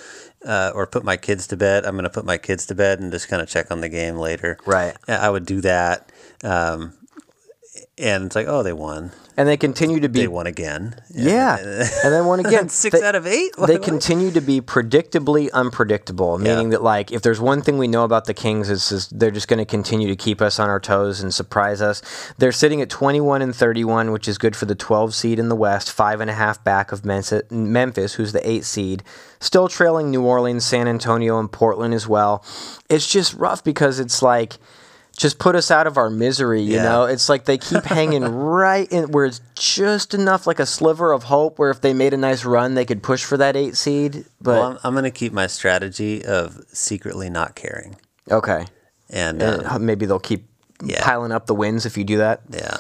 uh, 0.45 0.71
or 0.73 0.87
put 0.87 1.03
my 1.03 1.17
kids 1.17 1.47
to 1.47 1.57
bed, 1.57 1.85
I'm 1.85 1.93
going 1.93 2.03
to 2.03 2.09
put 2.09 2.25
my 2.25 2.37
kids 2.37 2.65
to 2.67 2.75
bed 2.75 2.99
and 2.99 3.11
just 3.11 3.27
kind 3.27 3.41
of 3.41 3.49
check 3.49 3.71
on 3.71 3.81
the 3.81 3.89
game 3.89 4.15
later. 4.17 4.57
Right. 4.65 4.95
I 5.07 5.29
would 5.29 5.45
do 5.45 5.61
that. 5.61 6.11
Um, 6.43 6.93
and 7.97 8.25
it's 8.25 8.35
like, 8.35 8.47
oh, 8.47 8.63
they 8.63 8.73
won. 8.73 9.11
And 9.37 9.49
they 9.49 9.57
continue 9.57 9.99
to 9.99 10.07
be 10.07 10.21
They 10.21 10.27
won 10.29 10.47
again. 10.47 10.95
Yeah, 11.09 11.57
and 12.03 12.13
then 12.13 12.25
won 12.25 12.39
again. 12.39 12.69
Six 12.69 12.97
they- 12.97 13.05
out 13.05 13.15
of 13.15 13.27
eight? 13.27 13.51
They 13.57 13.73
What? 13.73 13.83
continue 13.83 14.31
to 14.31 14.39
be 14.39 14.61
predictably 14.61 15.51
unpredictable, 15.51 16.37
meaning 16.37 16.69
that 16.69 16.81
like 16.81 17.11
if 17.11 17.21
there's 17.21 17.41
one 17.41 17.61
thing 17.61 17.77
we 17.77 17.89
know 17.89 18.05
about 18.05 18.25
the 18.25 18.33
Kings 18.33 18.69
is, 18.69 18.89
is 18.93 19.09
they're 19.09 19.31
just 19.31 19.49
going 19.49 19.57
to 19.59 19.65
continue 19.65 20.07
to 20.07 20.15
keep 20.15 20.41
us 20.41 20.57
on 20.57 20.69
our 20.69 20.79
toes 20.79 21.19
and 21.19 21.33
surprise 21.33 21.81
us. 21.81 22.01
They're 22.37 22.53
sitting 22.53 22.79
at 22.81 22.89
21 22.89 23.41
and 23.41 23.53
31, 23.53 24.11
which 24.13 24.29
is 24.29 24.37
good 24.37 24.55
for 24.55 24.65
the 24.67 24.75
12 24.75 25.13
seed 25.13 25.37
in 25.37 25.49
the 25.49 25.55
West, 25.55 25.91
five 25.91 26.21
and 26.21 26.29
a 26.29 26.33
half 26.33 26.63
back 26.63 26.93
of 26.93 27.03
Memphis, 27.03 27.41
Memphis 27.51 28.13
who's 28.13 28.31
the 28.31 28.49
eight 28.49 28.63
seed, 28.63 29.03
still 29.41 29.67
trailing 29.67 30.11
New 30.11 30.23
Orleans, 30.23 30.63
San 30.65 30.87
Antonio, 30.87 31.37
and 31.39 31.51
Portland 31.51 31.93
as 31.93 32.07
well. 32.07 32.41
It's 32.89 33.05
just 33.05 33.33
rough 33.33 33.65
because 33.65 33.99
it's 33.99 34.21
like 34.21 34.53
just 35.17 35.39
put 35.39 35.55
us 35.55 35.71
out 35.71 35.87
of 35.87 35.97
our 35.97 36.09
misery, 36.09 36.61
you 36.61 36.75
Yeah. 36.75 36.83
know? 36.83 37.03
It's 37.05 37.29
like 37.29 37.45
they 37.45 37.57
keep 37.57 37.83
hanging 37.83 38.23
right 38.25 38.91
in 38.91 39.11
where 39.11 39.25
it's 39.25 39.41
just 39.55 40.13
enough 40.13 40.45
like 40.45 40.59
a 40.59 40.65
sliver 40.65 41.11
of 41.13 41.23
hope 41.23 41.57
where 41.57 41.71
if 41.71 41.81
they 41.81 41.93
made 41.93 42.13
a 42.13 42.17
nice 42.17 42.43
run, 42.45 42.73
they 42.75 42.85
could 42.85 43.01
push 43.01 43.23
for 43.23 43.37
that 43.37 43.55
eight 43.55 43.77
seed. 43.77 44.25
But 44.41 44.51
Well, 44.51 44.63
I'm, 44.71 44.77
I'm 44.83 44.93
going 44.93 45.03
to 45.05 45.11
keep 45.11 45.31
my 45.33 45.47
strategy 45.47 46.23
of 46.25 46.63
secretly 46.67 47.29
not 47.29 47.55
caring. 47.55 47.95
okay. 48.29 48.65
And 49.09 49.41
And 49.41 49.65
um, 49.67 49.85
maybe 49.85 50.05
they'll 50.05 50.19
keep 50.19 50.47
yeah. 50.83 51.03
piling 51.03 51.31
up 51.31 51.45
the 51.45 51.55
wins 51.55 51.85
if 51.85 51.95
you 51.97 52.03
do 52.03 52.17
that. 52.17 52.41
Yeah. 52.49 52.77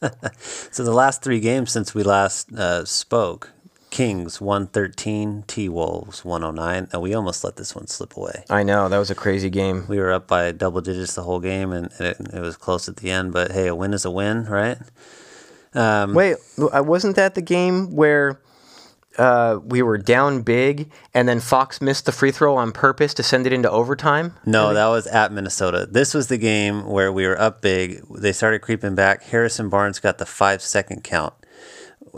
so 0.40 0.84
the 0.84 0.92
last 0.92 1.22
three 1.22 1.40
games 1.40 1.72
since 1.72 1.94
we 1.94 2.02
last 2.04 2.52
uh, 2.52 2.84
spoke, 2.84 3.50
Kings 3.90 4.40
113, 4.40 5.44
T 5.46 5.68
Wolves 5.68 6.24
109. 6.24 6.88
And 6.92 7.02
we 7.02 7.14
almost 7.14 7.44
let 7.44 7.56
this 7.56 7.74
one 7.74 7.86
slip 7.86 8.16
away. 8.16 8.44
I 8.50 8.62
know. 8.62 8.88
That 8.88 8.98
was 8.98 9.10
a 9.10 9.14
crazy 9.14 9.50
game. 9.50 9.86
We 9.88 9.98
were 9.98 10.12
up 10.12 10.26
by 10.26 10.52
double 10.52 10.80
digits 10.80 11.14
the 11.14 11.22
whole 11.22 11.40
game, 11.40 11.72
and, 11.72 11.86
it, 11.98 12.16
it 12.32 12.40
was 12.40 12.56
close 12.56 12.88
at 12.88 12.96
the 12.96 13.10
end. 13.10 13.32
But 13.32 13.52
hey, 13.52 13.66
a 13.68 13.74
win 13.74 13.94
is 13.94 14.04
a 14.04 14.10
win, 14.10 14.44
right? 14.44 14.78
Um, 15.74 16.14
Wait, 16.14 16.36
uh, 16.58 16.82
wasn't 16.82 17.16
that 17.16 17.34
the 17.34 17.42
game 17.42 17.94
where 17.94 18.40
uh, 19.18 19.58
we 19.64 19.82
were 19.82 19.98
down 19.98 20.42
big 20.42 20.90
and 21.12 21.28
then 21.28 21.40
Fox 21.40 21.80
missed 21.80 22.06
the 22.06 22.12
free 22.12 22.30
throw 22.30 22.56
on 22.56 22.72
purpose 22.72 23.12
to 23.14 23.22
send 23.22 23.46
it 23.46 23.52
into 23.52 23.70
overtime? 23.70 24.34
No, 24.46 24.72
that 24.72 24.86
was 24.86 25.06
at 25.08 25.32
Minnesota. 25.32 25.86
This 25.90 26.14
was 26.14 26.28
the 26.28 26.38
game 26.38 26.86
where 26.86 27.12
we 27.12 27.26
were 27.26 27.38
up 27.38 27.60
big. 27.60 28.02
They 28.08 28.32
started 28.32 28.60
creeping 28.60 28.94
back. 28.94 29.24
Harrison 29.24 29.68
Barnes 29.68 29.98
got 29.98 30.18
the 30.18 30.26
five 30.26 30.62
second 30.62 31.04
count. 31.04 31.34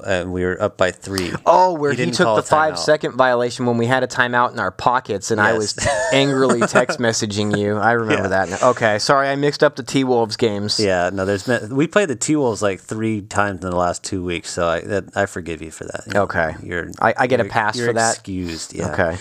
And 0.04 0.32
we 0.32 0.44
were 0.44 0.60
up 0.60 0.76
by 0.76 0.90
three. 0.90 1.32
Oh, 1.46 1.74
where 1.74 1.90
he, 1.90 1.96
didn't 1.96 2.14
took 2.14 2.36
the 2.36 2.42
five 2.42 2.78
second 2.78 3.16
violation 3.16 3.66
when 3.66 3.76
we 3.78 3.86
had 3.86 4.02
a 4.02 4.06
timeout 4.06 4.52
in 4.52 4.58
our 4.58 4.70
pockets, 4.70 5.30
and 5.30 5.40
I 5.40 5.52
was 5.54 5.76
angrily 6.12 6.60
text 6.60 6.98
messaging 6.98 7.56
you. 7.56 7.76
I 7.76 7.92
remember 7.92 8.24
Yeah. 8.28 8.46
that. 8.46 8.62
Okay, 8.62 8.98
sorry, 8.98 9.28
I 9.28 9.36
mixed 9.36 9.62
up 9.64 9.76
the 9.76 9.82
T 9.82 10.04
Wolves 10.04 10.36
games. 10.36 10.78
Yeah, 10.80 11.10
no, 11.12 11.24
there's 11.24 11.46
been 11.46 11.74
we 11.74 11.86
played 11.86 12.08
the 12.08 12.16
T 12.16 12.36
Wolves 12.36 12.62
like 12.62 12.80
three 12.80 13.22
times 13.22 13.64
in 13.64 13.70
the 13.70 13.76
last 13.76 14.04
two 14.04 14.24
weeks, 14.24 14.50
so 14.50 14.66
I 14.68 14.80
that, 14.82 15.16
I 15.16 15.26
forgive 15.26 15.62
you 15.62 15.70
for 15.70 15.84
that. 15.84 16.04
You 16.06 16.14
know, 16.14 16.22
Okay. 16.22 16.54
you're 16.62 16.90
I- 17.00 17.14
I 17.16 17.26
get 17.26 17.40
a 17.40 17.44
pass 17.44 17.78
for 17.78 17.92
that? 17.92 18.14
Excused, 18.14 18.74
yeah. 18.74 18.92
Okay. 18.92 19.16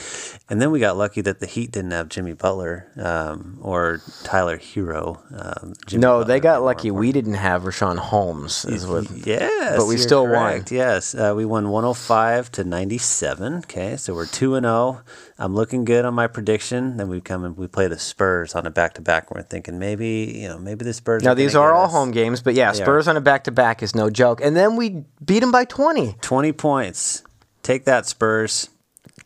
And 0.49 0.59
then 0.59 0.71
we 0.71 0.79
got 0.79 0.97
lucky 0.97 1.21
that 1.21 1.39
the 1.39 1.45
Heat 1.45 1.71
didn't 1.71 1.91
have 1.91 2.09
Jimmy 2.09 2.33
Butler 2.33 2.88
um, 2.97 3.59
or 3.62 4.01
Tyler 4.23 4.57
Herro. 4.57 5.19
Um, 5.31 5.73
Jimmy 5.85 6.01
No, 6.01 6.19
Butler 6.19 6.25
they 6.25 6.39
got 6.39 6.63
lucky. 6.63 6.89
We 6.89 7.12
didn't 7.12 7.35
have 7.35 7.63
Richaun 7.63 7.97
Holmes. 7.97 8.65
Is 8.65 8.88
what. 8.88 9.09
Yes, 9.12 9.77
But 9.77 9.88
we 9.88 9.97
still 9.97 10.27
won. 10.27 10.65
Yes, 10.71 11.13
uh, 11.13 11.33
we 11.35 11.45
won 11.45 11.69
105 11.69 12.51
to 12.53 12.63
97. 12.63 13.53
Okay, 13.57 13.95
so 13.95 14.15
we're 14.15 14.25
two 14.25 14.55
and 14.55 14.63
zero. 14.65 15.01
I'm 15.38 15.53
looking 15.53 15.85
good 15.85 16.03
on 16.03 16.15
my 16.15 16.25
prediction. 16.25 16.97
Then 16.97 17.09
we 17.09 17.21
come 17.21 17.43
and 17.43 17.55
we 17.55 17.67
play 17.67 17.88
the 17.88 17.99
Spurs 17.99 18.55
on 18.55 18.65
a 18.65 18.71
back 18.71 18.95
to 18.95 19.01
back. 19.01 19.29
We're 19.29 19.43
thinking 19.43 19.77
maybe 19.77 20.33
you 20.35 20.47
know 20.47 20.57
maybe 20.57 20.83
the 20.83 20.93
Spurs. 20.93 21.21
Now 21.21 21.31
are 21.31 21.35
these 21.35 21.55
are 21.55 21.73
all 21.73 21.85
us. 21.85 21.91
home 21.91 22.09
games, 22.12 22.41
but 22.41 22.55
yeah, 22.55 22.71
They 22.71 22.79
Spurs 22.79 23.07
on 23.07 23.15
a 23.15 23.21
back 23.21 23.43
to 23.43 23.51
back 23.51 23.83
is 23.83 23.93
no 23.93 24.09
joke. 24.09 24.41
And 24.41 24.55
then 24.55 24.75
we 24.75 25.03
beat 25.23 25.39
them 25.41 25.51
by 25.51 25.65
twenty. 25.65 26.15
20 26.21 26.51
points. 26.53 27.23
Take 27.62 27.85
that, 27.85 28.07
Spurs. 28.07 28.69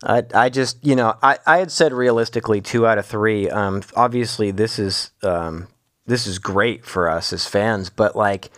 I, 0.05 0.23
I 0.33 0.49
just, 0.49 0.85
you 0.85 0.95
know, 0.95 1.15
I, 1.23 1.37
I 1.45 1.57
had 1.57 1.71
said 1.71 1.93
realistically 1.93 2.61
two 2.61 2.85
out 2.85 2.97
of 2.97 3.05
three. 3.05 3.49
Um, 3.49 3.81
obviously, 3.95 4.51
this 4.51 4.77
is 4.79 5.11
um, 5.23 5.67
this 6.05 6.27
is 6.27 6.39
great 6.39 6.85
for 6.85 7.09
us 7.09 7.33
as 7.33 7.47
fans, 7.47 7.89
but 7.89 8.15
like, 8.15 8.51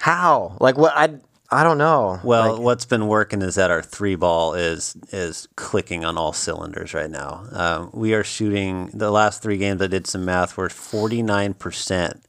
how? 0.00 0.56
Like, 0.60 0.78
what? 0.78 0.92
I 0.96 1.18
I 1.50 1.64
don't 1.64 1.78
know. 1.78 2.20
Well, 2.22 2.54
Like, 2.54 2.62
what's 2.62 2.84
been 2.84 3.06
working 3.06 3.40
is 3.40 3.54
that 3.54 3.70
our 3.70 3.82
three 3.82 4.16
ball 4.16 4.54
is 4.54 4.96
is 5.12 5.48
clicking 5.56 6.04
on 6.04 6.18
all 6.18 6.32
cylinders 6.32 6.92
right 6.94 7.10
now. 7.10 7.44
Um, 7.52 7.90
we 7.92 8.12
are 8.14 8.24
shooting 8.24 8.90
the 8.92 9.10
last 9.10 9.42
three 9.42 9.56
games. 9.56 9.80
I 9.80 9.86
did 9.86 10.06
some 10.06 10.24
math. 10.24 10.56
We're 10.56 10.68
49 10.68 11.54
percent 11.54 12.22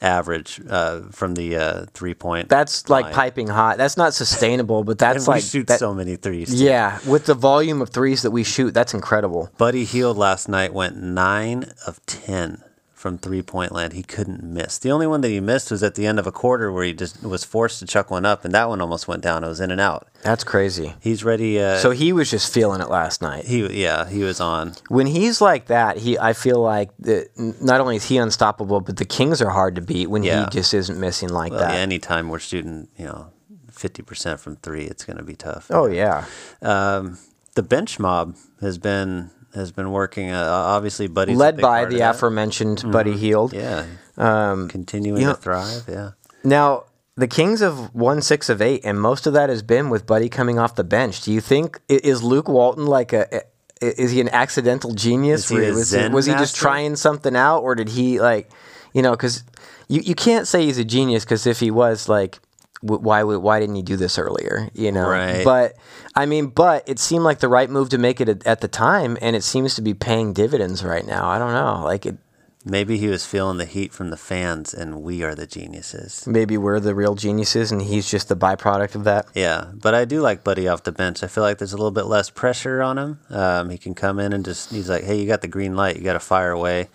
average 0.00 0.60
uh, 0.68 1.02
from 1.10 1.34
the 1.34 1.56
uh, 1.56 1.86
three 1.92 2.14
point. 2.14 2.48
that's 2.48 2.88
like 2.88 3.12
piping 3.12 3.48
hot. 3.48 3.78
That's 3.78 3.96
not 3.96 4.14
sustainable, 4.14 4.84
but 4.84 4.98
that's 4.98 5.28
like 5.34 5.42
shoot 5.42 5.66
that- 5.68 5.78
so 5.78 5.94
many 5.94 6.16
threes. 6.16 6.60
Yeah, 6.60 6.98
with 7.06 7.26
the 7.26 7.34
volume 7.34 7.82
of 7.82 7.90
threes 7.90 8.22
that 8.22 8.30
we 8.30 8.44
shoot, 8.44 8.72
that's 8.72 8.94
incredible. 8.94 9.50
Buddy 9.58 9.84
Hield 9.84 10.16
last 10.16 10.48
night 10.48 10.72
went 10.72 10.96
nine 10.96 11.72
of 11.86 12.04
ten 12.06 12.62
from 13.00 13.16
three 13.16 13.40
point 13.40 13.72
land. 13.72 13.94
He 13.94 14.02
couldn't 14.02 14.42
miss. 14.44 14.76
The 14.76 14.90
only 14.92 15.06
one 15.06 15.22
that 15.22 15.28
he 15.30 15.40
missed 15.40 15.70
was 15.70 15.82
at 15.82 15.94
the 15.94 16.06
end 16.06 16.18
of 16.18 16.26
a 16.26 16.32
quarter 16.32 16.70
where 16.70 16.84
he 16.84 16.92
just 16.92 17.22
was 17.22 17.44
forced 17.44 17.78
to 17.78 17.86
chuck 17.86 18.10
one 18.10 18.26
up, 18.26 18.44
and 18.44 18.52
that 18.52 18.68
one 18.68 18.82
almost 18.82 19.08
went 19.08 19.22
down. 19.22 19.42
It 19.42 19.48
was 19.48 19.58
in 19.60 19.70
and 19.70 19.80
out. 19.80 20.08
That's 20.22 20.44
crazy. 20.44 20.94
He's 21.00 21.24
ready. 21.24 21.58
Uh, 21.58 21.78
So 21.78 21.92
he 21.92 22.12
was 22.12 22.30
just 22.30 22.52
feeling 22.52 22.82
it 22.82 22.90
last 22.90 23.22
night. 23.22 23.46
he 23.46 23.66
yeah 23.82 24.06
he 24.06 24.22
was 24.22 24.38
on. 24.38 24.74
when 24.88 25.06
he's 25.06 25.40
like 25.40 25.66
that, 25.68 25.96
he 25.96 26.18
I 26.18 26.34
feel 26.34 26.60
like 26.60 26.90
that 26.98 27.28
not 27.60 27.80
only 27.80 27.96
is 27.96 28.04
he 28.06 28.18
unstoppable, 28.18 28.82
but 28.82 28.98
the 28.98 29.06
Kings 29.06 29.40
are 29.40 29.50
hard 29.50 29.76
to 29.76 29.80
beat 29.80 30.08
when 30.10 30.22
Yeah. 30.22 30.44
he 30.44 30.50
just 30.50 30.74
isn't 30.74 31.00
missing 31.00 31.30
like 31.30 31.52
Well, 31.52 31.60
that. 31.60 31.72
yeah, 31.72 31.80
anytime 31.80 32.28
we're 32.28 32.38
shooting, 32.38 32.88
you 32.98 33.06
know, 33.06 33.32
fifty 33.72 34.02
percent 34.02 34.40
from 34.40 34.56
three, 34.56 34.84
it's 34.84 35.04
going 35.06 35.16
to 35.16 35.22
be 35.24 35.34
tough. 35.36 35.68
oh 35.70 35.86
yeah, 35.86 36.26
Um, 36.60 37.16
the 37.54 37.62
bench 37.62 37.98
mob 37.98 38.36
has 38.60 38.76
been 38.76 39.30
has 39.54 39.72
been 39.72 39.90
working. 39.90 40.30
Uh, 40.30 40.44
obviously, 40.44 41.06
Buddy's 41.08 41.36
a 41.36 41.38
led 41.38 41.56
by 41.58 41.84
the 41.84 41.96
that. 41.98 42.02
Mm-hmm. 42.02 42.10
aforementioned 42.10 42.92
Buddy 42.92 43.16
Hield. 43.16 43.52
Yeah, 43.52 43.86
um, 44.16 44.68
continuing 44.68 45.20
you 45.20 45.26
know- 45.26 45.34
to 45.34 45.40
thrive. 45.40 45.84
Yeah, 45.88 46.10
Now 46.44 46.84
the 47.16 47.28
Kings 47.28 47.60
have 47.60 47.94
won 47.94 48.22
six 48.22 48.48
of 48.48 48.62
eight, 48.62 48.82
and 48.84 49.00
most 49.00 49.26
of 49.26 49.32
that 49.34 49.48
has 49.50 49.62
been 49.62 49.90
with 49.90 50.06
Buddy 50.06 50.28
coming 50.28 50.58
off 50.58 50.74
the 50.74 50.84
bench. 50.84 51.22
Do 51.22 51.32
you 51.32 51.40
think 51.40 51.80
is 51.88 52.22
Luke 52.22 52.48
Walton 52.48 52.86
like 52.86 53.12
a? 53.12 53.42
Is 53.80 54.10
he 54.10 54.20
an 54.20 54.28
accidental 54.28 54.92
genius? 54.92 55.48
He 55.48 55.56
was, 55.56 55.88
Zen 55.88 56.12
was 56.12 56.26
he 56.26 56.32
just 56.32 56.54
trying 56.54 56.96
something 56.96 57.34
out, 57.34 57.60
or 57.60 57.74
did 57.74 57.88
he 57.88 58.20
like, 58.20 58.50
you 58.92 59.00
know? 59.00 59.12
Because 59.12 59.42
you, 59.88 60.02
you 60.02 60.14
can't 60.14 60.46
say 60.46 60.66
he's 60.66 60.76
a 60.76 60.84
genius 60.84 61.24
because 61.24 61.46
if 61.46 61.60
he 61.60 61.70
was 61.70 62.06
like, 62.06 62.38
why 62.80 63.22
why 63.22 63.60
didn't 63.60 63.74
he 63.74 63.82
do 63.82 63.96
this 63.96 64.18
earlier? 64.18 64.68
You 64.74 64.92
know. 64.92 65.08
Right. 65.08 65.44
But 65.44 65.74
I 66.14 66.26
mean, 66.26 66.46
but 66.46 66.88
it 66.88 66.98
seemed 66.98 67.24
like 67.24 67.40
the 67.40 67.48
right 67.48 67.68
move 67.68 67.90
to 67.90 67.98
make 67.98 68.20
it 68.20 68.28
at, 68.28 68.46
at 68.46 68.60
the 68.60 68.68
time, 68.68 69.18
and 69.20 69.36
it 69.36 69.44
seems 69.44 69.74
to 69.74 69.82
be 69.82 69.94
paying 69.94 70.32
dividends 70.32 70.82
right 70.82 71.06
now. 71.06 71.28
I 71.28 71.38
don't 71.38 71.52
know. 71.52 71.84
Like 71.84 72.06
it, 72.06 72.16
maybe 72.64 72.96
he 72.96 73.08
was 73.08 73.26
feeling 73.26 73.58
the 73.58 73.66
heat 73.66 73.92
from 73.92 74.10
the 74.10 74.16
fans, 74.16 74.72
and 74.72 75.02
we 75.02 75.22
are 75.22 75.34
the 75.34 75.46
geniuses. 75.46 76.26
maybe 76.26 76.56
we're 76.56 76.80
the 76.80 76.94
real 76.94 77.14
geniuses, 77.14 77.70
and 77.70 77.82
he's 77.82 78.10
just 78.10 78.28
the 78.28 78.36
byproduct 78.36 78.94
of 78.94 79.04
that. 79.04 79.26
Yeah, 79.34 79.70
but 79.74 79.94
I 79.94 80.06
do 80.06 80.22
like 80.22 80.42
Buddy 80.42 80.66
off 80.66 80.82
the 80.82 80.92
bench. 80.92 81.22
I 81.22 81.26
feel 81.26 81.44
like 81.44 81.58
there's 81.58 81.74
a 81.74 81.76
little 81.76 81.90
bit 81.90 82.06
less 82.06 82.30
pressure 82.30 82.82
on 82.82 82.96
him. 82.96 83.20
Um, 83.28 83.68
he 83.68 83.76
can 83.76 83.94
come 83.94 84.18
in 84.18 84.32
and 84.32 84.44
just 84.44 84.70
he's 84.70 84.88
like, 84.88 85.04
"Hey, 85.04 85.20
you 85.20 85.26
got 85.26 85.42
the 85.42 85.48
green 85.48 85.76
light. 85.76 85.96
You 85.96 86.02
got 86.02 86.14
to 86.14 86.20
fire 86.20 86.50
away." 86.50 86.88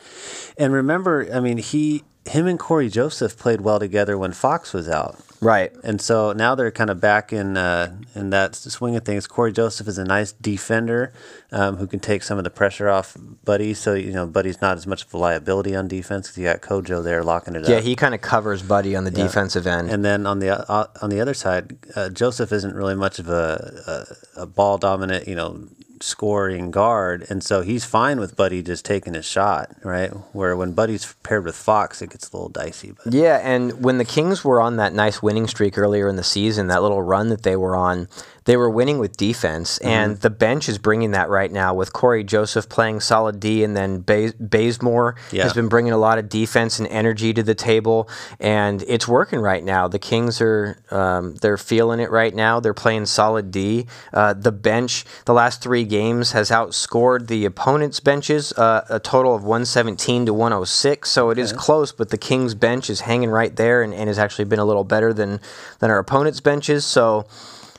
And 0.57 0.73
remember, 0.73 1.27
I 1.31 1.39
mean, 1.39 1.57
he, 1.57 2.03
him, 2.25 2.47
and 2.47 2.59
Cory 2.59 2.89
Joseph 2.89 3.37
played 3.37 3.61
well 3.61 3.79
together 3.79 4.17
when 4.17 4.31
Fox 4.33 4.73
was 4.73 4.89
out. 4.89 5.19
Right. 5.41 5.71
And 5.83 6.01
so 6.01 6.31
now 6.31 6.55
they're 6.55 6.71
kind 6.71 6.89
of 6.89 6.99
back 6.99 7.31
in 7.31 7.55
uh, 7.57 7.95
in 8.15 8.31
that 8.31 8.55
swing 8.55 8.95
of 8.95 9.03
things. 9.03 9.27
Cory 9.27 9.51
Joseph 9.51 9.87
is 9.87 9.97
a 9.97 10.03
nice 10.05 10.31
defender 10.31 11.13
um, 11.51 11.75
who 11.75 11.85
can 11.87 11.99
take 11.99 12.23
some 12.23 12.37
of 12.37 12.43
the 12.45 12.49
pressure 12.49 12.89
off 12.89 13.15
Buddy. 13.43 13.73
So 13.73 13.93
you 13.93 14.11
know, 14.11 14.25
Buddy's 14.25 14.61
not 14.61 14.77
as 14.77 14.87
much 14.87 15.03
of 15.03 15.13
a 15.13 15.17
liability 15.17 15.75
on 15.75 15.87
defense 15.87 16.27
because 16.27 16.37
you 16.37 16.45
got 16.45 16.61
Kojo 16.61 17.03
there 17.03 17.21
locking 17.21 17.53
it 17.55 17.59
Yeah, 17.59 17.63
up. 17.65 17.69
Yeah, 17.69 17.79
he 17.81 17.95
kind 17.95 18.15
of 18.15 18.21
covers 18.21 18.63
Buddy 18.63 18.95
on 18.95 19.03
the 19.03 19.11
defensive 19.11 19.67
end. 19.67 19.91
And 19.91 20.03
then 20.03 20.25
on 20.25 20.39
the 20.39 20.49
uh, 20.71 20.87
on 21.01 21.09
the 21.09 21.19
other 21.19 21.33
side, 21.35 21.77
uh, 21.95 22.09
Joseph 22.09 22.51
isn't 22.51 22.73
really 22.73 22.95
much 22.95 23.19
of 23.19 23.29
a, 23.29 24.07
a, 24.37 24.41
a 24.43 24.45
ball 24.47 24.77
dominant, 24.77 25.27
you 25.27 25.35
know, 25.35 25.67
scoring 26.01 26.71
guard, 26.71 27.25
and 27.29 27.43
so 27.43 27.61
he's 27.61 27.85
fine 27.85 28.19
with 28.19 28.35
Buddy 28.35 28.61
just 28.61 28.85
taking 28.85 29.13
his 29.13 29.25
shot, 29.25 29.71
right? 29.83 30.09
Where 30.33 30.55
when 30.55 30.73
Buddy's 30.73 31.15
paired 31.23 31.45
with 31.45 31.55
Fox, 31.55 32.01
it 32.01 32.09
gets 32.11 32.29
a 32.29 32.35
little 32.35 32.49
dicey. 32.49 32.91
But 32.91 33.13
Yeah, 33.13 33.39
and 33.43 33.83
when 33.83 33.97
the 33.97 34.05
Kings 34.05 34.43
were 34.43 34.61
on 34.61 34.77
that 34.77 34.93
nice 34.93 35.21
winning 35.21 35.47
streak 35.47 35.77
earlier 35.77 36.07
in 36.07 36.15
the 36.15 36.23
season, 36.23 36.67
that 36.67 36.81
little 36.81 37.01
run 37.01 37.29
that 37.29 37.43
they 37.43 37.55
were 37.55 37.75
on, 37.75 38.07
they 38.45 38.55
were 38.57 38.69
winning 38.69 38.99
with 38.99 39.17
defense, 39.17 39.79
and 39.79 40.17
the 40.17 40.29
bench 40.29 40.69
is 40.69 40.77
bringing 40.77 41.11
that 41.11 41.29
right 41.29 41.51
now 41.51 41.73
with 41.73 41.93
Cory 41.93 42.23
Joseph 42.23 42.69
playing 42.69 42.99
solid 42.99 43.39
D, 43.39 43.63
and 43.63 43.75
then 43.75 43.99
Bazemore 44.01 45.15
Yeah. 45.31 45.43
has 45.43 45.53
been 45.53 45.67
bringing 45.67 45.91
a 45.91 45.97
lot 45.97 46.19
of 46.19 46.29
defense 46.29 46.77
and 46.79 46.87
energy 46.89 47.33
to 47.33 47.41
the 47.41 47.55
table, 47.55 48.07
and 48.39 48.83
it's 48.87 49.07
working 49.07 49.39
right 49.39 49.63
now. 49.63 49.87
The 49.87 49.97
Kings 49.99 50.39
are 50.41 50.77
um, 50.91 51.35
they're 51.41 51.57
feeling 51.57 51.99
it 51.99 52.11
right 52.11 52.33
now. 52.33 52.59
They're 52.59 52.73
playing 52.75 53.07
solid 53.07 53.49
D. 53.51 53.87
Uh, 54.13 54.33
the 54.33 54.51
bench, 54.51 55.05
the 55.25 55.33
last 55.33 55.61
three 55.63 55.83
games, 55.83 56.31
has 56.33 56.51
outscored 56.51 57.27
the 57.27 57.45
opponent's 57.45 57.99
benches 57.99 58.53
uh, 58.53 58.85
a 58.89 58.99
total 58.99 59.33
of 59.33 59.41
117 59.43 60.27
to 60.27 60.33
106. 60.33 61.09
So 61.09 61.31
it 61.31 61.39
is 61.39 61.51
close, 61.51 61.91
but 61.91 62.09
the 62.09 62.17
Kings 62.17 62.53
bench 62.53 62.89
is 62.91 63.01
hanging 63.01 63.29
right 63.31 63.55
there, 63.55 63.81
and, 63.81 63.93
and 63.93 64.07
has 64.07 64.19
actually 64.19 64.45
been 64.45 64.59
a 64.59 64.65
little 64.65 64.83
better 64.83 65.13
than 65.13 65.39
than 65.79 65.89
our 65.89 65.97
opponent's 65.97 66.39
benches. 66.41 66.85
So. 66.85 67.25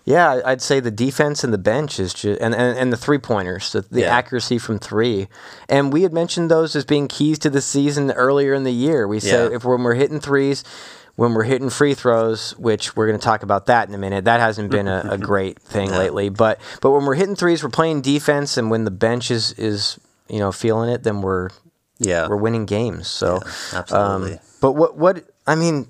Yeah, 0.06 0.40
I'd 0.44 0.62
say 0.62 0.78
the 0.78 0.92
defense 0.92 1.42
and 1.44 1.52
the 1.52 1.58
bench 1.58 1.98
is 1.98 2.14
just, 2.14 2.40
and, 2.40 2.54
and, 2.54 2.78
and 2.78 2.92
the 2.92 2.96
three 2.96 3.18
pointers, 3.18 3.72
the, 3.72 3.80
the 3.82 4.02
Yeah. 4.02 4.16
accuracy 4.16 4.56
from 4.56 4.78
three. 4.78 5.26
And 5.68 5.92
we 5.92 6.02
had 6.02 6.12
mentioned 6.12 6.48
those 6.48 6.76
as 6.76 6.84
being 6.84 7.08
keys 7.08 7.40
to 7.40 7.50
the 7.50 7.60
season 7.60 8.12
earlier 8.12 8.54
in 8.54 8.62
the 8.62 8.72
year. 8.72 9.08
We 9.08 9.18
said 9.18 9.50
Yeah. 9.50 9.56
if 9.56 9.64
when 9.64 9.82
we're 9.82 9.94
hitting 9.94 10.20
threes, 10.20 10.62
when 11.16 11.34
we're 11.34 11.42
hitting 11.42 11.70
free 11.70 11.94
throws, 11.94 12.52
which 12.56 12.94
we're 12.94 13.08
going 13.08 13.18
to 13.18 13.24
talk 13.24 13.42
about 13.42 13.66
that 13.66 13.88
in 13.88 13.94
a 13.94 13.98
minute, 13.98 14.26
that 14.26 14.38
hasn't 14.38 14.70
been 14.70 14.86
a, 14.86 15.08
a 15.10 15.18
great 15.32 15.58
thing 15.58 15.90
lately. 15.90 16.28
But 16.28 16.60
but 16.80 16.92
when 16.92 17.04
we're 17.04 17.14
hitting 17.16 17.34
threes, 17.36 17.64
we're 17.64 17.70
playing 17.70 18.02
defense, 18.02 18.56
and 18.56 18.70
when 18.70 18.84
the 18.84 18.90
bench 18.92 19.30
is 19.30 19.52
is 19.54 19.98
you 20.28 20.38
know 20.38 20.52
feeling 20.52 20.88
it, 20.90 21.02
then 21.04 21.20
we're 21.22 21.48
yeah, 21.98 22.28
we're 22.28 22.36
winning 22.36 22.66
games. 22.66 23.08
So 23.08 23.40
absolutely. 23.72 24.34
um, 24.34 24.38
but 24.60 24.72
what 24.72 24.96
what 24.98 25.24
I 25.46 25.54
mean, 25.54 25.88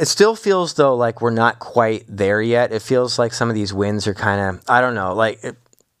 it 0.00 0.06
still 0.08 0.34
feels 0.36 0.74
though 0.74 0.94
like 0.96 1.20
we're 1.20 1.30
not 1.30 1.58
quite 1.58 2.04
there 2.08 2.40
yet. 2.42 2.72
It 2.72 2.82
feels 2.82 3.18
like 3.18 3.32
some 3.32 3.48
of 3.48 3.54
these 3.54 3.72
wins 3.74 4.06
are 4.06 4.14
kind 4.14 4.40
of 4.56 4.64
I 4.68 4.80
don't 4.80 4.94
know 4.94 5.14
like. 5.14 5.42
It, 5.44 5.56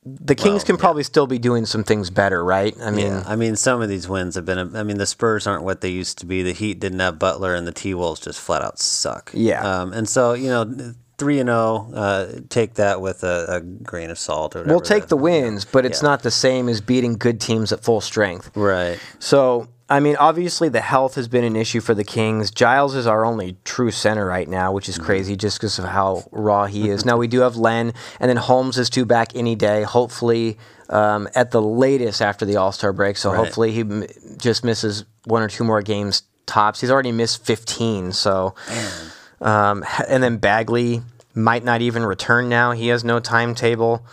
the 0.06 0.34
Kings 0.34 0.56
Well, 0.56 0.64
can 0.66 0.74
yeah. 0.74 0.80
probably 0.80 1.02
still 1.02 1.26
be 1.26 1.38
doing 1.38 1.64
some 1.64 1.82
things 1.82 2.10
better, 2.10 2.44
right? 2.44 2.74
I 2.82 2.90
mean, 2.90 3.06
yeah, 3.06 3.24
I 3.26 3.36
mean, 3.36 3.56
some 3.56 3.80
of 3.80 3.88
these 3.88 4.06
wins 4.06 4.34
have 4.34 4.44
been. 4.44 4.76
I 4.76 4.82
mean, 4.82 4.98
the 4.98 5.06
Spurs 5.06 5.46
aren't 5.46 5.64
what 5.64 5.80
they 5.80 5.88
used 5.88 6.18
to 6.18 6.26
be. 6.26 6.42
The 6.42 6.52
Heat 6.52 6.78
didn't 6.78 6.98
have 7.00 7.18
Butler, 7.18 7.54
and 7.54 7.66
the 7.66 7.72
T 7.72 7.94
Wolves 7.94 8.20
just 8.20 8.38
flat 8.38 8.60
out 8.60 8.78
suck. 8.78 9.30
Yeah. 9.32 9.62
Um, 9.62 9.94
and 9.94 10.06
so 10.06 10.34
you 10.34 10.48
know, 10.48 10.92
three 11.16 11.40
and 11.40 11.48
zero. 11.48 11.90
Uh, 11.94 12.32
take 12.50 12.74
that 12.74 13.00
with 13.00 13.24
a, 13.24 13.46
a 13.48 13.60
grain 13.62 14.10
of 14.10 14.18
salt. 14.18 14.54
Or 14.54 14.58
whatever. 14.58 14.74
we'll 14.74 14.82
take 14.82 15.06
the 15.06 15.16
wins, 15.16 15.64
but 15.64 15.86
it's 15.86 16.02
Yeah. 16.02 16.08
not 16.10 16.22
the 16.22 16.30
same 16.30 16.68
as 16.68 16.82
beating 16.82 17.14
good 17.14 17.40
teams 17.40 17.72
at 17.72 17.82
full 17.82 18.02
strength. 18.02 18.54
right. 18.54 18.98
So, 19.20 19.68
I 19.88 20.00
mean, 20.00 20.16
obviously 20.16 20.70
the 20.70 20.80
health 20.80 21.14
has 21.16 21.28
been 21.28 21.44
an 21.44 21.56
issue 21.56 21.80
for 21.80 21.94
the 21.94 22.04
Kings. 22.04 22.50
Giles 22.50 22.94
is 22.94 23.06
our 23.06 23.24
only 23.24 23.56
true 23.64 23.90
center 23.90 24.24
right 24.26 24.48
now, 24.48 24.72
which 24.72 24.88
is 24.88 24.96
crazy 24.96 25.36
just 25.36 25.58
because 25.58 25.78
of 25.78 25.84
how 25.84 26.24
raw 26.32 26.64
he 26.64 26.88
is. 26.88 27.04
now 27.04 27.18
we 27.18 27.26
do 27.28 27.40
have 27.40 27.56
Len, 27.56 27.92
and 28.18 28.28
then 28.30 28.38
Holmes 28.38 28.78
is 28.78 28.88
due 28.88 29.04
back 29.04 29.36
any 29.36 29.54
day. 29.54 29.82
Hopefully, 29.82 30.56
um, 30.88 31.28
at 31.34 31.50
the 31.50 31.60
latest 31.60 32.22
after 32.22 32.46
the 32.46 32.56
All 32.56 32.72
Star 32.72 32.92
break. 32.94 33.16
So 33.18 33.30
Right. 33.30 33.36
hopefully 33.38 33.72
he 33.72 33.80
m- 33.80 34.06
just 34.38 34.64
misses 34.64 35.04
one 35.24 35.42
or 35.42 35.48
two 35.48 35.64
more 35.64 35.82
games 35.82 36.22
tops. 36.46 36.80
He's 36.80 36.90
already 36.90 37.12
missed 37.12 37.44
15. 37.44 38.12
So, 38.12 38.54
um, 39.40 39.84
and 40.08 40.22
then 40.22 40.38
Bagley 40.38 41.02
might 41.34 41.64
not 41.64 41.82
even 41.82 42.04
return 42.06 42.48
now. 42.48 42.72
He 42.72 42.88
has 42.88 43.04
no 43.04 43.18
timetable. 43.20 44.04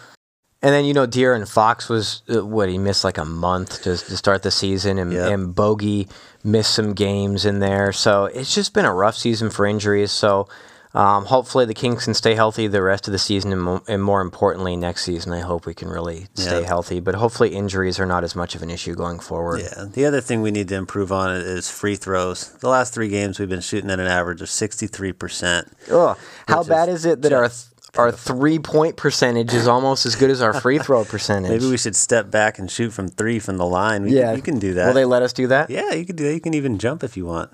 And 0.63 0.74
then 0.74 0.86
you 0.86 0.93
know 0.93 1.08
De'Aaron 1.08 1.52
Fox 1.52 1.89
was 1.89 2.21
uh, 2.34 2.45
what 2.45 2.69
he 2.69 2.78
missed 2.78 3.04
like 3.04 3.17
a 3.17 3.26
month 3.26 3.82
to, 3.84 3.97
to 3.97 4.17
start 4.17 4.43
the 4.43 4.52
season, 4.52 5.00
and, 5.00 5.12
Yep. 5.12 5.32
and 5.32 5.56
Bogey 5.56 6.08
missed 6.43 6.74
some 6.76 6.93
games 6.93 7.45
in 7.45 7.60
there. 7.60 7.91
So 7.91 8.26
it's 8.26 8.54
just 8.54 8.74
been 8.74 8.86
a 8.86 8.93
rough 8.93 9.15
season 9.15 9.50
for 9.50 9.65
injuries. 9.65 10.12
So 10.12 10.47
um, 10.93 11.26
hopefully 11.26 11.65
the 11.65 11.74
Kings 11.74 12.04
can 12.04 12.13
stay 12.13 12.36
healthy 12.36 12.67
the 12.67 12.82
rest 12.82 13.08
of 13.08 13.12
the 13.13 13.17
season, 13.17 13.54
and, 13.54 13.62
mo- 13.62 13.82
and 13.88 14.04
more 14.04 14.21
importantly 14.21 14.76
next 14.76 15.04
season, 15.04 15.32
I 15.34 15.39
hope 15.39 15.65
we 15.65 15.74
can 15.74 15.88
really 15.88 16.28
stay 16.36 16.62
Yeah. 16.62 16.67
healthy. 16.67 17.00
But 17.00 17.15
hopefully 17.15 17.56
injuries 17.56 17.97
are 18.00 18.06
not 18.06 18.24
as 18.24 18.36
much 18.36 18.54
of 18.56 18.62
an 18.62 18.69
issue 18.69 18.93
going 18.93 19.19
forward. 19.19 19.62
Yeah. 19.62 19.86
The 19.91 20.06
other 20.06 20.21
thing 20.21 20.41
we 20.43 20.52
need 20.52 20.67
to 20.67 20.76
improve 20.76 21.12
on 21.12 21.32
is 21.38 21.71
free 21.71 21.95
throws. 21.95 22.50
The 22.60 22.67
last 22.69 22.93
three 22.93 23.08
games 23.08 23.39
we've 23.39 23.50
been 23.50 23.62
shooting 23.62 23.89
at 23.89 24.00
an 24.00 24.08
average 24.08 24.41
of 24.41 24.50
sixty 24.50 24.86
three 24.86 25.13
percent. 25.13 25.69
Ugh. 25.89 26.17
How 26.47 26.63
bad 26.63 26.88
is 26.89 27.00
is 27.00 27.06
it 27.06 27.21
that 27.24 27.32
our 27.34 27.47
th- 27.47 27.62
our 27.98 28.12
three 28.12 28.60
point 28.60 28.96
percentage 28.96 29.54
is 29.54 29.68
almost 29.68 30.06
as 30.06 30.16
good 30.16 30.30
as 30.30 30.42
our 30.42 30.54
free 30.54 30.80
throw 30.80 31.04
percentage? 31.16 31.52
Maybe 31.52 31.70
we 31.70 31.78
should 31.78 31.96
step 31.96 32.32
back 32.32 32.60
and 32.60 32.70
shoot 32.70 32.92
from 32.92 33.08
three 33.08 33.40
from 33.40 33.58
the 33.58 33.66
line. 33.66 34.04
We, 34.04 34.14
yeah, 34.14 34.34
you 34.34 34.42
can 34.42 34.60
do 34.60 34.74
that. 34.76 34.88
Will 34.88 34.94
they 34.94 35.06
let 35.06 35.24
us 35.24 35.34
do 35.34 35.48
that? 35.48 35.70
yeah, 35.70 35.94
you 35.94 36.06
can 36.06 36.16
do 36.16 36.24
that. 36.26 36.34
You 36.34 36.42
can 36.42 36.54
even 36.54 36.78
jump 36.78 37.04
if 37.04 37.18
you 37.18 37.26
want. 37.26 37.52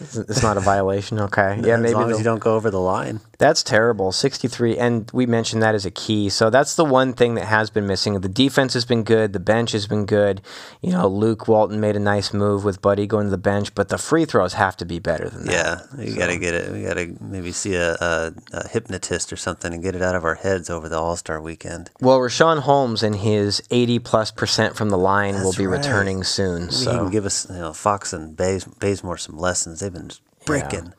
It's 0.00 0.42
not 0.42 0.56
a 0.56 0.60
violation. 0.60 1.20
Okay. 1.20 1.60
Yeah, 1.64 1.74
as 1.74 1.80
maybe 1.80 1.94
long 1.94 2.10
as 2.10 2.18
you 2.18 2.24
don't 2.24 2.40
go 2.40 2.54
over 2.56 2.70
the 2.70 2.80
line. 2.80 3.20
That's 3.42 3.64
terrible. 3.64 4.12
63 4.12 4.78
and 4.78 5.10
we 5.12 5.26
mentioned 5.26 5.64
that 5.64 5.74
as 5.74 5.84
a 5.84 5.90
key. 5.90 6.28
So 6.28 6.48
that's 6.48 6.76
the 6.76 6.84
one 6.84 7.12
thing 7.12 7.34
that 7.34 7.46
has 7.46 7.70
been 7.70 7.88
missing. 7.88 8.20
The 8.20 8.28
defense 8.28 8.72
has 8.74 8.84
been 8.84 9.02
good, 9.02 9.32
the 9.32 9.40
bench 9.40 9.72
has 9.72 9.88
been 9.88 10.06
good. 10.06 10.40
You 10.80 10.92
know, 10.92 11.08
Luke 11.08 11.48
Walton 11.48 11.80
made 11.80 11.96
a 11.96 11.98
nice 11.98 12.32
move 12.32 12.64
with 12.64 12.80
Buddy 12.80 13.04
going 13.08 13.24
to 13.24 13.30
the 13.32 13.36
bench, 13.36 13.74
but 13.74 13.88
the 13.88 13.98
free 13.98 14.26
throws 14.26 14.52
have 14.52 14.76
to 14.76 14.84
be 14.84 15.00
better 15.00 15.28
than 15.28 15.46
that. 15.46 15.52
Yeah, 15.98 16.04
you 16.04 16.14
got 16.16 16.28
to 16.28 16.38
get 16.38 16.54
it. 16.54 16.70
We 16.70 16.84
got 16.84 16.94
to 16.94 17.16
maybe 17.20 17.50
see 17.50 17.74
a, 17.74 17.94
a, 17.94 18.32
a 18.52 18.68
hypnotist 18.68 19.32
or 19.32 19.36
something 19.36 19.74
and 19.74 19.82
get 19.82 19.96
it 19.96 20.02
out 20.02 20.14
of 20.14 20.24
our 20.24 20.36
heads 20.36 20.70
over 20.70 20.88
the 20.88 21.00
All 21.00 21.16
Star 21.16 21.42
weekend. 21.42 21.90
Well, 22.00 22.20
Richaun 22.20 22.60
Holmes 22.60 23.02
and 23.02 23.16
his 23.16 23.60
80 23.72 23.98
plus 23.98 24.30
percent 24.30 24.76
from 24.76 24.90
the 24.90 24.98
line 24.98 25.34
will 25.42 25.52
be 25.52 25.66
right. 25.66 25.78
returning 25.78 26.22
soon. 26.22 26.66
Maybe 26.66 26.74
he 26.76 26.84
So 26.84 26.98
can 26.98 27.10
give 27.10 27.26
us, 27.26 27.50
you 27.50 27.56
know, 27.56 27.72
Fox 27.72 28.12
and 28.12 28.36
Bays, 28.36 28.64
Bazemore 28.64 29.16
some 29.18 29.36
lessons. 29.36 29.80
They've 29.80 29.92
been 29.92 30.12
breaking. 30.46 30.94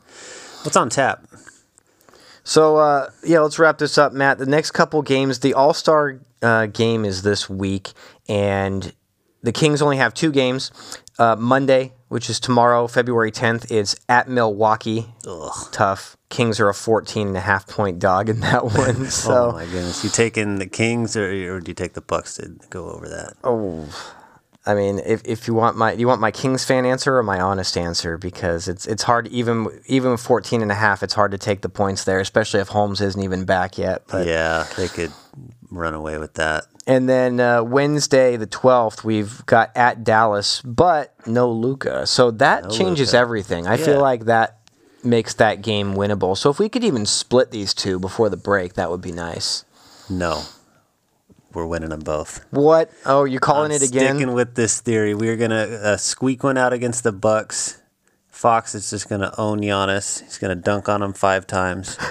What's 0.64 0.76
on 0.76 0.90
tap? 0.90 1.26
So 2.44 2.78
uh, 2.78 3.10
yeah, 3.24 3.40
let's 3.40 3.60
wrap 3.60 3.78
this 3.78 3.98
up, 3.98 4.14
Matt. 4.14 4.38
The 4.38 4.46
next 4.46 4.72
couple 4.72 5.02
games, 5.02 5.40
the 5.40 5.54
All 5.54 5.74
Star 5.74 6.20
uh, 6.42 6.66
game 6.68 7.06
is 7.06 7.22
this 7.24 7.50
week, 7.50 7.92
and 8.28 8.94
the 9.42 9.52
Kings 9.52 9.82
only 9.82 9.98
have 9.98 10.14
two 10.14 10.32
games. 10.32 10.72
Uh, 11.20 11.36
Monday, 11.38 11.94
which 12.08 12.28
is 12.28 12.40
tomorrow, 12.40 12.88
February 12.88 13.32
10th, 13.32 13.70
it's 13.72 13.96
at 14.10 14.28
Milwaukee. 14.28 15.06
Ugh. 15.28 15.52
Tough. 15.72 16.18
Kings 16.30 16.60
are 16.60 16.70
a 16.70 16.74
14 16.74 17.28
and 17.28 17.38
a 17.38 17.42
half 17.42 17.68
point 17.68 18.00
dog 18.00 18.30
in 18.30 18.40
that 18.40 18.64
one. 18.76 19.06
So 19.06 19.50
oh 19.50 19.52
my 19.52 19.66
goodness! 19.66 20.04
You 20.04 20.10
taking 20.10 20.58
the 20.58 20.66
Kings 20.66 21.16
or, 21.16 21.30
or 21.54 21.60
do 21.60 21.70
you 21.70 21.76
take 21.76 21.94
the 21.94 22.02
Bucks 22.02 22.36
to 22.36 22.56
go 22.72 22.90
over 22.90 23.08
that? 23.10 23.34
Oh, 23.44 23.88
I 24.66 24.76
mean, 24.76 25.00
if, 25.00 25.22
if 25.26 25.48
you 25.48 25.54
want 25.54 25.76
my, 25.76 25.92
you 25.92 26.08
want 26.08 26.22
my 26.22 26.32
Kings 26.32 26.64
fan 26.64 26.86
answer 26.86 27.18
or 27.18 27.24
my 27.24 27.40
honest 27.40 27.78
answer? 27.78 28.18
Because 28.18 28.68
it's 28.68 28.86
it's 28.88 29.04
hard 29.04 29.28
even 29.28 29.68
even 29.88 30.12
with 30.12 30.22
14 30.22 30.62
and 30.62 30.72
a 30.72 30.76
half, 30.76 31.04
it's 31.04 31.14
hard 31.14 31.32
to 31.32 31.38
take 31.38 31.62
the 31.62 31.70
points 31.70 32.06
there, 32.06 32.20
especially 32.20 32.62
if 32.62 32.70
Holmes 32.70 33.02
isn't 33.02 33.22
even 33.22 33.44
back 33.46 33.78
yet. 33.78 34.04
But 34.08 34.26
yeah, 34.26 34.66
they 34.78 34.88
could 34.88 35.12
run 35.70 35.94
away 35.94 36.18
with 36.18 36.36
that. 36.36 36.66
And 36.86 37.08
then 37.08 37.40
uh, 37.40 37.64
Wednesday, 37.64 38.36
the 38.36 38.48
12th, 38.48 39.04
we've 39.04 39.46
got 39.46 39.72
at 39.76 40.04
Dallas, 40.04 40.62
but 40.62 41.14
no 41.26 41.50
Luka. 41.50 42.06
So 42.06 42.32
that 42.32 42.70
changes 42.70 43.10
Luka. 43.10 43.18
everything. 43.18 43.68
I 43.68 43.78
feel 43.78 44.02
like 44.02 44.26
that 44.26 44.60
makes 45.04 45.34
that 45.36 45.62
game 45.62 45.94
winnable. 45.96 46.38
So 46.38 46.50
if 46.50 46.60
we 46.60 46.70
could 46.70 46.84
even 46.84 47.06
split 47.06 47.52
these 47.52 47.74
two 47.74 48.00
before 48.00 48.30
the 48.30 48.38
break, 48.38 48.74
that 48.74 48.90
would 48.90 49.02
be 49.02 49.12
nice. 49.12 49.64
No, 50.10 50.44
we're 51.56 51.66
winning 51.66 51.90
them 51.90 52.02
both. 52.02 52.46
What? 52.52 52.92
Oh, 53.06 53.26
you're 53.26 53.40
calling 53.40 53.72
I'm 53.72 53.78
it 53.78 53.88
again? 53.88 54.16
Sticking 54.16 54.34
with 54.34 54.56
this 54.56 54.82
theory, 54.82 55.14
we're 55.14 55.38
gonna 55.38 55.56
uh, 55.56 55.98
squeak 55.98 56.44
one 56.44 56.58
out 56.58 56.74
against 56.74 57.04
the 57.04 57.12
Bucks. 57.12 57.82
Fox 58.30 58.76
is 58.76 58.90
just 58.90 59.10
gonna 59.10 59.34
own 59.38 59.60
Giannis. 59.62 60.22
He's 60.24 60.38
gonna 60.38 60.56
dunk 60.56 60.90
on 60.90 61.02
him 61.02 61.14
five 61.14 61.48
times. 61.48 61.98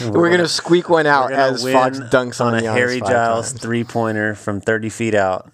We're, 0.00 0.28
going 0.28 0.40
to 0.40 0.48
squeak 0.48 0.88
one 0.88 1.06
out 1.06 1.32
as 1.32 1.62
Fox 1.62 1.98
dunks 1.98 2.44
on, 2.44 2.54
a 2.54 2.60
Giannis 2.60 2.72
Harry 2.72 3.00
five 3.00 3.08
Giles 3.08 3.52
three 3.52 3.82
pointer 3.82 4.34
from 4.34 4.60
30 4.60 4.90
feet 4.90 5.14
out. 5.14 5.50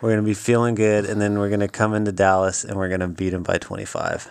We're 0.00 0.10
gonna 0.10 0.22
be 0.22 0.34
feeling 0.34 0.74
good, 0.74 1.04
and 1.04 1.20
then 1.20 1.38
we're 1.38 1.50
gonna 1.50 1.68
come 1.68 1.94
into 1.94 2.10
Dallas 2.10 2.64
and 2.64 2.76
we're 2.76 2.88
gonna 2.88 3.08
beat 3.08 3.32
him 3.32 3.44
by 3.44 3.58
25. 3.58 4.28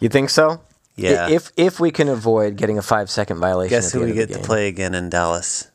You 0.00 0.08
think 0.10 0.28
so? 0.28 0.60
Yeah. 0.96 1.28
If 1.30 1.50
if 1.56 1.80
we 1.80 1.90
can 1.90 2.08
avoid 2.08 2.56
getting 2.56 2.76
a 2.76 2.82
five 2.82 3.10
second 3.10 3.38
violation. 3.38 3.76
Guess 3.76 3.92
who 3.92 4.00
we 4.00 4.12
get 4.12 4.30
to 4.32 4.38
play 4.38 4.68
again 4.68 4.94
in 4.94 5.08
Dallas? 5.08 5.69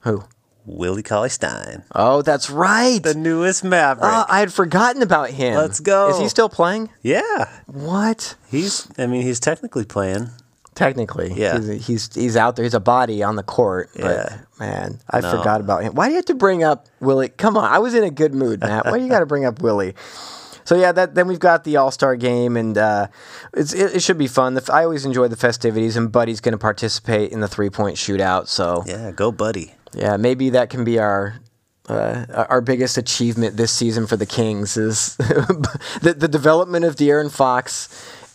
Who? 0.00 0.24
Willie 0.66 1.02
Cauley 1.02 1.30
Stein, 1.30 1.82
Oh, 1.94 2.20
that's 2.20 2.50
right. 2.50 3.02
the 3.02 3.14
newest 3.14 3.64
Maverick. 3.64 4.04
Oh, 4.12 4.26
I 4.28 4.40
had 4.40 4.52
forgotten 4.52 5.00
about 5.00 5.30
him. 5.30 5.56
Let's 5.56 5.80
go. 5.80 6.10
Is 6.10 6.18
he 6.18 6.28
still 6.28 6.50
playing? 6.50 6.90
yeah, 7.02 7.48
What? 7.66 8.34
he's. 8.50 8.86
I 8.98 9.06
mean, 9.06 9.22
he's 9.22 9.40
technically 9.40 9.84
playing. 9.86 10.28
Technically, 10.74 11.32
Yeah. 11.34 11.58
he's, 11.58 11.86
he's 11.86 12.14
he's 12.14 12.36
out 12.36 12.54
there. 12.54 12.64
He's 12.64 12.74
a 12.74 12.80
body 12.80 13.22
on 13.22 13.34
the 13.36 13.42
court. 13.42 13.88
But 13.96 14.04
Yeah. 14.04 14.38
man, 14.60 15.00
I 15.10 15.20
No. 15.20 15.36
forgot 15.38 15.60
about 15.62 15.82
him. 15.82 15.94
Why 15.94 16.06
do 16.06 16.10
you 16.12 16.16
have 16.16 16.26
to 16.26 16.34
bring 16.34 16.62
up 16.62 16.86
Willie? 17.00 17.30
Come 17.30 17.56
on, 17.56 17.64
I 17.64 17.78
was 17.78 17.94
in 17.94 18.04
a 18.04 18.10
good 18.10 18.34
mood, 18.34 18.60
Matt. 18.60 18.84
Why 18.84 18.98
do 18.98 19.02
you 19.04 19.10
got 19.10 19.20
to 19.20 19.26
bring 19.26 19.44
up 19.46 19.60
Willie? 19.62 19.94
So 20.64 20.76
yeah, 20.76 20.92
that 20.92 21.14
then 21.14 21.26
we've 21.28 21.40
got 21.40 21.64
the 21.64 21.78
All 21.78 21.90
Star 21.90 22.14
game, 22.14 22.54
and 22.56 22.76
uh, 22.76 23.06
it's, 23.54 23.72
it, 23.72 23.96
it 23.96 24.02
should 24.02 24.18
be 24.18 24.26
fun. 24.28 24.52
The, 24.52 24.70
I 24.70 24.84
always 24.84 25.06
enjoy 25.06 25.26
the 25.28 25.36
festivities, 25.36 25.96
and 25.96 26.12
Buddy's 26.12 26.42
going 26.42 26.52
to 26.52 26.58
participate 26.58 27.32
in 27.32 27.40
the 27.40 27.48
three 27.48 27.70
point 27.70 27.96
shootout. 27.96 28.48
So 28.48 28.84
Yeah, 28.86 29.10
go, 29.12 29.32
buddy. 29.32 29.74
Yeah, 29.94 30.16
maybe 30.16 30.50
that 30.50 30.70
can 30.70 30.84
be 30.84 30.98
our 30.98 31.40
uh, 31.88 32.46
our 32.48 32.60
biggest 32.60 32.98
achievement 32.98 33.56
this 33.56 33.72
season 33.72 34.06
for 34.06 34.16
the 34.16 34.26
Kings 34.26 34.76
is 34.76 35.16
the 35.16 36.14
the 36.16 36.28
development 36.28 36.84
of 36.84 36.96
De'Aaron 36.96 37.30
Fox 37.30 37.88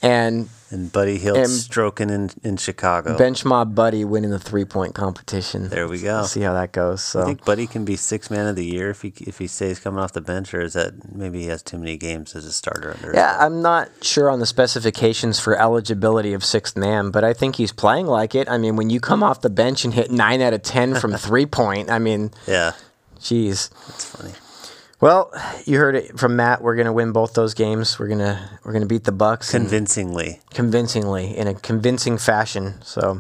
and 0.04 0.50
And 0.70 0.92
Buddy 0.92 1.18
Hield 1.18 1.38
And- 1.38 1.50
stroking 1.50 2.10
in, 2.10 2.30
in 2.44 2.58
Chicago. 2.58 3.16
bench 3.18 3.46
mob 3.46 3.74
Buddy 3.76 4.04
winning 4.04 4.32
the 4.32 4.40
three 4.40 4.66
point 4.66 4.94
competition. 4.96 5.70
There 5.70 5.88
we 5.88 6.00
go. 6.02 6.18
We'll 6.18 6.26
see 6.26 6.42
how 6.42 6.54
that 6.54 6.72
goes. 6.74 7.00
I 7.16 7.22
So 7.22 7.26
think 7.26 7.46
Buddy 7.46 7.66
can 7.68 7.86
be 7.86 7.96
six 7.96 8.30
man 8.32 8.48
of 8.48 8.56
the 8.56 8.66
year 8.66 8.90
if 8.90 9.02
he 9.04 9.14
if 9.22 9.38
he 9.38 9.48
stays 9.48 9.80
coming 9.80 10.00
off 10.00 10.14
the 10.14 10.22
bench, 10.22 10.54
or 10.54 10.62
is 10.62 10.74
that 10.74 11.14
maybe 11.16 11.40
he 11.42 11.48
has 11.48 11.62
too 11.64 11.78
many 11.78 11.96
games 11.98 12.36
as 12.36 12.46
a 12.46 12.52
starter 12.52 12.92
under? 12.96 13.14
yeah? 13.16 13.38
I'm 13.40 13.62
not 13.62 13.90
sure 14.02 14.30
on 14.30 14.40
the 14.40 14.46
specifications 14.48 15.40
for 15.40 15.58
eligibility 15.60 16.34
of 16.34 16.44
sixth 16.44 16.76
man, 16.76 17.12
but 17.12 17.24
I 17.24 17.34
think 17.34 17.56
he's 17.56 17.72
playing 17.72 18.08
like 18.08 18.36
it. 18.36 18.50
I 18.50 18.58
mean, 18.58 18.76
when 18.76 18.90
you 18.90 19.00
come 19.00 19.24
off 19.24 19.42
the 19.42 19.50
bench 19.52 19.86
and 19.86 19.94
hit 19.94 20.12
nine 20.12 20.42
out 20.42 20.54
of 20.54 20.64
ten 20.64 20.96
from 20.96 21.14
three 21.18 21.46
point, 21.46 21.90
I 21.92 22.00
mean, 22.00 22.32
yeah, 22.48 22.72
geez. 23.22 23.70
that's 23.88 24.06
funny. 24.06 24.34
Well, 25.04 25.34
you 25.66 25.80
heard 25.80 25.98
it 25.98 26.18
from 26.18 26.38
Matt. 26.38 26.62
We're 26.62 26.78
gonna 26.78 26.94
win 26.94 27.12
both 27.12 27.34
those 27.34 27.54
games. 27.54 28.00
We're 28.00 28.08
gonna 28.08 28.58
we're 28.64 28.72
gonna 28.72 28.86
beat 28.86 29.04
the 29.04 29.12
Bucks 29.12 29.52
Convincingly, 29.52 30.40
convincingly 30.52 31.36
in 31.36 31.46
a 31.46 31.56
convincing 31.56 32.18
fashion. 32.18 32.76
So, 32.84 33.20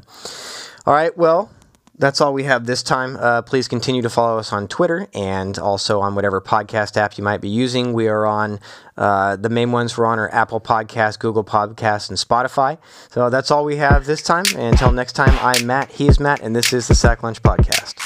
all 0.85 0.93
right, 0.93 1.17
well, 1.17 1.51
that's 1.97 2.21
all 2.21 2.33
we 2.33 2.45
have 2.45 2.67
this 2.67 2.83
time. 2.83 3.17
Uh, 3.17 3.41
please 3.41 3.67
continue 3.67 4.01
to 4.01 4.09
follow 4.09 4.39
us 4.39 4.53
on 4.53 4.69
Twitter 4.69 5.09
and 5.13 5.59
also 5.59 5.99
on 5.99 6.15
whatever 6.15 6.39
podcast 6.39 6.95
app 6.95 7.17
you 7.17 7.23
might 7.25 7.41
be 7.41 7.49
using. 7.49 7.91
We 7.91 8.07
are 8.07 8.25
on 8.25 8.61
uh, 8.95 9.35
the 9.35 9.49
main 9.49 9.73
ones. 9.73 9.97
We're 9.97 10.05
on 10.05 10.19
our 10.19 10.33
Apple 10.33 10.61
Podcast, 10.61 11.19
Google 11.19 11.43
Podcast, 11.43 12.07
and 12.07 12.17
Spotify. 12.17 12.77
So 13.09 13.29
that's 13.29 13.51
all 13.51 13.65
we 13.65 13.75
have 13.75 14.05
this 14.05 14.23
time. 14.23 14.45
And 14.55 14.67
until 14.67 14.93
next 14.93 15.17
time, 15.17 15.37
I'm 15.41 15.67
Matt. 15.67 15.91
He 15.91 16.07
is 16.07 16.17
Matt, 16.17 16.39
and 16.39 16.55
this 16.55 16.71
is 16.71 16.87
the 16.87 16.95
Sack 16.95 17.23
Lunch 17.23 17.43
Podcast. 17.43 18.02